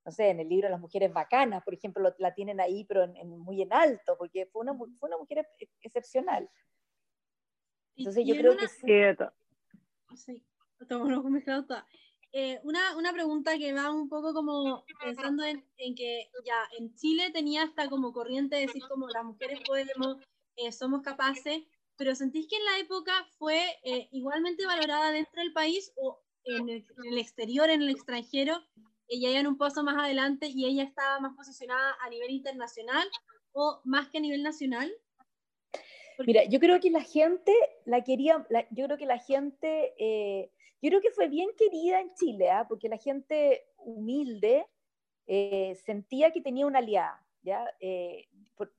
no 0.05 0.11
sé, 0.11 0.29
en 0.29 0.39
el 0.39 0.49
libro 0.49 0.69
Las 0.69 0.79
mujeres 0.79 1.13
bacanas, 1.13 1.63
por 1.63 1.73
ejemplo, 1.73 2.13
la 2.17 2.33
tienen 2.33 2.59
ahí, 2.59 2.85
pero 2.85 3.03
en, 3.03 3.39
muy 3.39 3.61
en 3.61 3.71
alto, 3.73 4.15
porque 4.17 4.47
fue 4.47 4.61
una, 4.61 4.73
fue 4.75 5.07
una 5.07 5.17
mujer 5.17 5.47
excepcional. 5.81 6.49
Entonces 7.95 8.25
yo 8.25 8.35
creo 8.35 8.57
que 8.57 8.67
sí. 8.67 10.43
Eh, 12.33 12.59
una, 12.63 12.95
una, 12.95 13.11
pregunta 13.11 13.57
que 13.57 13.73
va 13.73 13.91
un 13.91 14.07
poco 14.07 14.33
como 14.33 14.85
pensando 15.03 15.43
en, 15.43 15.65
en, 15.77 15.95
que 15.95 16.31
ya 16.45 16.55
en 16.79 16.95
Chile 16.95 17.29
tenía 17.31 17.63
hasta 17.63 17.89
como 17.89 18.13
corriente 18.13 18.55
decir 18.55 18.81
como 18.87 19.09
las 19.09 19.25
mujeres 19.25 19.59
podemos, 19.67 20.15
eh, 20.55 20.71
somos 20.71 21.01
capaces, 21.01 21.63
pero 21.97 22.15
¿sentís 22.15 22.47
que 22.47 22.55
en 22.55 22.65
la 22.65 22.79
época 22.79 23.11
fue 23.37 23.61
eh, 23.83 24.07
igualmente 24.11 24.65
valorada 24.65 25.11
dentro 25.11 25.41
del 25.41 25.51
país 25.51 25.91
o 25.97 26.21
en 26.45 26.69
el, 26.69 26.85
en 27.03 27.13
el, 27.13 27.17
exterior, 27.17 27.69
en 27.69 27.81
el 27.81 27.89
extranjero? 27.89 28.63
Ella 29.11 29.29
iba 29.29 29.39
en 29.41 29.47
un 29.47 29.57
paso 29.57 29.83
más 29.83 29.97
adelante 29.97 30.47
y 30.47 30.65
ella 30.65 30.83
estaba 30.83 31.19
más 31.19 31.35
posicionada 31.35 31.97
a 32.01 32.09
nivel 32.09 32.31
internacional 32.31 33.05
o 33.51 33.81
más 33.83 34.09
que 34.09 34.19
a 34.19 34.21
nivel 34.21 34.41
nacional? 34.41 34.89
Mira, 36.25 36.45
yo 36.45 36.59
creo 36.59 36.79
que 36.79 36.89
la 36.89 37.01
gente 37.01 37.53
la 37.85 38.03
quería, 38.03 38.45
yo 38.69 38.85
creo 38.85 38.97
que 38.97 39.05
la 39.05 39.17
gente, 39.17 39.93
eh, 39.97 40.51
yo 40.81 40.89
creo 40.89 41.01
que 41.01 41.11
fue 41.11 41.27
bien 41.27 41.49
querida 41.57 41.99
en 41.99 42.13
Chile, 42.13 42.49
¿ah? 42.51 42.65
porque 42.69 42.87
la 42.87 42.97
gente 42.97 43.65
humilde 43.77 44.65
eh, 45.27 45.75
sentía 45.83 46.31
que 46.31 46.41
tenía 46.41 46.65
una 46.65 46.79
aliada, 46.79 47.21
¿ya? 47.41 47.65
Eh, 47.81 48.29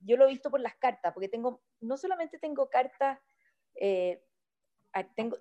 yo 0.01 0.16
lo 0.16 0.27
he 0.27 0.31
visto 0.31 0.51
por 0.51 0.61
las 0.61 0.77
cartas, 0.77 1.12
porque 1.12 1.29
tengo, 1.29 1.61
no 1.81 1.99
solamente 1.99 2.38
tengo 2.38 2.71
cartas, 2.71 3.18
tengo, 5.14 5.37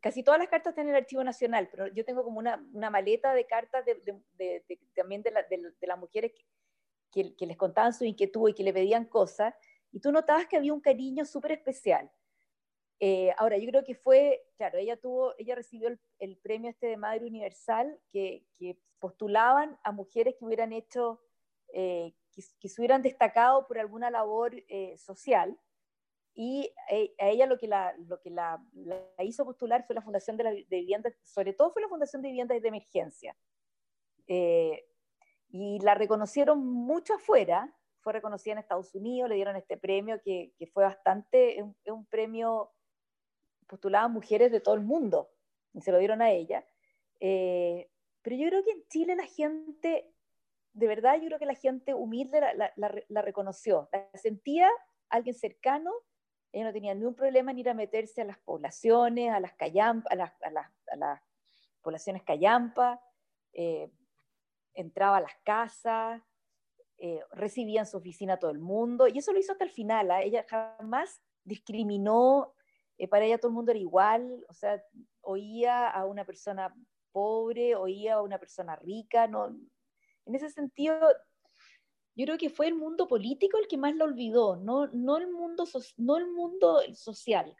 casi 0.00 0.22
todas 0.22 0.38
las 0.40 0.48
cartas 0.48 0.72
están 0.72 0.86
en 0.86 0.94
el 0.94 1.02
Archivo 1.02 1.24
Nacional, 1.24 1.68
pero 1.70 1.86
yo 1.88 2.04
tengo 2.04 2.24
como 2.24 2.38
una, 2.38 2.56
maleta 2.90 3.34
de 3.34 3.46
cartas 3.46 3.84
de, 3.84 3.94
de, 4.36 4.64
también 4.94 5.22
de, 5.22 5.32
las 5.32 5.98
mujeres 5.98 6.32
que, 7.10 7.34
que, 7.34 7.46
les 7.46 7.56
contaban 7.56 7.92
su 7.92 8.04
inquietud 8.04 8.48
y 8.48 8.54
que 8.54 8.62
le 8.62 8.72
pedían 8.72 9.04
cosas, 9.04 9.54
y 9.90 10.00
tú 10.00 10.12
notabas 10.12 10.46
que 10.46 10.56
había 10.56 10.74
un 10.74 10.80
cariño 10.80 11.24
súper 11.24 11.52
especial. 11.52 12.10
Eh, 13.00 13.32
ahora, 13.38 13.58
yo 13.58 13.68
creo 13.70 13.84
que 13.84 13.94
fue, 13.94 14.44
claro, 14.56 14.78
ella 14.78 14.96
tuvo, 14.96 15.34
ella 15.38 15.54
recibió 15.54 15.88
el, 16.18 16.36
premio 16.38 16.70
este 16.70 16.88
de 16.88 16.96
Madre 16.96 17.26
Universal, 17.26 17.98
que, 18.10 18.44
que, 18.58 18.78
postulaban 18.98 19.78
a 19.84 19.92
mujeres 19.92 20.34
que 20.36 20.44
hubieran 20.44 20.72
hecho, 20.72 21.20
eh, 21.72 22.12
que, 22.32 22.68
se 22.68 22.80
hubieran 22.80 23.00
destacado 23.00 23.68
por 23.68 23.78
alguna 23.78 24.10
labor 24.10 24.52
eh, 24.66 24.98
social, 24.98 25.56
y 26.40 26.72
a 27.18 27.26
ella 27.26 27.46
lo 27.46 27.58
que, 27.58 27.66
la, 27.66 27.92
lo 28.06 28.20
que 28.20 28.30
la, 28.30 28.64
hizo 29.24 29.44
postular 29.44 29.84
fue 29.84 29.96
la 29.96 30.02
Fundación 30.02 30.36
de, 30.36 30.44
la, 30.44 30.50
de 30.52 30.64
Viviendas, 30.70 31.12
sobre 31.24 31.52
todo 31.52 31.72
fue 31.72 31.82
la 31.82 31.88
Fundación 31.88 32.22
de 32.22 32.28
Viviendas 32.28 32.62
de 32.62 32.68
Emergencia. 32.68 33.36
y 34.28 35.80
la 35.80 35.96
reconocieron 35.96 36.64
mucho 36.64 37.14
afuera, 37.14 37.76
fue 38.02 38.12
reconocida 38.12 38.52
en 38.52 38.58
Estados 38.58 38.94
Unidos, 38.94 39.28
le 39.28 39.34
dieron 39.34 39.56
este 39.56 39.78
premio 39.78 40.20
que, 40.22 40.52
que 40.56 40.68
fue 40.68 40.84
bastante, 40.84 41.58
es 41.58 41.92
un, 41.92 42.06
premio 42.06 42.70
postulado 43.66 44.06
a 44.06 44.08
mujeres 44.08 44.52
de 44.52 44.60
todo 44.60 44.76
el 44.76 44.82
mundo, 44.82 45.32
y 45.74 45.80
se 45.80 45.90
lo 45.90 45.98
dieron 45.98 46.22
a 46.22 46.30
ella. 46.30 46.64
Eh, 47.18 47.90
pero 48.22 48.36
yo 48.36 48.46
creo 48.46 48.62
que 48.62 48.70
en 48.70 48.86
Chile 48.86 49.16
la 49.16 49.26
gente, 49.26 50.14
de 50.72 50.86
verdad, 50.86 51.16
yo 51.16 51.26
creo 51.26 51.40
que 51.40 51.46
la 51.46 51.56
gente 51.56 51.94
humilde 51.94 52.40
la, 52.40 52.72
la, 52.76 52.94
la, 53.08 53.22
reconoció, 53.22 53.88
la 53.90 54.08
sentía 54.14 54.70
alguien 55.08 55.34
cercano, 55.34 55.90
ella 56.52 56.64
no 56.64 56.72
tenía 56.72 56.94
ningún 56.94 57.14
problema 57.14 57.50
en 57.50 57.58
ir 57.58 57.68
a 57.68 57.74
meterse 57.74 58.22
a 58.22 58.24
las 58.24 58.38
poblaciones, 58.38 59.30
a 59.30 59.40
las, 59.40 59.54
callampa, 59.54 60.10
a 60.10 60.16
las, 60.96 61.20
poblaciones 61.82 62.22
callampa, 62.22 63.00
eh, 63.52 63.90
entraba 64.74 65.18
a 65.18 65.20
las 65.20 65.36
casas, 65.44 66.22
eh, 66.98 67.20
recibía 67.32 67.80
en 67.80 67.86
su 67.86 67.96
oficina 67.96 68.34
a 68.34 68.38
todo 68.38 68.50
el 68.50 68.58
mundo, 68.58 69.06
y 69.08 69.18
eso 69.18 69.32
lo 69.32 69.38
hizo 69.38 69.52
hasta 69.52 69.64
el 69.64 69.70
final. 69.70 70.10
¿ah? 70.10 70.22
Ella 70.22 70.44
jamás 70.48 71.20
discriminó, 71.44 72.54
eh, 72.96 73.08
para 73.08 73.24
ella 73.24 73.38
todo 73.38 73.50
el 73.50 73.54
mundo 73.54 73.70
era 73.70 73.80
igual, 73.80 74.44
o 74.48 74.54
sea, 74.54 74.82
oía 75.20 75.88
a 75.88 76.06
una 76.06 76.24
persona 76.24 76.74
pobre, 77.12 77.76
oía 77.76 78.14
a 78.14 78.22
una 78.22 78.38
persona 78.38 78.76
rica, 78.76 79.26
no, 79.26 79.48
en 80.26 80.34
ese 80.34 80.50
sentido, 80.50 80.98
yo 82.18 82.24
creo 82.26 82.36
que 82.36 82.50
fue 82.50 82.66
el 82.66 82.74
mundo 82.74 83.06
político 83.06 83.58
el 83.58 83.68
que 83.68 83.78
más 83.78 83.94
lo 83.94 84.04
olvidó, 84.04 84.56
no, 84.56 84.88
no, 84.88 85.18
el, 85.18 85.30
mundo 85.30 85.64
no 85.98 86.16
el 86.18 86.26
mundo 86.26 86.80
social. 86.92 87.54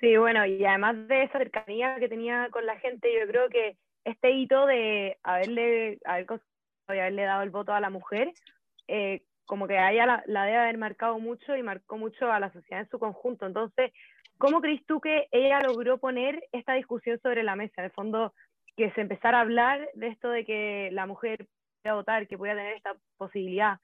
Sí, 0.00 0.16
bueno, 0.16 0.46
y 0.46 0.64
además 0.64 1.08
de 1.08 1.24
esa 1.24 1.38
cercanía 1.38 1.96
que 1.98 2.08
tenía 2.08 2.48
con 2.50 2.64
la 2.64 2.78
gente, 2.78 3.12
yo 3.12 3.26
creo 3.26 3.48
que 3.48 3.76
este 4.04 4.30
hito 4.30 4.66
de 4.66 5.18
haberle, 5.24 5.98
haberle 6.86 7.22
dado 7.24 7.42
el 7.42 7.50
voto 7.50 7.72
a 7.72 7.80
la 7.80 7.90
mujer 7.90 8.32
eh, 8.86 9.22
como 9.46 9.66
que 9.66 9.78
a 9.78 9.92
ella 9.92 10.22
la, 10.26 10.44
debe 10.44 10.58
haber 10.58 10.78
marcado 10.78 11.18
mucho 11.18 11.56
y 11.56 11.62
marcó 11.64 11.98
mucho 11.98 12.30
a 12.30 12.38
la 12.38 12.52
sociedad 12.52 12.82
en 12.82 12.88
su 12.90 13.00
conjunto. 13.00 13.46
Entonces, 13.46 13.92
¿cómo 14.38 14.60
crees 14.60 14.84
tú 14.86 15.00
que 15.00 15.26
ella 15.32 15.58
logró 15.60 15.98
poner 15.98 16.48
esta 16.52 16.74
discusión 16.74 17.18
sobre 17.20 17.42
la 17.42 17.56
mesa? 17.56 17.74
En 17.78 17.86
el 17.86 17.90
fondo, 17.90 18.32
que 18.76 18.92
se 18.92 19.00
empezara 19.00 19.38
a 19.38 19.42
hablar 19.42 19.88
de 19.94 20.08
esto 20.08 20.28
de 20.28 20.44
que 20.44 20.90
la 20.92 21.06
mujer 21.06 21.46
pueda 21.82 21.96
votar, 21.96 22.26
que 22.26 22.38
pueda 22.38 22.54
tener 22.54 22.76
esta 22.76 22.94
posibilidad. 23.16 23.78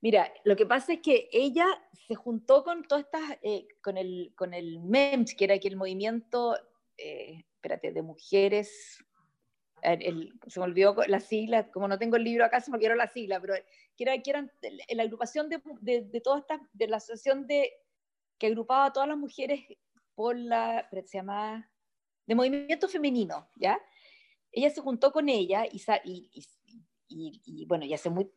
Mira, 0.00 0.32
lo 0.44 0.56
que 0.56 0.66
pasa 0.66 0.92
es 0.94 1.00
que 1.00 1.28
ella 1.32 1.66
se 2.06 2.14
juntó 2.14 2.62
con 2.64 2.84
todas 2.84 3.04
estas, 3.04 3.38
eh, 3.42 3.66
con, 3.82 3.96
el, 3.96 4.32
con 4.36 4.54
el 4.54 4.80
MEMS, 4.80 5.34
que 5.34 5.44
era 5.44 5.54
el 5.54 5.76
movimiento, 5.76 6.56
eh, 6.96 7.44
de 7.62 8.02
mujeres 8.02 9.04
se 9.82 10.60
me 10.60 10.64
olvidó 10.64 10.96
la 11.06 11.20
sigla, 11.20 11.70
como 11.70 11.88
no 11.88 11.98
tengo 11.98 12.16
el 12.16 12.24
libro 12.24 12.44
acá, 12.44 12.60
se 12.60 12.70
me 12.70 12.76
olvidaron 12.76 12.98
la 12.98 13.08
sigla, 13.08 13.40
pero 13.40 13.54
que, 13.96 14.04
era, 14.04 14.20
que 14.20 14.30
eran 14.30 14.50
la 14.90 15.02
agrupación 15.02 15.48
de, 15.48 15.60
de, 15.80 16.20
todas 16.20 16.40
estas, 16.40 16.60
de 16.72 16.88
la 16.88 16.96
asociación 16.98 17.46
de, 17.46 17.72
que 18.38 18.48
agrupaba 18.48 18.86
a 18.86 18.92
todas 18.92 19.08
las 19.08 19.18
mujeres 19.18 19.64
por 20.14 20.36
la, 20.36 20.88
se 20.90 21.18
llama, 21.18 21.70
de 22.26 22.34
movimiento 22.34 22.88
femenino, 22.88 23.48
¿ya? 23.56 23.80
Ella 24.50 24.70
se 24.70 24.80
juntó 24.80 25.12
con 25.12 25.28
ella 25.28 25.66
y, 25.66 25.80
y, 26.04 26.30
y, 27.08 27.42
y 27.44 27.66
bueno, 27.66 27.84
ya 27.84 27.96
hace, 27.96 28.10
muy, 28.10 28.30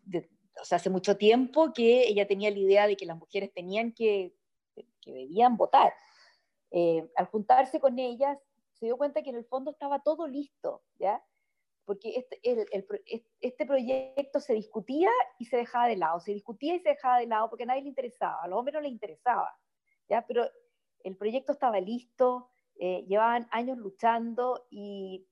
o 0.60 0.66
sea, 0.66 0.78
hace 0.78 0.90
mucho 0.90 1.18
tiempo 1.18 1.74
que 1.74 2.08
ella 2.08 2.28
tenía 2.28 2.52
la 2.52 2.60
idea 2.60 2.88
de 2.88 2.98
que 2.98 3.06
las 3.06 3.18
mujeres 3.18 3.54
tenían 3.54 3.94
que, 3.94 4.36
que 5.02 5.12
debían 5.12 5.58
votar. 5.58 5.94
Eh, 6.72 7.10
al 7.16 7.26
juntarse 7.28 7.80
con 7.80 8.00
ellas, 8.00 8.38
se 8.74 8.86
dio 8.86 8.98
cuenta 8.98 9.22
que 9.22 9.30
en 9.30 9.36
el 9.38 9.46
fondo 9.46 9.72
estaba 9.72 10.02
todo 10.02 10.28
listo, 10.28 10.84
¿ya? 10.98 11.24
porque 11.86 12.16
este, 12.16 12.40
el, 12.44 12.66
este 13.42 13.66
proyecto 13.66 14.40
se 14.40 14.54
discutía 14.54 15.10
y 15.40 15.46
se 15.46 15.58
dejaba 15.58 15.88
de 15.88 15.98
lado, 15.98 16.20
se 16.20 16.32
discutía 16.32 16.76
y 16.76 16.80
se 16.80 16.90
dejaba 16.90 17.20
de 17.20 17.28
lado 17.28 17.50
porque 17.50 17.64
a 17.64 17.68
nadie 17.68 17.82
le 17.82 17.90
interesaba, 17.90 18.40
a 18.42 18.48
los 18.48 18.60
hombres 18.60 18.76
no 18.76 18.82
les 18.82 18.92
interesaba, 18.92 19.54
¿ya? 20.08 20.26
pero 20.26 20.48
el 21.04 21.18
proyecto 21.18 21.52
estaba 21.52 21.80
listo, 21.80 22.50
eh, 22.76 23.04
llevaban 23.08 23.48
años 23.52 23.78
luchando 23.78 24.68
y, 24.70 25.28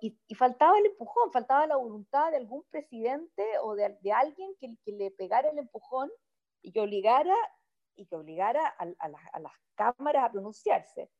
y, 0.00 0.34
faltaba 0.34 0.78
el 0.78 0.86
empujón, 0.86 1.32
faltaba 1.32 1.66
la 1.66 1.76
voluntad 1.76 2.30
de 2.30 2.38
algún 2.38 2.64
presidente 2.70 3.44
o 3.62 3.74
de, 3.74 3.96
de 4.00 4.12
alguien 4.12 4.54
que, 4.58 4.76
que, 4.84 4.92
le 4.92 5.10
pegara 5.10 5.50
el 5.50 5.58
empujón 5.58 6.10
y 6.62 6.72
que 6.72 6.80
obligara, 6.80 7.34
y 7.94 8.06
que 8.06 8.16
obligara 8.16 8.66
a, 8.66 8.84
a, 8.84 9.10
a 9.32 9.40
las 9.40 9.52
cámaras 9.74 10.24
a 10.24 10.32
pronunciarse. 10.32 11.10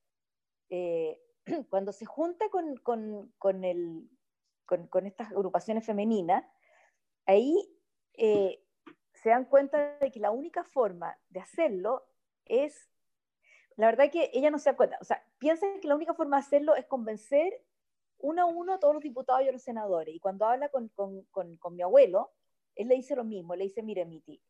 Eh, 0.70 1.20
cuando 1.70 1.92
se 1.92 2.06
junta 2.06 2.48
con, 2.50 2.76
con, 2.78 3.32
con, 3.38 3.64
el, 3.64 4.08
con 4.66 5.06
estas 5.06 5.30
agrupaciones 5.30 5.84
femeninas, 5.84 6.44
ahí 7.26 7.56
eh, 8.14 8.62
se 9.14 9.30
dan 9.30 9.44
cuenta 9.44 9.98
de 9.98 10.10
que 10.10 10.20
la 10.20 10.30
única 10.30 10.64
forma 10.64 11.18
de 11.28 11.40
hacerlo 11.40 12.06
es, 12.44 12.90
la 13.76 13.86
verdad 13.86 14.10
que 14.10 14.30
ella 14.32 14.50
no 14.50 14.58
se 14.58 14.70
da 14.70 14.76
cuenta, 14.76 14.98
o 15.00 15.04
sea, 15.04 15.24
piensa 15.38 15.66
que 15.80 15.88
la 15.88 15.96
única 15.96 16.14
forma 16.14 16.36
de 16.36 16.46
hacerlo 16.46 16.74
es 16.76 16.86
convencer 16.86 17.64
uno 18.18 18.42
a 18.42 18.44
uno 18.46 18.74
a 18.74 18.78
todos 18.78 18.94
los 18.94 19.02
diputados 19.02 19.42
y 19.44 19.48
a 19.48 19.52
los 19.52 19.62
senadores. 19.62 20.14
Y 20.14 20.20
cuando 20.20 20.46
habla 20.46 20.68
con, 20.68 20.88
con, 20.88 21.24
con 21.56 21.74
mi 21.76 21.82
abuelo, 21.82 22.30
él 22.74 22.88
le 22.88 22.96
dice 22.96 23.16
lo 23.16 23.24
mismo, 23.24 23.54
le 23.54 23.64
dice, 23.64 23.82
mire, 23.82 24.04
Miti, 24.04 24.40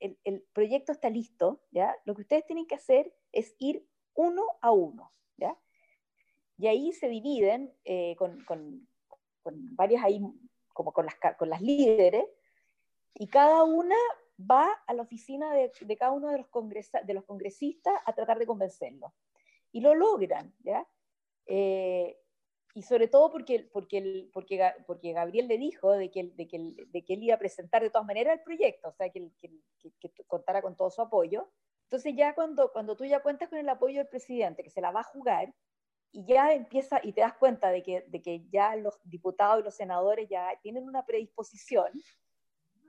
el, 0.00 0.18
el, 0.24 0.42
proyecto 0.52 0.92
está 0.92 1.10
listo, 1.10 1.60
¿ya? 1.70 1.96
Lo 2.04 2.14
que 2.14 2.22
ustedes 2.22 2.46
tienen 2.46 2.66
que 2.66 2.74
hacer 2.74 3.14
es 3.32 3.54
ir 3.58 3.86
uno 4.14 4.44
a 4.60 4.72
uno, 4.72 5.10
¿ya? 5.36 5.56
Y 6.58 6.66
ahí 6.66 6.92
se 6.92 7.08
dividen 7.08 7.72
eh, 7.84 8.14
con, 8.16 8.44
con, 8.44 8.88
con, 9.42 9.76
varias 9.76 10.04
ahí, 10.04 10.20
como 10.72 10.92
con 10.92 11.06
las, 11.06 11.14
con 11.36 11.48
las 11.48 11.62
líderes, 11.62 12.24
y 13.14 13.28
cada 13.28 13.64
una 13.64 13.96
va 14.38 14.72
a 14.86 14.94
la 14.94 15.02
oficina 15.02 15.52
de, 15.54 15.70
de 15.80 15.96
cada 15.96 16.12
uno 16.12 16.30
de 16.30 16.38
los, 16.38 16.48
de 17.04 17.14
los 17.14 17.24
congresistas 17.24 17.94
a 18.04 18.12
tratar 18.12 18.38
de 18.38 18.46
convencerlo. 18.46 19.12
Y 19.70 19.80
lo 19.80 19.94
logran, 19.94 20.54
¿ya? 20.60 20.86
Eh, 21.46 22.18
y 22.74 22.82
sobre 22.82 23.08
todo 23.08 23.30
porque, 23.30 23.68
porque, 23.72 24.30
porque, 24.32 24.72
porque 24.86 25.12
Gabriel 25.12 25.46
le 25.46 25.58
dijo 25.58 25.92
de 25.92 26.10
que, 26.10 26.32
de, 26.34 26.48
que, 26.48 26.74
de 26.86 27.04
que 27.04 27.14
él 27.14 27.22
iba 27.22 27.34
a 27.34 27.38
presentar 27.38 27.82
de 27.82 27.90
todas 27.90 28.06
maneras 28.06 28.38
el 28.38 28.42
proyecto, 28.42 28.88
o 28.88 28.92
sea, 28.92 29.10
que, 29.10 29.30
que, 29.38 29.50
que, 30.00 30.24
contara 30.26 30.62
con 30.62 30.74
todo 30.74 30.90
su 30.90 31.02
apoyo. 31.02 31.50
Entonces 31.84 32.14
ya 32.16 32.34
cuando, 32.34 32.72
cuando 32.72 32.96
tú 32.96 33.04
ya 33.04 33.20
cuentas 33.20 33.50
con 33.50 33.58
el 33.58 33.68
apoyo 33.68 33.98
del 33.98 34.08
presidente, 34.08 34.62
que 34.62 34.70
se 34.70 34.80
la 34.80 34.90
va 34.90 35.00
a 35.00 35.04
jugar, 35.04 35.52
y 36.12 36.24
ya 36.24 36.52
empieza 36.54 37.00
y 37.02 37.12
te 37.12 37.22
das 37.22 37.34
cuenta 37.34 37.70
de 37.70 37.82
que, 37.82 38.04
de 38.08 38.22
que 38.22 38.44
ya 38.50 38.76
los 38.76 38.98
diputados 39.04 39.60
y 39.60 39.64
los 39.64 39.74
senadores 39.74 40.28
ya 40.28 40.48
tienen 40.62 40.84
una 40.84 41.04
predisposición 41.04 41.90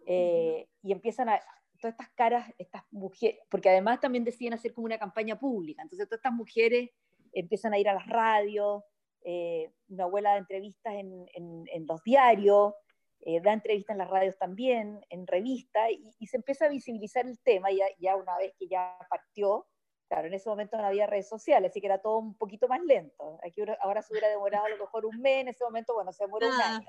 eh, 0.05 0.67
y 0.81 0.91
empiezan 0.91 1.29
a, 1.29 1.41
todas 1.79 1.93
estas 1.93 2.09
caras, 2.11 2.53
estas 2.57 2.83
mujeres, 2.91 3.39
porque 3.49 3.69
además 3.69 3.99
también 3.99 4.23
deciden 4.23 4.53
hacer 4.53 4.73
como 4.73 4.85
una 4.85 4.97
campaña 4.97 5.37
pública, 5.37 5.81
entonces 5.81 6.07
todas 6.07 6.19
estas 6.19 6.33
mujeres 6.33 6.89
empiezan 7.33 7.73
a 7.73 7.79
ir 7.79 7.89
a 7.89 7.93
las 7.93 8.07
radios, 8.07 8.83
eh, 9.23 9.71
una 9.89 10.03
abuela 10.05 10.31
da 10.31 10.37
entrevistas 10.37 10.93
en, 10.93 11.25
en, 11.33 11.87
los 11.87 12.03
diarios, 12.03 12.73
eh, 13.21 13.39
da 13.41 13.53
entrevistas 13.53 13.93
en 13.93 13.99
las 13.99 14.09
radios 14.09 14.37
también, 14.37 14.99
en 15.09 15.27
revistas, 15.27 15.89
y, 16.19 16.27
se 16.27 16.37
empieza 16.37 16.65
a 16.65 16.69
visibilizar 16.69 17.25
el 17.25 17.39
tema 17.39 17.71
ya, 17.71 17.85
ya 17.99 18.15
una 18.15 18.37
vez 18.37 18.53
que 18.57 18.67
ya 18.67 18.97
partió, 19.09 19.67
Claro, 20.09 20.27
en 20.27 20.35
ese 20.35 20.47
momento 20.47 20.77
no 20.77 20.85
había 20.85 21.07
redes 21.07 21.27
sociales, 21.27 21.71
así 21.71 21.81
que 21.81 21.87
era 21.87 21.97
todo 21.97 22.19
un 22.19 22.37
poquito 22.37 22.67
más 22.67 22.79
lento. 22.83 23.39
Aquí 23.41 23.63
ahora 23.81 24.03
se 24.03 24.13
hubiera 24.13 24.29
demorado 24.29 24.65
a 24.65 24.69
lo 24.69 24.77
mejor 24.77 25.07
un 25.07 25.19
mes, 25.19 25.41
en 25.41 25.47
ese 25.47 25.63
momento, 25.63 25.95
bueno, 25.95 26.13
se 26.13 26.25
demoró 26.25 26.49
un 26.49 26.53
ah. 26.53 26.75
año. 26.75 26.87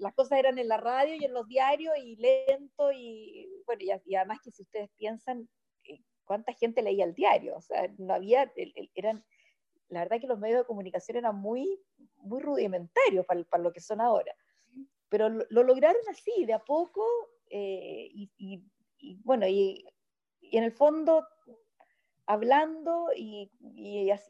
Las 0.00 0.12
cosas 0.14 0.40
eran 0.40 0.58
en 0.58 0.66
la 0.66 0.78
radio 0.78 1.14
y 1.14 1.24
en 1.24 1.32
los 1.32 1.46
diarios 1.46 1.94
y 1.98 2.16
lento 2.16 2.90
y 2.90 3.48
bueno, 3.64 3.82
y, 4.04 4.14
además 4.16 4.38
que 4.42 4.50
si 4.50 4.62
ustedes 4.62 4.90
piensan 4.96 5.48
eh, 5.84 6.00
cuánta 6.24 6.52
gente 6.52 6.82
leía 6.82 7.04
el 7.04 7.14
diario, 7.14 7.56
o 7.56 7.60
sea, 7.60 7.88
no 7.96 8.14
había, 8.14 8.52
eran, 8.94 9.24
la 9.88 10.00
verdad 10.00 10.20
que 10.20 10.26
los 10.26 10.38
medios 10.38 10.60
de 10.60 10.66
comunicación 10.66 11.16
eran 11.16 11.36
muy, 11.36 11.80
muy 12.16 12.40
rudimentarios 12.40 13.24
para, 13.26 13.42
para 13.44 13.62
lo 13.62 13.72
que 13.72 13.80
son 13.80 14.00
ahora. 14.00 14.34
Pero 15.08 15.28
lo, 15.28 15.62
lograron 15.62 16.02
así, 16.10 16.44
de 16.44 16.52
a 16.52 16.58
poco, 16.58 17.02
eh, 17.48 18.08
y, 18.12 18.30
y, 18.36 18.62
y, 18.98 19.16
bueno, 19.22 19.46
y, 19.46 19.84
y 20.40 20.58
en 20.58 20.64
el 20.64 20.72
fondo 20.72 21.26
hablando 22.28 23.08
y, 23.16 23.50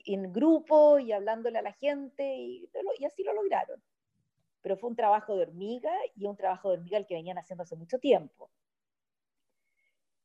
en 0.06 0.32
grupo 0.32 1.00
y 1.00 1.10
hablándole 1.10 1.58
a 1.58 1.62
la 1.62 1.72
gente 1.72 2.36
y, 2.36 2.70
y, 2.98 3.04
así 3.04 3.24
lo 3.24 3.34
lograron. 3.34 3.82
Pero 4.62 4.76
fue 4.76 4.90
un 4.90 4.96
trabajo 4.96 5.34
de 5.34 5.42
hormiga 5.42 5.92
y 6.14 6.26
un 6.26 6.36
trabajo 6.36 6.68
de 6.68 6.76
hormiga 6.76 6.96
el 6.96 7.06
que 7.06 7.14
venían 7.14 7.38
haciendo 7.38 7.64
hace 7.64 7.74
mucho 7.74 7.98
tiempo. 7.98 8.50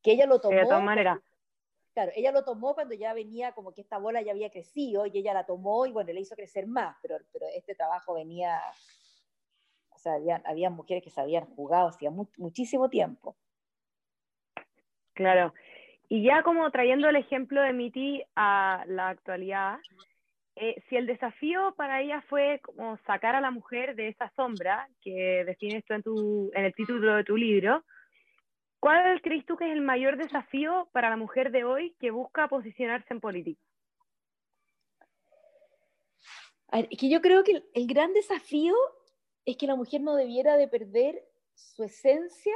Que 0.02 0.12
ella 0.12 0.26
lo 0.26 0.40
tomó. 0.40 0.56
de 0.56 0.62
todas 0.62 0.84
maneras. 0.84 1.18
Claro, 1.94 2.10
ella 2.16 2.32
lo 2.32 2.44
tomó 2.44 2.74
cuando 2.74 2.94
ya 2.94 3.14
venía 3.14 3.52
como 3.52 3.72
que 3.72 3.80
esta 3.80 3.98
bola 3.98 4.20
ya 4.20 4.32
había 4.32 4.50
crecido 4.50 5.06
y 5.06 5.16
ella 5.16 5.32
la 5.32 5.46
tomó 5.46 5.86
y 5.86 5.92
bueno, 5.92 6.12
le 6.12 6.20
hizo 6.20 6.34
crecer 6.34 6.66
más, 6.66 6.96
pero, 7.00 7.16
este 7.54 7.76
trabajo 7.76 8.14
venía, 8.14 8.60
o 9.90 9.98
sea, 9.98 10.14
había, 10.44 10.70
mujeres 10.70 11.04
que 11.04 11.10
se 11.10 11.20
habían 11.20 11.46
jugado 11.54 11.88
hacía 11.88 12.10
muchísimo 12.10 12.90
tiempo. 12.90 13.36
Claro, 15.12 15.54
y 16.08 16.24
ya 16.24 16.42
como 16.42 16.68
trayendo 16.72 17.08
el 17.08 17.14
ejemplo 17.14 17.62
de 17.62 17.72
Miti 17.72 18.24
a 18.34 18.84
la 18.88 19.10
actualidad, 19.10 19.78
eh, 20.56 20.82
si 20.88 20.96
el 20.96 21.06
desafío 21.06 21.74
para 21.76 22.02
ella 22.02 22.22
fue 22.28 22.60
como 22.64 22.96
sacar 23.06 23.36
a 23.36 23.40
la 23.40 23.52
mujer 23.52 23.94
de 23.94 24.08
esa 24.08 24.32
sombra 24.34 24.88
que 25.00 25.44
defines 25.46 25.84
tú 25.84 25.94
en, 25.94 26.02
tu, 26.02 26.50
en 26.54 26.64
el 26.64 26.74
título 26.74 27.14
de 27.14 27.24
tu 27.24 27.36
libro, 27.36 27.84
¿Cuál 28.84 29.22
crees 29.22 29.46
tú 29.46 29.56
que 29.56 29.64
es 29.64 29.72
el 29.72 29.80
mayor 29.80 30.18
desafío 30.18 30.90
para 30.92 31.08
la 31.08 31.16
mujer 31.16 31.50
de 31.50 31.64
hoy 31.64 31.96
que 31.98 32.10
busca 32.10 32.48
posicionarse 32.48 33.14
en 33.14 33.20
política? 33.20 33.62
es 36.70 36.98
que 36.98 37.08
yo 37.08 37.22
creo 37.22 37.42
que 37.44 37.64
el, 37.72 37.86
gran 37.86 38.12
desafío 38.12 38.74
es 39.46 39.56
que 39.56 39.66
la 39.66 39.74
mujer 39.74 40.02
no 40.02 40.14
debiera 40.14 40.58
de 40.58 40.68
perder 40.68 41.26
su 41.54 41.82
esencia 41.82 42.52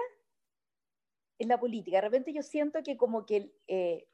en 1.39 1.49
la 1.49 1.59
política. 1.59 1.97
De 1.97 2.03
repente 2.03 2.35
yo 2.35 2.43
siento 2.43 2.83
que 2.83 2.99
como 2.99 3.25
que 3.25 3.51
eh, 3.67 4.07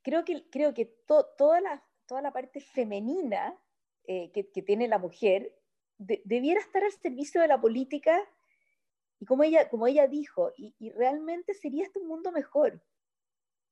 creo 0.00 0.24
que, 0.24 0.48
creo 0.48 0.72
que 0.72 0.86
toda, 0.86 1.60
la, 1.60 1.84
toda 2.06 2.22
la 2.22 2.32
parte 2.32 2.60
femenina 2.60 3.54
eh, 4.04 4.30
que, 4.32 4.42
tiene 4.42 4.88
la 4.88 4.98
mujer 4.98 5.54
debiera 5.98 6.60
estar 6.60 6.82
al 6.82 6.92
servicio 6.92 7.42
de 7.42 7.48
la 7.48 7.60
política 7.60 8.26
y 9.20 9.26
como 9.26 9.42
ella, 9.42 9.68
como 9.68 9.86
ella 9.86 10.06
dijo, 10.06 10.52
y, 10.56 10.90
realmente 10.90 11.54
sería 11.54 11.84
este 11.84 11.98
un 11.98 12.06
mundo 12.06 12.30
mejor. 12.30 12.80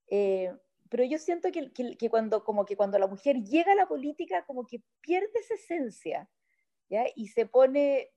Eh, 0.09 0.53
pero 0.89 1.05
yo 1.05 1.19
siento 1.19 1.51
que, 1.53 1.73
que, 1.73 2.11
cuando, 2.11 2.45
como 2.45 2.65
que 2.65 2.77
cuando 2.77 2.99
la 2.99 3.07
mujer 3.07 3.43
llega 3.43 3.73
a 3.73 3.77
la 3.77 3.87
política, 3.89 4.45
como 4.45 4.67
que 4.67 4.83
pierde 5.01 5.31
esa 5.35 5.55
esencia, 5.55 6.29
¿ya? 6.89 7.05
Y 7.15 7.29
se 7.29 7.47
pone 7.47 8.13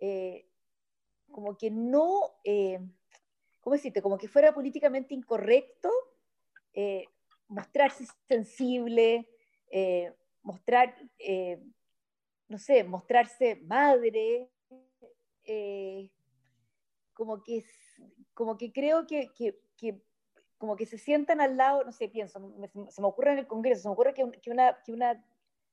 eh, 0.00 0.48
como 1.30 1.56
que 1.56 1.70
no, 1.70 2.20
eh, 2.44 2.80
¿cómo 3.60 3.74
decirte? 3.74 4.02
Como 4.02 4.18
que 4.18 4.28
fuera 4.28 4.54
políticamente 4.54 5.14
incorrecto 5.14 5.90
mostrarse 7.48 8.04
sensible, 8.28 9.26
mostrar, 10.42 10.94
no 12.48 12.58
sé, 12.58 12.84
mostrarse 12.84 13.56
madre, 13.64 14.50
como 17.16 17.42
que, 17.42 17.64
como 18.34 18.56
que 18.58 18.72
creo 18.72 19.06
que, 19.06 19.30
que, 19.34 19.58
que, 19.76 19.98
como 20.58 20.76
que 20.76 20.86
se 20.86 20.98
sientan 20.98 21.40
al 21.40 21.56
lado, 21.56 21.82
no 21.82 21.92
sé, 21.92 22.08
pienso, 22.08 22.38
se 22.90 23.00
me 23.00 23.08
ocurre 23.08 23.32
en 23.32 23.38
el 23.38 23.46
Congreso, 23.46 23.82
se 23.82 23.88
me 23.88 23.94
ocurre 23.94 24.14
que, 24.14 24.30
que, 24.42 24.50
una, 24.50 24.78
que 24.84 24.92
una 24.92 25.24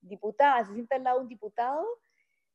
diputada 0.01 0.65
se 0.65 0.73
sienta 0.73 0.95
al 0.95 1.03
lado 1.03 1.17
de 1.17 1.23
un 1.23 1.29
diputado 1.29 1.85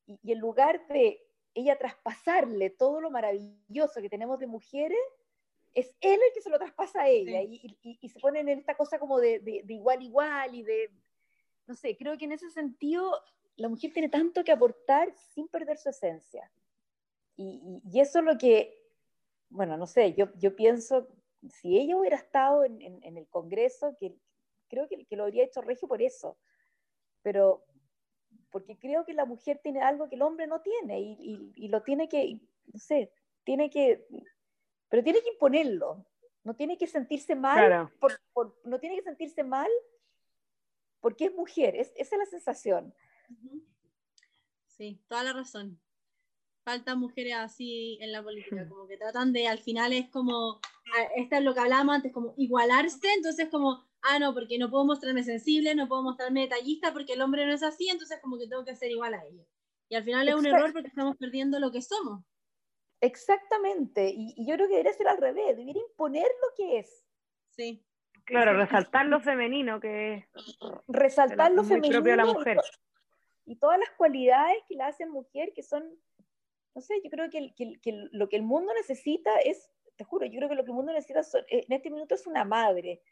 y, 0.07 0.19
y 0.23 0.33
en 0.33 0.39
lugar 0.39 0.87
de 0.89 1.23
ella 1.55 1.77
traspasarle 1.77 2.71
todo 2.71 3.01
lo 3.01 3.11
maravilloso 3.11 4.01
que 4.01 4.09
tenemos 4.09 4.39
de 4.39 4.47
mujeres, 4.47 4.99
es 5.75 5.95
él 6.01 6.19
el 6.27 6.33
que 6.33 6.41
se 6.41 6.51
lo 6.51 6.59
traspasa 6.59 7.03
a 7.03 7.09
ella 7.09 7.43
y, 7.43 7.77
y, 7.83 7.99
y, 8.01 8.09
se 8.09 8.19
ponen 8.21 8.49
en 8.49 8.59
esta 8.59 8.75
cosa 8.75 8.99
como 8.99 9.19
de, 9.19 9.39
de, 9.41 9.63
de, 9.65 9.75
igual 9.75 10.03
igual 10.03 10.55
y 10.55 10.63
de, 10.63 10.91
no 11.67 11.75
sé, 11.75 11.97
creo 11.97 12.17
que 12.17 12.25
en 12.25 12.33
ese 12.33 12.51
sentido 12.51 13.13
la 13.57 13.69
mujer 13.69 13.93
tiene 13.93 14.09
tanto 14.09 14.45
que 14.45 14.53
aportar 14.53 15.13
sin 15.35 15.47
perder 15.49 15.77
su 15.77 15.91
esencia. 15.91 16.51
Y, 17.37 17.81
y, 17.93 18.01
eso 18.01 18.21
es 18.21 18.25
lo 18.25 18.39
que 18.39 18.78
bueno, 19.51 19.77
no 19.77 19.87
sé, 19.87 20.15
yo, 20.15 20.29
yo 20.37 20.55
pienso, 20.55 21.09
si 21.49 21.79
ella 21.79 21.97
hubiera 21.97 22.17
estado 22.17 22.65
en, 22.65 22.81
en, 22.81 23.17
el 23.17 23.27
Congreso, 23.29 23.97
que 23.99 24.15
creo 24.69 24.89
que, 24.89 25.05
que, 25.07 25.17
lo 25.17 25.25
habría 25.25 25.45
hecho 25.45 25.63
Regio 25.63 25.89
por 25.89 26.03
eso, 26.03 26.39
pero 27.23 27.65
porque 28.51 28.79
creo 28.79 29.05
que 29.05 29.15
la 29.15 29.25
mujer 29.25 29.61
tiene 29.63 29.83
algo 29.83 30.09
que 30.09 30.17
el 30.17 30.23
hombre 30.23 30.47
no 30.47 30.61
tiene 30.61 31.01
y, 31.01 31.17
y, 31.21 31.53
y 31.55 31.69
lo 31.69 31.83
tiene 31.83 32.09
que, 32.09 32.41
no 32.67 32.79
sé, 32.79 33.13
tiene 33.45 33.71
que, 33.71 34.07
pero 34.89 35.03
tiene 35.03 35.23
que 35.23 35.31
imponerlo, 35.31 36.07
no 36.45 36.55
tiene 36.55 36.77
que 36.77 36.87
sentirse 36.87 37.35
mal, 37.35 37.91
por, 37.99 38.21
por, 38.33 38.59
no 38.65 38.79
tiene 38.79 38.97
que 38.97 39.03
sentirse 39.03 39.45
mal 39.45 39.71
porque 41.01 41.27
es 41.27 41.35
mujer, 41.35 41.77
es, 41.77 41.93
esa 41.97 42.17
es 42.17 42.19
la 42.19 42.27
sensación. 42.27 42.95
Sí, 44.67 45.03
toda 45.09 45.25
la 45.25 45.33
razón 45.33 45.81
faltan 46.69 46.99
mujeres 46.99 47.35
así 47.35 47.99
en 48.03 48.13
la 48.13 48.23
política, 48.23 48.65
mm. 48.65 48.69
como 48.69 48.87
que 48.87 48.99
tratan 48.99 49.33
de, 49.33 49.49
al 49.49 49.59
final 49.59 49.95
es 49.95 50.11
como, 50.11 50.61
esto 51.17 51.37
es 51.37 51.43
lo 51.43 51.55
que 51.55 51.61
hablábamos 51.61 51.97
antes, 51.97 52.13
como 52.13 52.35
igualarse, 52.37 53.09
entonces 53.17 53.49
como, 53.49 53.83
ah, 54.03 54.19
no, 54.19 54.35
porque 54.35 54.59
no 54.59 54.69
puedo 54.69 54.85
mostrarme 54.85 55.23
sensible, 55.23 55.75
no 55.75 55.89
puedo 55.89 56.03
mostrarme 56.03 56.43
detallista 56.43 56.93
porque 56.93 57.15
el 57.15 57.23
hombre 57.23 57.47
no 57.47 57.55
es 57.55 57.63
así, 57.63 57.89
entonces 57.89 58.19
como 58.21 58.39
que 58.39 58.49
tengo 58.49 58.67
que 58.67 58.77
ser 58.77 58.91
igual 58.91 59.15
a 59.15 59.25
ella. 59.25 59.45
Y 59.89 59.95
al 59.95 60.05
final 60.05 60.29
es 60.29 60.35
un 60.35 60.45
error 60.45 60.71
porque 60.75 60.89
estamos 60.89 61.17
perdiendo 61.17 61.59
lo 61.59 61.73
que 61.73 61.81
somos. 61.81 62.23
Exactamente, 63.01 64.13
y, 64.15 64.35
yo 64.47 64.57
creo 64.57 64.69
que 64.69 64.75
debería 64.75 64.93
ser 64.93 65.09
al 65.09 65.17
revés, 65.17 65.57
debería 65.57 65.83
imponer 65.89 66.27
lo 66.27 66.55
que 66.55 66.81
es. 66.81 67.03
Sí. 67.57 67.83
Claro, 68.25 68.53
resaltar 68.53 69.07
lo 69.07 69.21
femenino 69.21 69.81
que 69.81 70.29
resaltar 70.87 71.51
lo 71.53 71.65
femenino 71.65 71.95
propio 71.95 72.13
de 72.13 72.17
la 72.19 72.27
mujer. 72.27 72.59
Y 73.47 73.57
todas 73.57 73.79
las 73.79 73.89
cualidades 73.97 74.59
que 74.69 74.75
la 74.75 74.89
hacen 74.89 75.09
mujer 75.09 75.55
que 75.55 75.63
son 75.63 75.83
no 76.79 76.83
sé, 76.83 77.01
yo 77.03 77.11
creo 77.11 77.29
que, 77.29 77.53
lo 78.13 78.29
que 78.29 78.37
el 78.37 78.45
mundo 78.45 78.73
necesita 78.73 79.37
es, 79.41 79.69
te 79.97 80.05
juro, 80.05 80.27
yo 80.27 80.39
creo 80.39 80.49
que 80.49 80.55
lo 80.55 80.63
que 80.63 80.71
el 80.71 80.77
mundo 80.77 80.93
necesita 80.93 81.23
eh, 81.49 81.65
en 81.67 81.73
este 81.73 81.91
minuto 81.91 82.15
es 82.15 82.25
una 82.25 82.45
madre. 82.45 83.03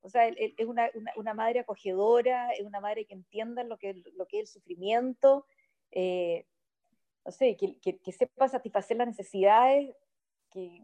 O 0.00 0.08
sea, 0.08 0.28
es 0.28 0.66
una, 0.66 0.90
una, 1.16 1.34
madre 1.34 1.60
acogedora, 1.60 2.52
es 2.52 2.64
una 2.64 2.80
madre 2.80 3.04
que 3.04 3.12
entienda 3.12 3.64
lo 3.64 3.76
que, 3.76 4.02
lo 4.14 4.26
que 4.26 4.40
es 4.40 4.48
el 4.48 4.60
sufrimiento, 4.60 5.44
eh, 5.90 6.46
no 7.26 7.32
sé, 7.32 7.54
que, 7.54 7.78
que, 7.78 8.12
sepa 8.12 8.48
satisfacer 8.48 8.96
las 8.96 9.08
necesidades, 9.08 9.94
que, 10.50 10.82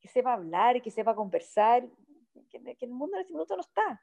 que 0.00 0.08
sepa 0.08 0.32
hablar, 0.32 0.80
que 0.80 0.90
sepa 0.90 1.14
conversar, 1.14 1.86
que, 2.48 2.76
el 2.80 2.90
mundo 2.90 3.16
en 3.16 3.20
este 3.20 3.34
minuto 3.34 3.56
no 3.56 3.60
está. 3.60 4.02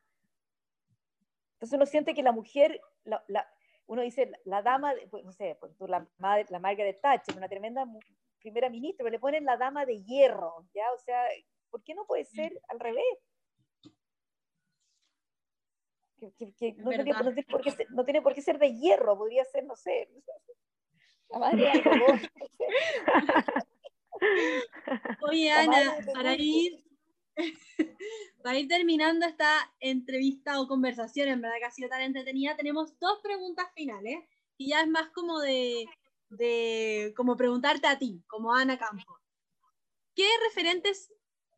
Entonces 1.54 1.76
uno 1.76 1.88
siente 1.88 2.14
que 2.14 2.22
la 2.22 2.32
mujer, 2.32 2.80
uno 3.90 4.04
dice, 4.04 4.32
la 4.46 4.62
dama, 4.62 4.94
pues, 5.10 5.26
no 5.26 5.32
sé, 5.32 5.58
pues, 5.60 5.74
la, 5.80 6.08
la 6.20 6.60
Margaret 6.60 7.02
Thatcher, 7.02 7.36
una 7.36 7.50
tremenda 7.50 7.88
primera 8.40 8.70
ministra, 8.70 9.04
pero 9.04 9.12
le 9.12 9.20
ponen 9.20 9.46
la 9.46 9.58
dama 9.58 9.84
de 9.84 10.04
hierro, 10.04 10.68
¿ya? 10.76 10.84
O 10.94 11.00
sea, 11.00 11.24
¿por 11.72 11.84
qué 11.84 11.96
no 11.96 12.06
puede 12.06 12.24
ser 12.24 12.62
al 12.68 12.80
revés? 12.80 13.04
Que, 16.20 16.76
no, 16.78 16.92
tiene, 16.92 17.14
por 17.50 17.62
qué 17.62 17.72
ser, 17.72 17.88
no, 17.90 18.04
tiene, 18.06 18.22
por 18.22 18.36
qué 18.36 18.42
ser, 18.44 18.60
de 18.60 18.76
hierro, 18.76 19.18
podría 19.18 19.44
ser, 19.46 19.64
no 19.64 19.76
sé, 19.76 20.08
la 21.30 21.40
madre 21.40 21.62
de 21.62 21.70
algodón. 21.70 22.22
Oye, 25.32 25.52
Ana, 25.52 25.98
para 26.14 26.36
ir 26.36 26.84
Para 28.42 28.58
ir 28.58 28.68
terminando 28.68 29.26
esta 29.26 29.74
entrevista 29.80 30.62
o 30.62 30.68
conversación, 30.68 31.28
en 31.28 31.42
verdad 31.42 31.58
que 31.60 31.66
ha 31.66 31.72
sido 31.72 31.90
tan 31.90 32.02
entretenida, 32.02 32.56
tenemos 32.56 32.98
dos 33.00 33.20
preguntas 33.22 33.68
finales, 33.76 34.24
y 34.58 34.70
ya 34.70 34.82
es 34.82 34.88
más 34.88 35.10
como 35.10 35.40
de, 35.40 35.86
de 36.30 37.14
como 37.18 37.36
preguntarte 37.36 37.88
a 37.88 37.98
ti, 37.98 38.24
como 38.28 38.54
Ana 38.54 38.78
Campo. 38.78 39.20
¿Qué 40.16 40.28
referentes 40.48 41.12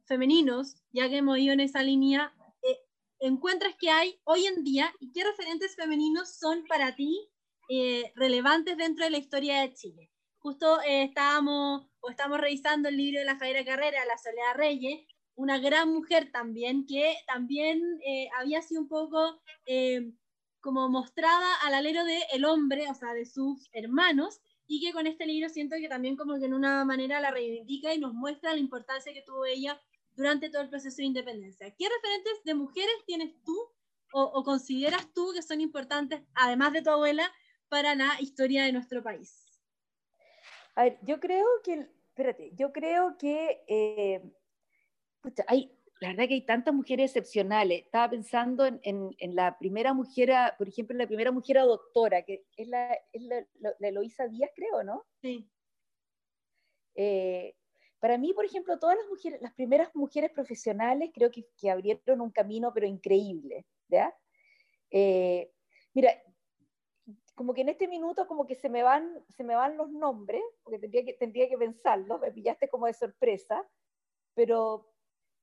femeninos, 0.06 0.76
ya 0.92 1.10
que 1.10 1.18
hemos 1.18 1.38
ido 1.38 1.54
en 1.54 1.62
esa 1.62 1.84
línea, 1.84 2.34
eh, 2.64 2.80
encuentras 3.20 3.76
que 3.80 3.90
hay 3.90 4.20
hoy 4.24 4.46
en 4.46 4.64
día 4.64 4.94
y 5.00 5.12
qué 5.12 5.24
referentes 5.24 5.76
femeninos 5.76 6.36
son 6.36 6.66
para 6.68 6.96
ti 6.96 7.30
eh, 7.70 8.12
relevantes 8.16 8.78
dentro 8.78 9.06
de 9.06 9.12
la 9.12 9.18
historia 9.18 9.62
de 9.62 9.74
Chile? 9.74 10.12
Justo 10.40 10.82
eh, 10.82 11.04
estábamos 11.04 11.88
o 12.00 12.10
estamos 12.10 12.40
revisando 12.40 12.90
el 12.90 12.98
libro 12.98 13.20
de 13.20 13.26
la 13.26 13.38
Javiera 13.38 13.64
Carrera, 13.64 14.06
La 14.06 14.18
Soledad 14.18 14.56
Reyes, 14.56 15.06
una 15.42 15.58
gran 15.58 15.92
mujer 15.92 16.32
también, 16.32 16.86
que 16.86 17.16
también 17.26 17.82
eh, 18.06 18.30
había 18.38 18.62
sido 18.62 18.82
un 18.82 18.88
poco 18.88 19.42
eh, 19.66 20.14
como 20.60 20.88
mostrada 20.88 21.56
al 21.64 21.74
alero 21.74 22.06
del 22.06 22.22
el 22.32 22.46
hombre, 22.46 22.88
o 22.88 22.94
sea, 22.94 23.14
de 23.14 23.26
sus 23.26 23.68
hermanos, 23.74 24.40
y 24.68 24.80
que 24.80 24.94
con 24.94 25.08
este 25.08 25.26
libro 25.26 25.50
siento 25.50 25.78
que 25.78 25.90
también 25.90 26.16
como 26.16 26.38
que 26.38 26.46
en 26.46 26.54
una 26.54 26.86
manera 26.86 27.20
la 27.20 27.32
reivindica 27.32 27.92
y 27.92 28.00
nos 28.00 28.14
muestra 28.14 28.54
la 28.54 28.60
importancia 28.60 29.14
que 29.14 29.24
tuvo 29.24 29.46
ella 29.46 29.82
durante 30.16 30.52
todo 30.52 30.62
el 30.62 30.70
proceso 30.70 30.98
de 30.98 31.06
independencia. 31.06 31.74
¿Qué 31.76 31.90
referentes 31.90 32.44
de 32.46 32.54
mujeres 32.54 32.94
tienes 33.08 33.34
tú 33.44 33.58
o, 34.14 34.44
consideras 34.44 35.12
tú 35.14 35.32
que 35.34 35.42
son 35.42 35.60
importantes, 35.60 36.22
además 36.36 36.72
de 36.74 36.84
tu 36.84 36.92
abuela, 36.92 37.32
para 37.68 37.96
la 37.96 38.16
historia 38.20 38.64
de 38.64 38.74
nuestro 38.74 39.02
país? 39.02 39.60
A 40.76 40.84
ver, 40.84 41.00
yo 41.02 41.20
creo 41.20 41.48
que, 41.64 41.90
espérate, 42.10 42.52
yo 42.54 42.72
creo 42.72 43.18
que 43.18 43.64
eh, 43.68 44.22
hay, 45.48 45.72
la 46.00 46.10
verdad 46.10 46.28
que 46.28 46.34
hay 46.36 46.46
tantas 46.46 46.74
mujeres 46.74 47.12
excepcionales. 47.12 47.84
Estaba 47.84 48.10
pensando 48.10 48.66
en, 48.66 48.80
en, 48.84 49.36
la 49.36 49.58
primera 49.58 49.94
mujer, 49.94 50.32
por 50.58 50.68
ejemplo, 50.68 50.94
en 50.94 51.00
la 51.00 51.08
primera 51.08 51.32
mujer 51.32 51.58
doctora, 51.58 52.24
que 52.24 52.46
es 52.58 52.68
la, 52.68 52.94
es 53.12 53.22
la, 53.22 53.46
Eloísa 53.80 54.28
Díaz, 54.28 54.52
creo, 54.56 54.84
¿no? 54.84 55.06
Sí. 55.22 55.50
Eh, 56.96 57.56
para 58.00 58.18
mí, 58.18 58.34
por 58.34 58.46
ejemplo, 58.46 58.80
todas 58.80 58.98
las 58.98 59.08
mujeres, 59.08 59.42
las 59.42 59.54
primeras 59.54 59.96
mujeres 59.96 60.32
profesionales 60.32 61.12
creo 61.14 61.30
que, 61.30 61.46
que 61.56 61.70
abrieron 61.70 62.22
un 62.22 62.32
camino, 62.32 62.72
pero 62.74 62.88
increíble. 62.88 63.66
Eh, 64.90 65.52
mira, 65.94 66.12
como 67.36 67.54
que 67.54 67.62
en 67.62 67.70
este 67.70 67.88
minuto 67.88 68.28
como 68.28 68.46
que 68.46 68.56
se 68.56 68.70
me 68.70 68.84
van, 68.84 69.24
se 69.30 69.44
me 69.44 69.56
van 69.56 69.78
los 69.78 69.90
nombres, 69.92 70.42
porque 70.64 70.80
tendría 70.80 71.06
que, 71.06 71.14
tendría 71.14 71.50
que 71.50 71.58
pensarlos, 71.58 72.20
me 72.22 72.32
pillaste 72.32 72.70
como 72.70 72.88
de 72.88 72.94
sorpresa, 72.94 73.68
pero 74.34 74.91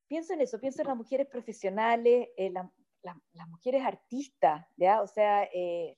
pienso 0.09 0.33
en 0.33 0.41
eso, 0.41 0.59
pienso 0.59 0.81
en 0.81 0.87
las 0.87 0.97
mujeres 0.97 1.27
profesionales, 1.27 2.29
eh, 2.35 2.51
las 2.51 3.47
mujeres 3.47 3.83
artistas, 3.85 4.65
¿ya? 4.75 5.01
O 5.01 5.07
sea, 5.07 5.43
eh, 5.53 5.97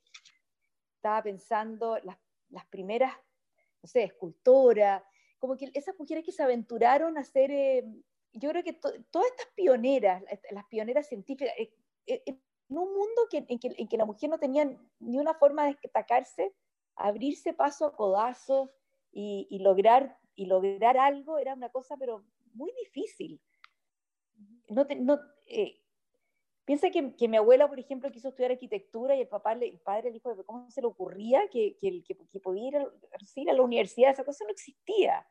estaba 0.98 1.24
pensando 1.24 1.98
las, 2.04 2.18
las, 2.50 2.66
primeras, 2.68 3.14
no 3.82 3.88
sé, 3.88 4.04
escultoras, 4.04 5.02
como 5.40 5.56
que 5.56 5.72
esas 5.74 5.98
mujeres 5.98 6.24
que 6.26 6.34
se 6.34 6.44
aventuraron 6.44 7.18
a 7.18 7.22
hacer, 7.22 7.50
eh, 7.52 7.84
yo 8.34 8.50
creo 8.50 8.64
que 8.64 8.74
todas 8.74 9.28
estas 9.28 9.48
pioneras, 9.56 10.22
las 10.52 10.66
pioneras 10.66 11.08
científicas, 11.08 11.54
en 12.06 12.42
un 12.68 12.94
mundo 12.94 13.22
que, 13.30 13.46
en, 13.48 13.60
que, 13.60 13.74
en, 13.78 13.88
que, 13.88 13.98
la 13.98 14.06
mujer 14.06 14.30
no 14.30 14.40
tenía 14.40 14.66
ni 15.00 15.18
una 15.18 15.34
forma 15.34 15.66
de 15.66 15.78
destacarse, 15.82 16.54
abrirse 16.96 17.54
paso 17.54 17.86
a 17.86 17.96
codazo 17.96 18.72
y, 19.12 19.48
y, 19.50 19.60
lograr, 19.60 20.20
y 20.36 20.46
lograr 20.46 20.98
algo 20.98 21.38
era 21.38 21.54
una 21.54 21.70
cosa, 21.70 21.96
pero 21.98 22.24
muy 22.54 22.72
difícil 22.84 23.42
no, 24.70 24.86
no 25.00 25.20
eh, 25.48 25.82
piensa 26.66 26.90
que, 26.90 27.16
que, 27.16 27.28
mi 27.28 27.38
abuela, 27.38 27.68
por 27.68 27.80
ejemplo, 27.80 28.12
quiso 28.12 28.30
estudiar 28.30 28.52
arquitectura 28.52 29.16
y 29.16 29.22
el 29.22 29.28
papá, 29.28 29.54
el 29.54 29.80
padre 29.80 30.06
le 30.06 30.12
dijo, 30.14 30.36
¿cómo 30.46 30.70
se 30.70 30.82
le 30.82 30.88
ocurría 30.88 31.48
que, 31.50 31.78
que, 31.80 32.04
que 32.04 32.40
podía 32.40 32.68
ir 32.68 32.78
a, 32.78 33.54
la 33.54 33.62
universidad? 33.62 34.12
Esa 34.12 34.24
cosa 34.24 34.46
no 34.46 34.52
existía. 34.52 35.28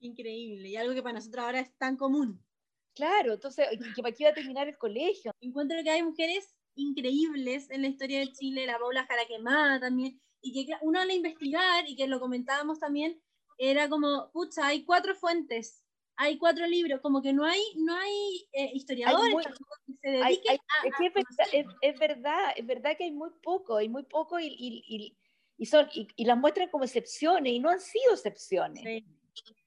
Increíble, 0.00 0.68
y 0.68 0.76
algo 0.76 0.94
que 0.94 1.02
para 1.02 1.14
nosotros 1.14 1.44
ahora 1.44 1.60
es 1.60 1.76
tan 1.78 1.96
común. 1.96 2.44
Claro, 2.94 3.34
entonces, 3.34 3.66
que 3.94 4.02
para 4.02 4.14
qué 4.14 4.24
iba 4.24 4.30
a 4.30 4.34
terminar 4.34 4.68
el 4.68 4.76
colegio. 4.76 5.32
Encuentro 5.40 5.82
que 5.82 5.90
hay 5.90 6.02
mujeres 6.02 6.54
increíbles 6.74 7.70
en 7.70 7.82
la 7.82 7.88
historia 7.88 8.20
de 8.20 8.32
Chile, 8.32 8.66
la 8.66 8.78
Paula 8.78 9.06
Jaraquemada 9.06 9.80
también, 9.80 10.20
y 10.40 10.66
que 10.66 10.74
uno 10.82 11.00
al 11.00 11.10
investigar, 11.10 11.88
y 11.88 11.96
que 11.96 12.06
lo 12.06 12.20
comentábamos 12.20 12.78
también, 12.78 13.20
era 13.58 13.88
como, 13.88 14.30
pucha, 14.32 14.66
hay 14.66 14.84
cuatro 14.84 15.14
fuentes 15.14 15.81
hay 16.22 16.38
cuatro 16.38 16.66
libros, 16.66 17.00
como 17.00 17.20
que 17.20 17.32
no 17.32 17.44
hay, 17.44 17.60
no 17.76 17.96
hay 17.96 18.48
eh, 18.52 18.70
historiadores 18.74 19.34
que 19.86 19.92
se 20.00 20.08
dediquen 20.08 20.56
a, 20.56 20.86
es, 21.52 21.66
es, 21.80 21.98
verdad, 21.98 22.52
es, 22.54 22.64
verdad, 22.64 22.96
que 22.96 23.04
hay 23.04 23.10
muy 23.10 23.30
poco, 23.42 23.76
hay 23.76 23.88
muy 23.88 24.04
poco 24.04 24.38
y, 24.38 24.46
y, 24.46 25.16
y 25.58 25.66
son, 25.66 25.88
y, 25.92 26.24
las 26.24 26.38
muestran 26.38 26.68
como 26.68 26.84
excepciones 26.84 27.52
y 27.52 27.58
no 27.58 27.70
han 27.70 27.80
sido 27.80 28.12
excepciones. 28.12 29.04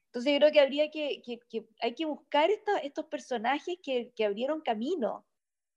Entonces 0.06 0.32
yo 0.32 0.38
creo 0.38 0.52
que 0.52 0.60
habría 0.60 0.90
que, 0.90 1.20
que, 1.22 1.40
que 1.48 1.66
hay 1.82 1.94
que 1.94 2.06
buscar 2.06 2.48
estos 2.50 3.04
personajes 3.04 3.76
que, 3.82 4.12
que, 4.16 4.24
abrieron 4.24 4.62
camino. 4.62 5.26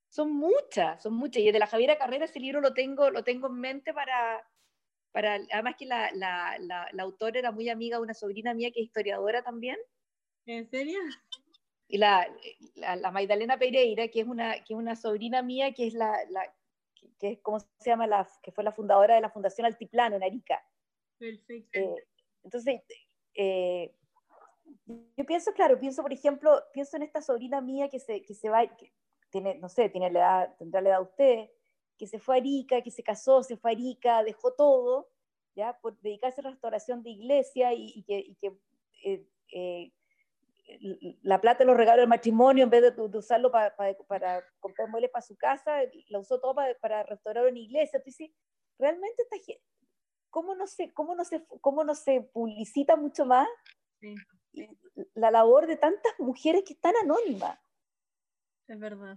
Son 0.08 0.32
muchas, 0.32 1.02
son 1.02 1.12
muchas. 1.12 1.42
Y 1.42 1.52
de 1.52 1.58
la 1.58 1.66
Javiera 1.66 1.98
Carrera 1.98 2.24
ese 2.24 2.40
libro 2.40 2.62
lo 2.62 2.72
tengo, 2.72 3.10
lo 3.10 3.22
tengo 3.22 3.48
en 3.48 3.60
mente 3.60 3.92
para, 3.92 4.42
para 5.12 5.34
además 5.52 5.74
que 5.78 5.84
la, 5.84 6.10
la, 6.12 6.56
la, 6.58 6.88
la 6.90 7.02
autora 7.02 7.38
era 7.38 7.52
muy 7.52 7.68
amiga 7.68 7.98
de 7.98 8.02
una 8.02 8.14
sobrina 8.14 8.54
mía 8.54 8.70
que 8.72 8.80
es 8.80 8.86
historiadora 8.86 9.42
también. 9.42 9.76
¿En 10.50 10.68
serio? 10.68 10.98
Y 11.86 11.98
la, 11.98 12.26
la, 12.74 13.10
Magdalena 13.12 13.56
Pereira, 13.56 14.08
que 14.08 14.20
es 14.20 14.26
una, 14.26 14.54
que 14.64 14.74
es 14.74 14.78
una 14.78 14.96
sobrina 14.96 15.42
mía, 15.42 15.72
que 15.72 15.86
es 15.86 15.94
la, 15.94 16.16
la 16.28 16.52
que 17.18 17.32
es, 17.32 17.40
¿cómo 17.40 17.60
se 17.60 17.68
llama? 17.84 18.08
La, 18.08 18.28
que 18.42 18.50
fue 18.50 18.64
la 18.64 18.72
fundadora 18.72 19.14
de 19.14 19.20
la 19.20 19.30
Fundación 19.30 19.64
Altiplano 19.64 20.16
en 20.16 20.24
Arica. 20.24 20.60
Perfecto. 21.18 21.78
Eh, 21.78 22.06
entonces, 22.42 22.82
eh, 23.34 23.94
yo 25.16 25.24
pienso, 25.24 25.52
claro, 25.52 25.78
pienso, 25.78 26.02
por 26.02 26.12
ejemplo, 26.12 26.60
pienso 26.72 26.96
en 26.96 27.04
esta 27.04 27.22
sobrina 27.22 27.60
mía 27.60 27.88
que 27.88 28.00
se, 28.00 28.24
que 28.24 28.34
se 28.34 28.48
va, 28.48 28.66
que 28.66 28.92
tiene, 29.30 29.54
no 29.56 29.68
sé, 29.68 29.88
tiene 29.88 30.10
la 30.10 30.18
edad, 30.18 30.56
tendrá 30.58 30.80
la 30.80 30.90
edad 30.90 31.02
usted, 31.02 31.48
que 31.96 32.08
se 32.08 32.18
fue 32.18 32.36
a 32.36 32.38
Arica, 32.38 32.82
que 32.82 32.90
se 32.90 33.04
casó, 33.04 33.44
se 33.44 33.56
fue 33.56 33.70
a 33.70 33.74
Arica, 33.74 34.24
dejó 34.24 34.52
todo, 34.54 35.10
¿ya? 35.54 35.78
Por 35.80 36.00
dedicarse 36.00 36.40
a 36.40 36.44
la 36.44 36.50
restauración 36.50 37.04
de 37.04 37.10
iglesia 37.10 37.72
y, 37.72 38.02
que, 38.02 38.18
y 38.18 38.34
que 38.34 38.58
eh, 39.52 39.92
la 41.22 41.40
plata 41.40 41.64
lo 41.64 41.74
regaló 41.74 42.02
el 42.02 42.08
matrimonio, 42.08 42.64
en 42.64 42.70
vez 42.70 42.94
de, 42.94 43.18
usarlo 43.18 43.50
para, 43.50 43.74
para, 43.76 44.44
comprar 44.58 44.88
muebles 44.88 45.10
para 45.10 45.22
su 45.22 45.36
casa, 45.36 45.80
la 46.08 46.18
usó 46.18 46.40
todo 46.40 46.54
para, 46.54 47.02
restaurar 47.02 47.46
una 47.46 47.58
iglesia. 47.58 47.98
Entonces, 47.98 48.30
realmente, 48.78 49.24
¿cómo 50.30 50.54
no 50.54 50.66
se, 50.66 50.92
cómo 50.92 51.14
no 51.14 51.24
se, 51.24 51.44
cómo 51.60 51.84
no 51.84 51.94
se 51.94 52.20
publicita 52.20 52.96
mucho 52.96 53.24
más 53.26 53.48
la 55.14 55.30
labor 55.30 55.66
de 55.66 55.76
tantas 55.76 56.12
mujeres 56.18 56.62
que 56.66 56.74
están 56.74 56.94
anónimas? 57.02 57.58
Es 58.66 58.78
verdad. 58.78 59.16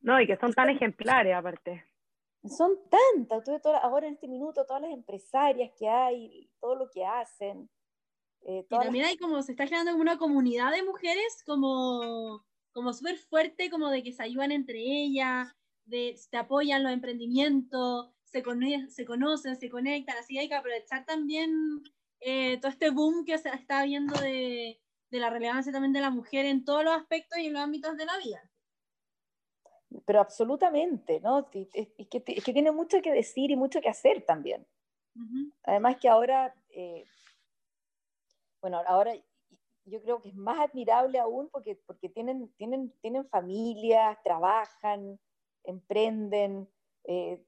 No, 0.00 0.20
y 0.20 0.26
que 0.26 0.36
son 0.36 0.52
tan 0.52 0.70
ejemplares 0.70 1.34
aparte. 1.34 1.84
Son 2.44 2.78
tantas, 2.90 3.42
ahora 3.82 4.06
en 4.06 4.14
este 4.14 4.28
minuto, 4.28 4.66
todas 4.66 4.82
las 4.82 4.92
empresarias 4.92 5.72
que 5.78 5.88
hay, 5.88 6.50
todo 6.60 6.74
lo 6.74 6.90
que 6.90 7.04
hacen. 7.04 7.70
Eh, 8.44 8.64
y 8.68 8.74
también 8.74 9.06
hay 9.06 9.16
como, 9.16 9.42
se 9.42 9.52
está 9.52 9.64
generando 9.64 9.92
como 9.92 10.02
una 10.02 10.18
comunidad 10.18 10.72
de 10.72 10.82
mujeres 10.82 11.42
como, 11.46 12.44
como 12.72 12.92
súper 12.92 13.16
fuerte, 13.18 13.70
como 13.70 13.88
de 13.90 14.02
que 14.02 14.12
se 14.12 14.22
ayudan 14.22 14.52
entre 14.52 14.78
ellas, 14.78 15.54
de, 15.86 16.16
se 16.16 16.36
apoyan 16.36 16.82
los 16.82 16.92
emprendimientos, 16.92 18.10
se, 18.24 18.42
se 18.88 19.04
conocen, 19.04 19.56
se 19.56 19.70
conectan, 19.70 20.18
así 20.18 20.38
hay 20.38 20.48
que 20.48 20.54
aprovechar 20.54 21.04
también 21.06 21.82
eh, 22.20 22.58
todo 22.60 22.70
este 22.70 22.90
boom 22.90 23.24
que 23.24 23.38
se 23.38 23.48
está 23.50 23.84
viendo 23.84 24.14
de, 24.20 24.80
de 25.10 25.18
la 25.18 25.30
relevancia 25.30 25.72
también 25.72 25.92
de 25.92 26.00
la 26.00 26.10
mujer 26.10 26.44
en 26.46 26.64
todos 26.64 26.84
los 26.84 26.94
aspectos 26.94 27.38
y 27.38 27.46
en 27.46 27.54
los 27.54 27.62
ámbitos 27.62 27.96
de 27.96 28.06
la 28.06 28.18
vida 28.18 28.50
pero 30.04 30.20
absolutamente, 30.20 31.20
¿no? 31.20 31.40
Es, 31.40 31.46
que, 31.48 31.88
es, 32.02 32.44
que, 32.44 32.52
tiene 32.52 32.72
mucho 32.72 33.00
que 33.02 33.12
decir 33.12 33.50
y 33.50 33.56
mucho 33.56 33.80
que 33.80 33.88
hacer 33.88 34.22
también. 34.22 34.66
Además 35.62 35.96
que 36.00 36.08
ahora 36.08 36.54
eh, 36.70 37.04
bueno, 38.64 38.82
ahora 38.86 39.14
yo 39.84 40.00
creo 40.00 40.22
que 40.22 40.30
es 40.30 40.34
más 40.34 40.58
admirable 40.58 41.18
aún 41.18 41.50
porque, 41.50 41.78
porque 41.84 42.08
tienen, 42.08 42.50
tienen, 42.56 42.90
tienen 43.02 43.28
familias, 43.28 44.16
trabajan, 44.24 45.20
emprenden, 45.64 46.66
eh, 47.04 47.44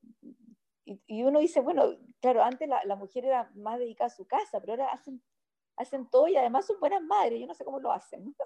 y, 0.85 1.23
uno 1.23 1.39
dice, 1.39 1.63
bueno, 1.63 1.97
claro, 2.21 2.45
antes 2.45 2.69
la, 2.69 2.85
la, 2.85 2.97
mujer 2.97 3.25
era 3.25 3.51
más 3.55 3.79
dedicada 3.79 4.09
a 4.09 4.15
su 4.15 4.27
casa, 4.27 4.61
pero 4.61 4.75
ahora 4.75 4.93
hacen, 4.93 5.23
hacen 5.79 6.07
todo 6.11 6.29
y 6.29 6.37
además 6.37 6.67
son 6.67 6.79
buenas 6.81 7.03
madres, 7.03 7.41
yo 7.41 7.47
no 7.47 7.55
sé 7.55 7.65
cómo 7.65 7.81
lo 7.81 7.93
hacen. 7.93 8.37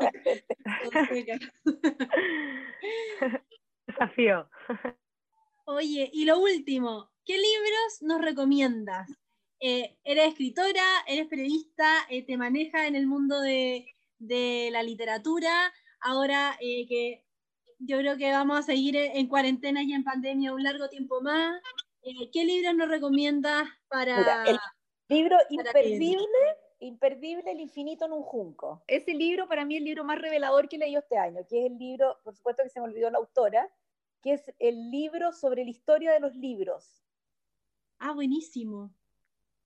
Desafío. 3.86 4.50
Oye, 5.64 6.10
y 6.12 6.24
lo 6.24 6.40
último, 6.40 7.08
¿qué 7.24 7.34
libros 7.34 8.02
nos 8.02 8.20
recomiendas? 8.20 9.08
Eh, 9.62 9.98
eres 10.04 10.28
escritora, 10.28 10.84
eres 11.06 11.28
periodista, 11.28 12.06
eh, 12.08 12.24
te 12.24 12.38
maneja 12.38 12.86
en 12.86 12.96
el 12.96 13.06
mundo 13.06 13.42
de, 13.42 13.86
la 14.18 14.82
literatura, 14.82 15.72
ahora 16.00 16.56
eh, 16.60 16.86
que 16.86 17.24
yo 17.78 17.98
creo 17.98 18.16
que 18.16 18.30
vamos 18.30 18.58
a 18.58 18.62
seguir 18.62 18.96
en 18.96 19.28
cuarentena 19.28 19.82
y 19.82 19.92
en 19.92 20.04
pandemia 20.04 20.54
un 20.54 20.62
largo 20.62 20.88
tiempo 20.88 21.20
más, 21.20 21.60
¿qué 22.32 22.44
libros 22.44 22.74
nos 22.74 22.88
recomiendas 22.88 23.68
para... 23.88 24.44
el 24.44 24.58
libro 25.08 25.36
imperdible, 25.50 26.26
imperdible, 26.78 27.50
El 27.50 27.60
infinito 27.60 28.06
en 28.06 28.12
un 28.12 28.22
junco. 28.22 28.82
Ese 28.86 29.12
libro 29.12 29.46
para 29.46 29.66
mí 29.66 29.74
es 29.74 29.80
el 29.80 29.84
libro 29.84 30.04
más 30.04 30.18
revelador 30.18 30.68
que 30.68 30.76
he 30.76 30.78
leído 30.78 31.00
este 31.00 31.18
año, 31.18 31.46
que 31.46 31.66
es 31.66 31.70
el 31.70 31.78
libro, 31.78 32.18
por 32.24 32.34
supuesto 32.34 32.62
que 32.62 32.70
se 32.70 32.80
me 32.80 32.86
olvidó 32.86 33.10
la 33.10 33.18
autora, 33.18 33.70
que 34.22 34.34
es 34.34 34.52
el 34.58 34.90
libro 34.90 35.32
sobre 35.32 35.64
la 35.64 35.70
historia 35.70 36.12
de 36.12 36.20
los 36.20 36.34
libros. 36.34 37.02
Ah, 37.98 38.12
buenísimo 38.12 38.90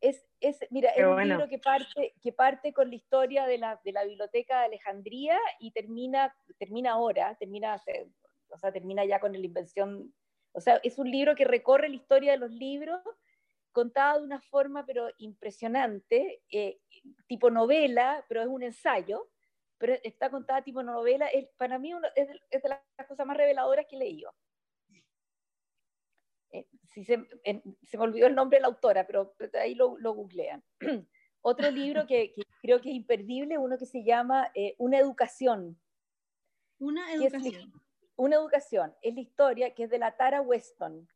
es, 0.05 0.27
es, 0.41 0.59
mira, 0.71 0.91
es 0.91 1.07
un 1.07 1.27
libro 1.27 1.49
que 1.49 1.59
parte, 1.59 2.15
que 2.21 2.33
parte 2.33 2.75
con 2.75 2.91
la 2.91 2.95
historia 2.95 3.47
de 3.47 3.57
la, 3.57 3.81
de 3.83 3.93
la, 3.93 4.05
biblioteca 4.05 4.61
de 4.61 4.67
Alejandría 4.67 5.39
y 5.59 5.71
termina, 5.71 6.37
termina 6.59 6.93
ahora, 6.93 7.35
termina, 7.37 7.81
o 8.51 8.59
sea, 8.59 8.71
termina 8.71 9.05
ya 9.07 9.19
con 9.19 9.33
la 9.33 9.39
invención, 9.39 10.15
o 10.53 10.61
sea, 10.61 10.79
es 10.83 10.99
un 10.99 11.11
libro 11.11 11.35
que 11.35 11.47
recorre 11.47 11.89
la 11.89 11.97
historia 11.97 12.33
de 12.33 12.39
los 12.39 12.51
libros 12.51 13.01
contada 13.73 14.19
de 14.19 14.25
una 14.25 14.41
forma 14.41 14.85
pero 14.85 15.09
impresionante, 15.19 16.43
eh, 16.51 16.79
tipo 17.27 17.51
novela, 17.51 18.25
pero 18.29 18.43
es 18.43 18.49
un 18.49 18.63
ensayo, 18.63 19.31
pero 19.79 19.95
está 20.03 20.31
contada 20.31 20.63
tipo 20.63 20.83
novela, 20.83 21.29
es, 21.29 21.49
para 21.57 21.79
mí 21.79 21.93
es, 22.15 22.29
es 22.51 22.63
de 22.63 22.69
las 22.69 23.09
cosas 23.09 23.27
más 23.27 23.37
reveladoras 23.37 23.87
que 23.89 23.97
he 23.97 24.01
leído. 24.01 24.31
Eh, 26.55 26.69
si 26.93 27.05
se, 27.05 27.19
se, 27.83 27.99
me 27.99 28.05
olvidó 28.05 28.29
el 28.29 28.37
nombre 28.37 28.59
de 28.59 28.63
la 28.63 28.69
autora, 28.69 29.05
pero 29.09 29.35
ahí 29.61 29.75
lo, 29.75 29.99
lo 29.99 30.15
googlean. 30.15 30.63
Otro 31.43 31.69
libro 31.73 32.07
que, 32.07 32.33
creo 32.63 32.81
que 32.81 32.91
es 32.91 32.95
imperdible, 32.95 33.59
uno 33.59 33.77
que 33.77 33.87
se 33.87 34.05
llama 34.05 34.53
eh, 34.55 34.77
Una 34.79 34.99
educación, 35.01 35.77
Una 36.79 37.13
educación. 37.13 37.73
una 38.15 38.37
educación. 38.37 38.95
Es 39.03 39.15
la 39.15 39.21
historia 39.21 39.75
que 39.75 39.83
es 39.83 39.91
de 39.91 39.99
la 39.99 40.17
Tara 40.17 40.43
Weston. 40.43 41.09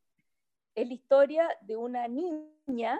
Es 0.75 0.87
la 0.87 0.93
historia 0.93 1.49
de 1.61 1.77
una 1.77 2.09
niña 2.09 2.99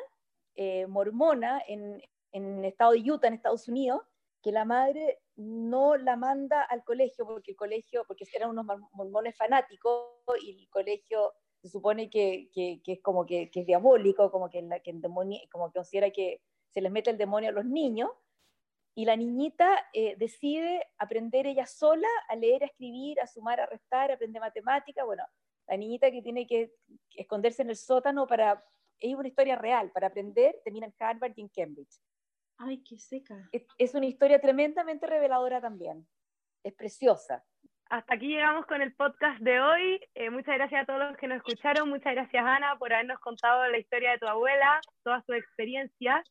eh, 0.55 0.87
mormona 0.87 1.61
en, 1.67 2.01
en 2.31 2.59
el 2.59 2.65
estado 2.65 2.93
de 2.93 3.11
Utah, 3.11 3.27
en 3.27 3.33
Estados 3.33 3.67
Unidos, 3.67 4.01
que 4.41 4.53
la 4.53 4.63
madre 4.63 5.19
no 5.35 5.97
la 5.97 6.15
manda 6.15 6.63
al 6.63 6.85
colegio 6.85 7.25
porque 7.25 7.51
el 7.51 7.57
colegio, 7.57 8.05
porque 8.07 8.25
eran 8.33 8.51
unos 8.51 8.65
mormones 8.93 9.35
fanáticos 9.35 10.05
y 10.41 10.63
el 10.63 10.69
colegio 10.69 11.33
se 11.62 11.70
supone 11.70 12.10
que, 12.10 12.49
que, 12.53 12.82
es 12.86 13.01
como 13.01 13.26
que, 13.26 13.49
que, 13.51 13.62
es 13.62 13.66
diabólico, 13.66 14.32
como 14.32 14.49
que, 14.49 14.62
la, 14.62 14.80
que 14.80 14.93
demonio, 14.93 15.39
como 15.51 15.68
que 15.72 15.80
considera 15.80 16.12
que 16.12 16.41
se 16.72 16.82
les 16.82 16.91
mete 16.91 17.10
el 17.10 17.18
demonio 17.18 17.49
a 17.49 17.53
los 17.53 17.66
niños, 17.66 18.10
y 18.95 19.05
la 19.05 19.16
niñita 19.16 19.88
eh, 19.93 20.16
decide 20.18 20.86
aprender 20.97 21.47
ella 21.47 21.66
sola 21.66 22.07
a 22.28 22.36
leer, 22.36 22.64
a 22.64 22.66
escribir, 22.66 23.20
a 23.22 23.28
sumar, 23.28 23.60
a 23.60 23.66
restar, 23.66 24.12
a 24.12 24.16
aprender 24.16 24.41
matemática, 24.41 25.05
bueno, 25.05 25.24
la 25.68 25.78
niñita 25.78 26.12
que 26.12 26.22
tiene 26.22 26.47
que 26.47 26.74
esconderse 27.16 27.62
en 27.62 27.70
el 27.70 27.76
sótano 27.76 28.28
para, 28.28 28.66
es 28.99 29.16
una 29.16 29.28
historia 29.28 29.55
real, 29.55 29.91
para 29.91 30.07
aprender, 30.07 30.60
termina 30.64 30.88
en 30.88 30.95
Harvard 30.99 31.34
y 31.36 31.41
en 31.41 31.49
Cambridge. 31.49 32.01
Ay, 32.57 32.84
qué 32.84 32.97
seca. 32.97 33.49
Es, 33.78 33.93
una 33.93 34.05
historia 34.05 34.41
tremendamente 34.41 35.07
reveladora 35.07 35.62
también. 35.62 36.05
Es 36.62 36.74
preciosa. 36.74 37.45
Hasta 37.89 38.13
aquí 38.13 38.27
llegamos 38.27 38.67
con 38.67 38.83
el 38.83 38.93
podcast 38.93 39.39
de 39.39 39.59
hoy. 39.59 39.99
Eh, 40.13 40.29
muchas 40.29 40.55
gracias 40.55 40.83
a 40.83 40.85
todos 40.85 40.99
los 40.99 41.17
que 41.17 41.27
nos 41.27 41.37
escucharon. 41.37 41.89
Muchas 41.89 42.13
gracias, 42.13 42.45
Ana, 42.45 42.77
por 42.77 42.93
habernos 42.93 43.19
contado 43.19 43.67
la 43.67 43.79
historia 43.79 44.11
de 44.11 44.19
tu 44.19 44.27
abuela, 44.27 44.79
todas 45.03 45.25
sus 45.25 45.35
experiencias, 45.35 46.23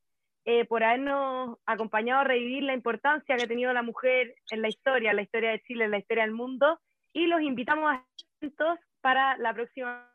eh, 0.45 0.67
por 0.67 0.85
habernos 0.85 1.59
acompañado 1.67 2.21
a 2.21 2.25
revivir 2.25 2.63
la 2.63 2.75
importancia 2.75 3.37
que 3.37 3.43
ha 3.43 3.49
tenido 3.49 3.73
la 3.73 3.83
mujer 3.83 4.37
en 4.53 4.63
la 4.63 4.69
historia, 4.69 5.11
en 5.11 5.17
la 5.17 5.23
historia 5.23 5.51
de 5.51 5.61
Chile, 5.63 5.87
en 5.87 5.91
la 5.91 5.99
historia 5.99 6.23
del 6.23 6.33
mundo. 6.33 6.79
Y 7.13 7.27
los 7.27 7.41
invitamos 7.41 7.91
a 7.91 8.07
atentos 8.37 8.79
para 9.01 9.37
la 9.39 9.53
próxima 9.53 10.09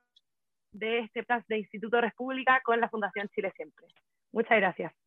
de 0.71 0.99
este 0.99 1.23
podcast 1.23 1.49
de 1.49 1.57
Instituto 1.57 1.99
República 1.99 2.61
con 2.63 2.79
la 2.79 2.87
Fundación 2.87 3.27
Chile 3.35 3.51
Siempre. 3.57 3.85
Muchas 4.31 4.59
gracias. 4.59 5.02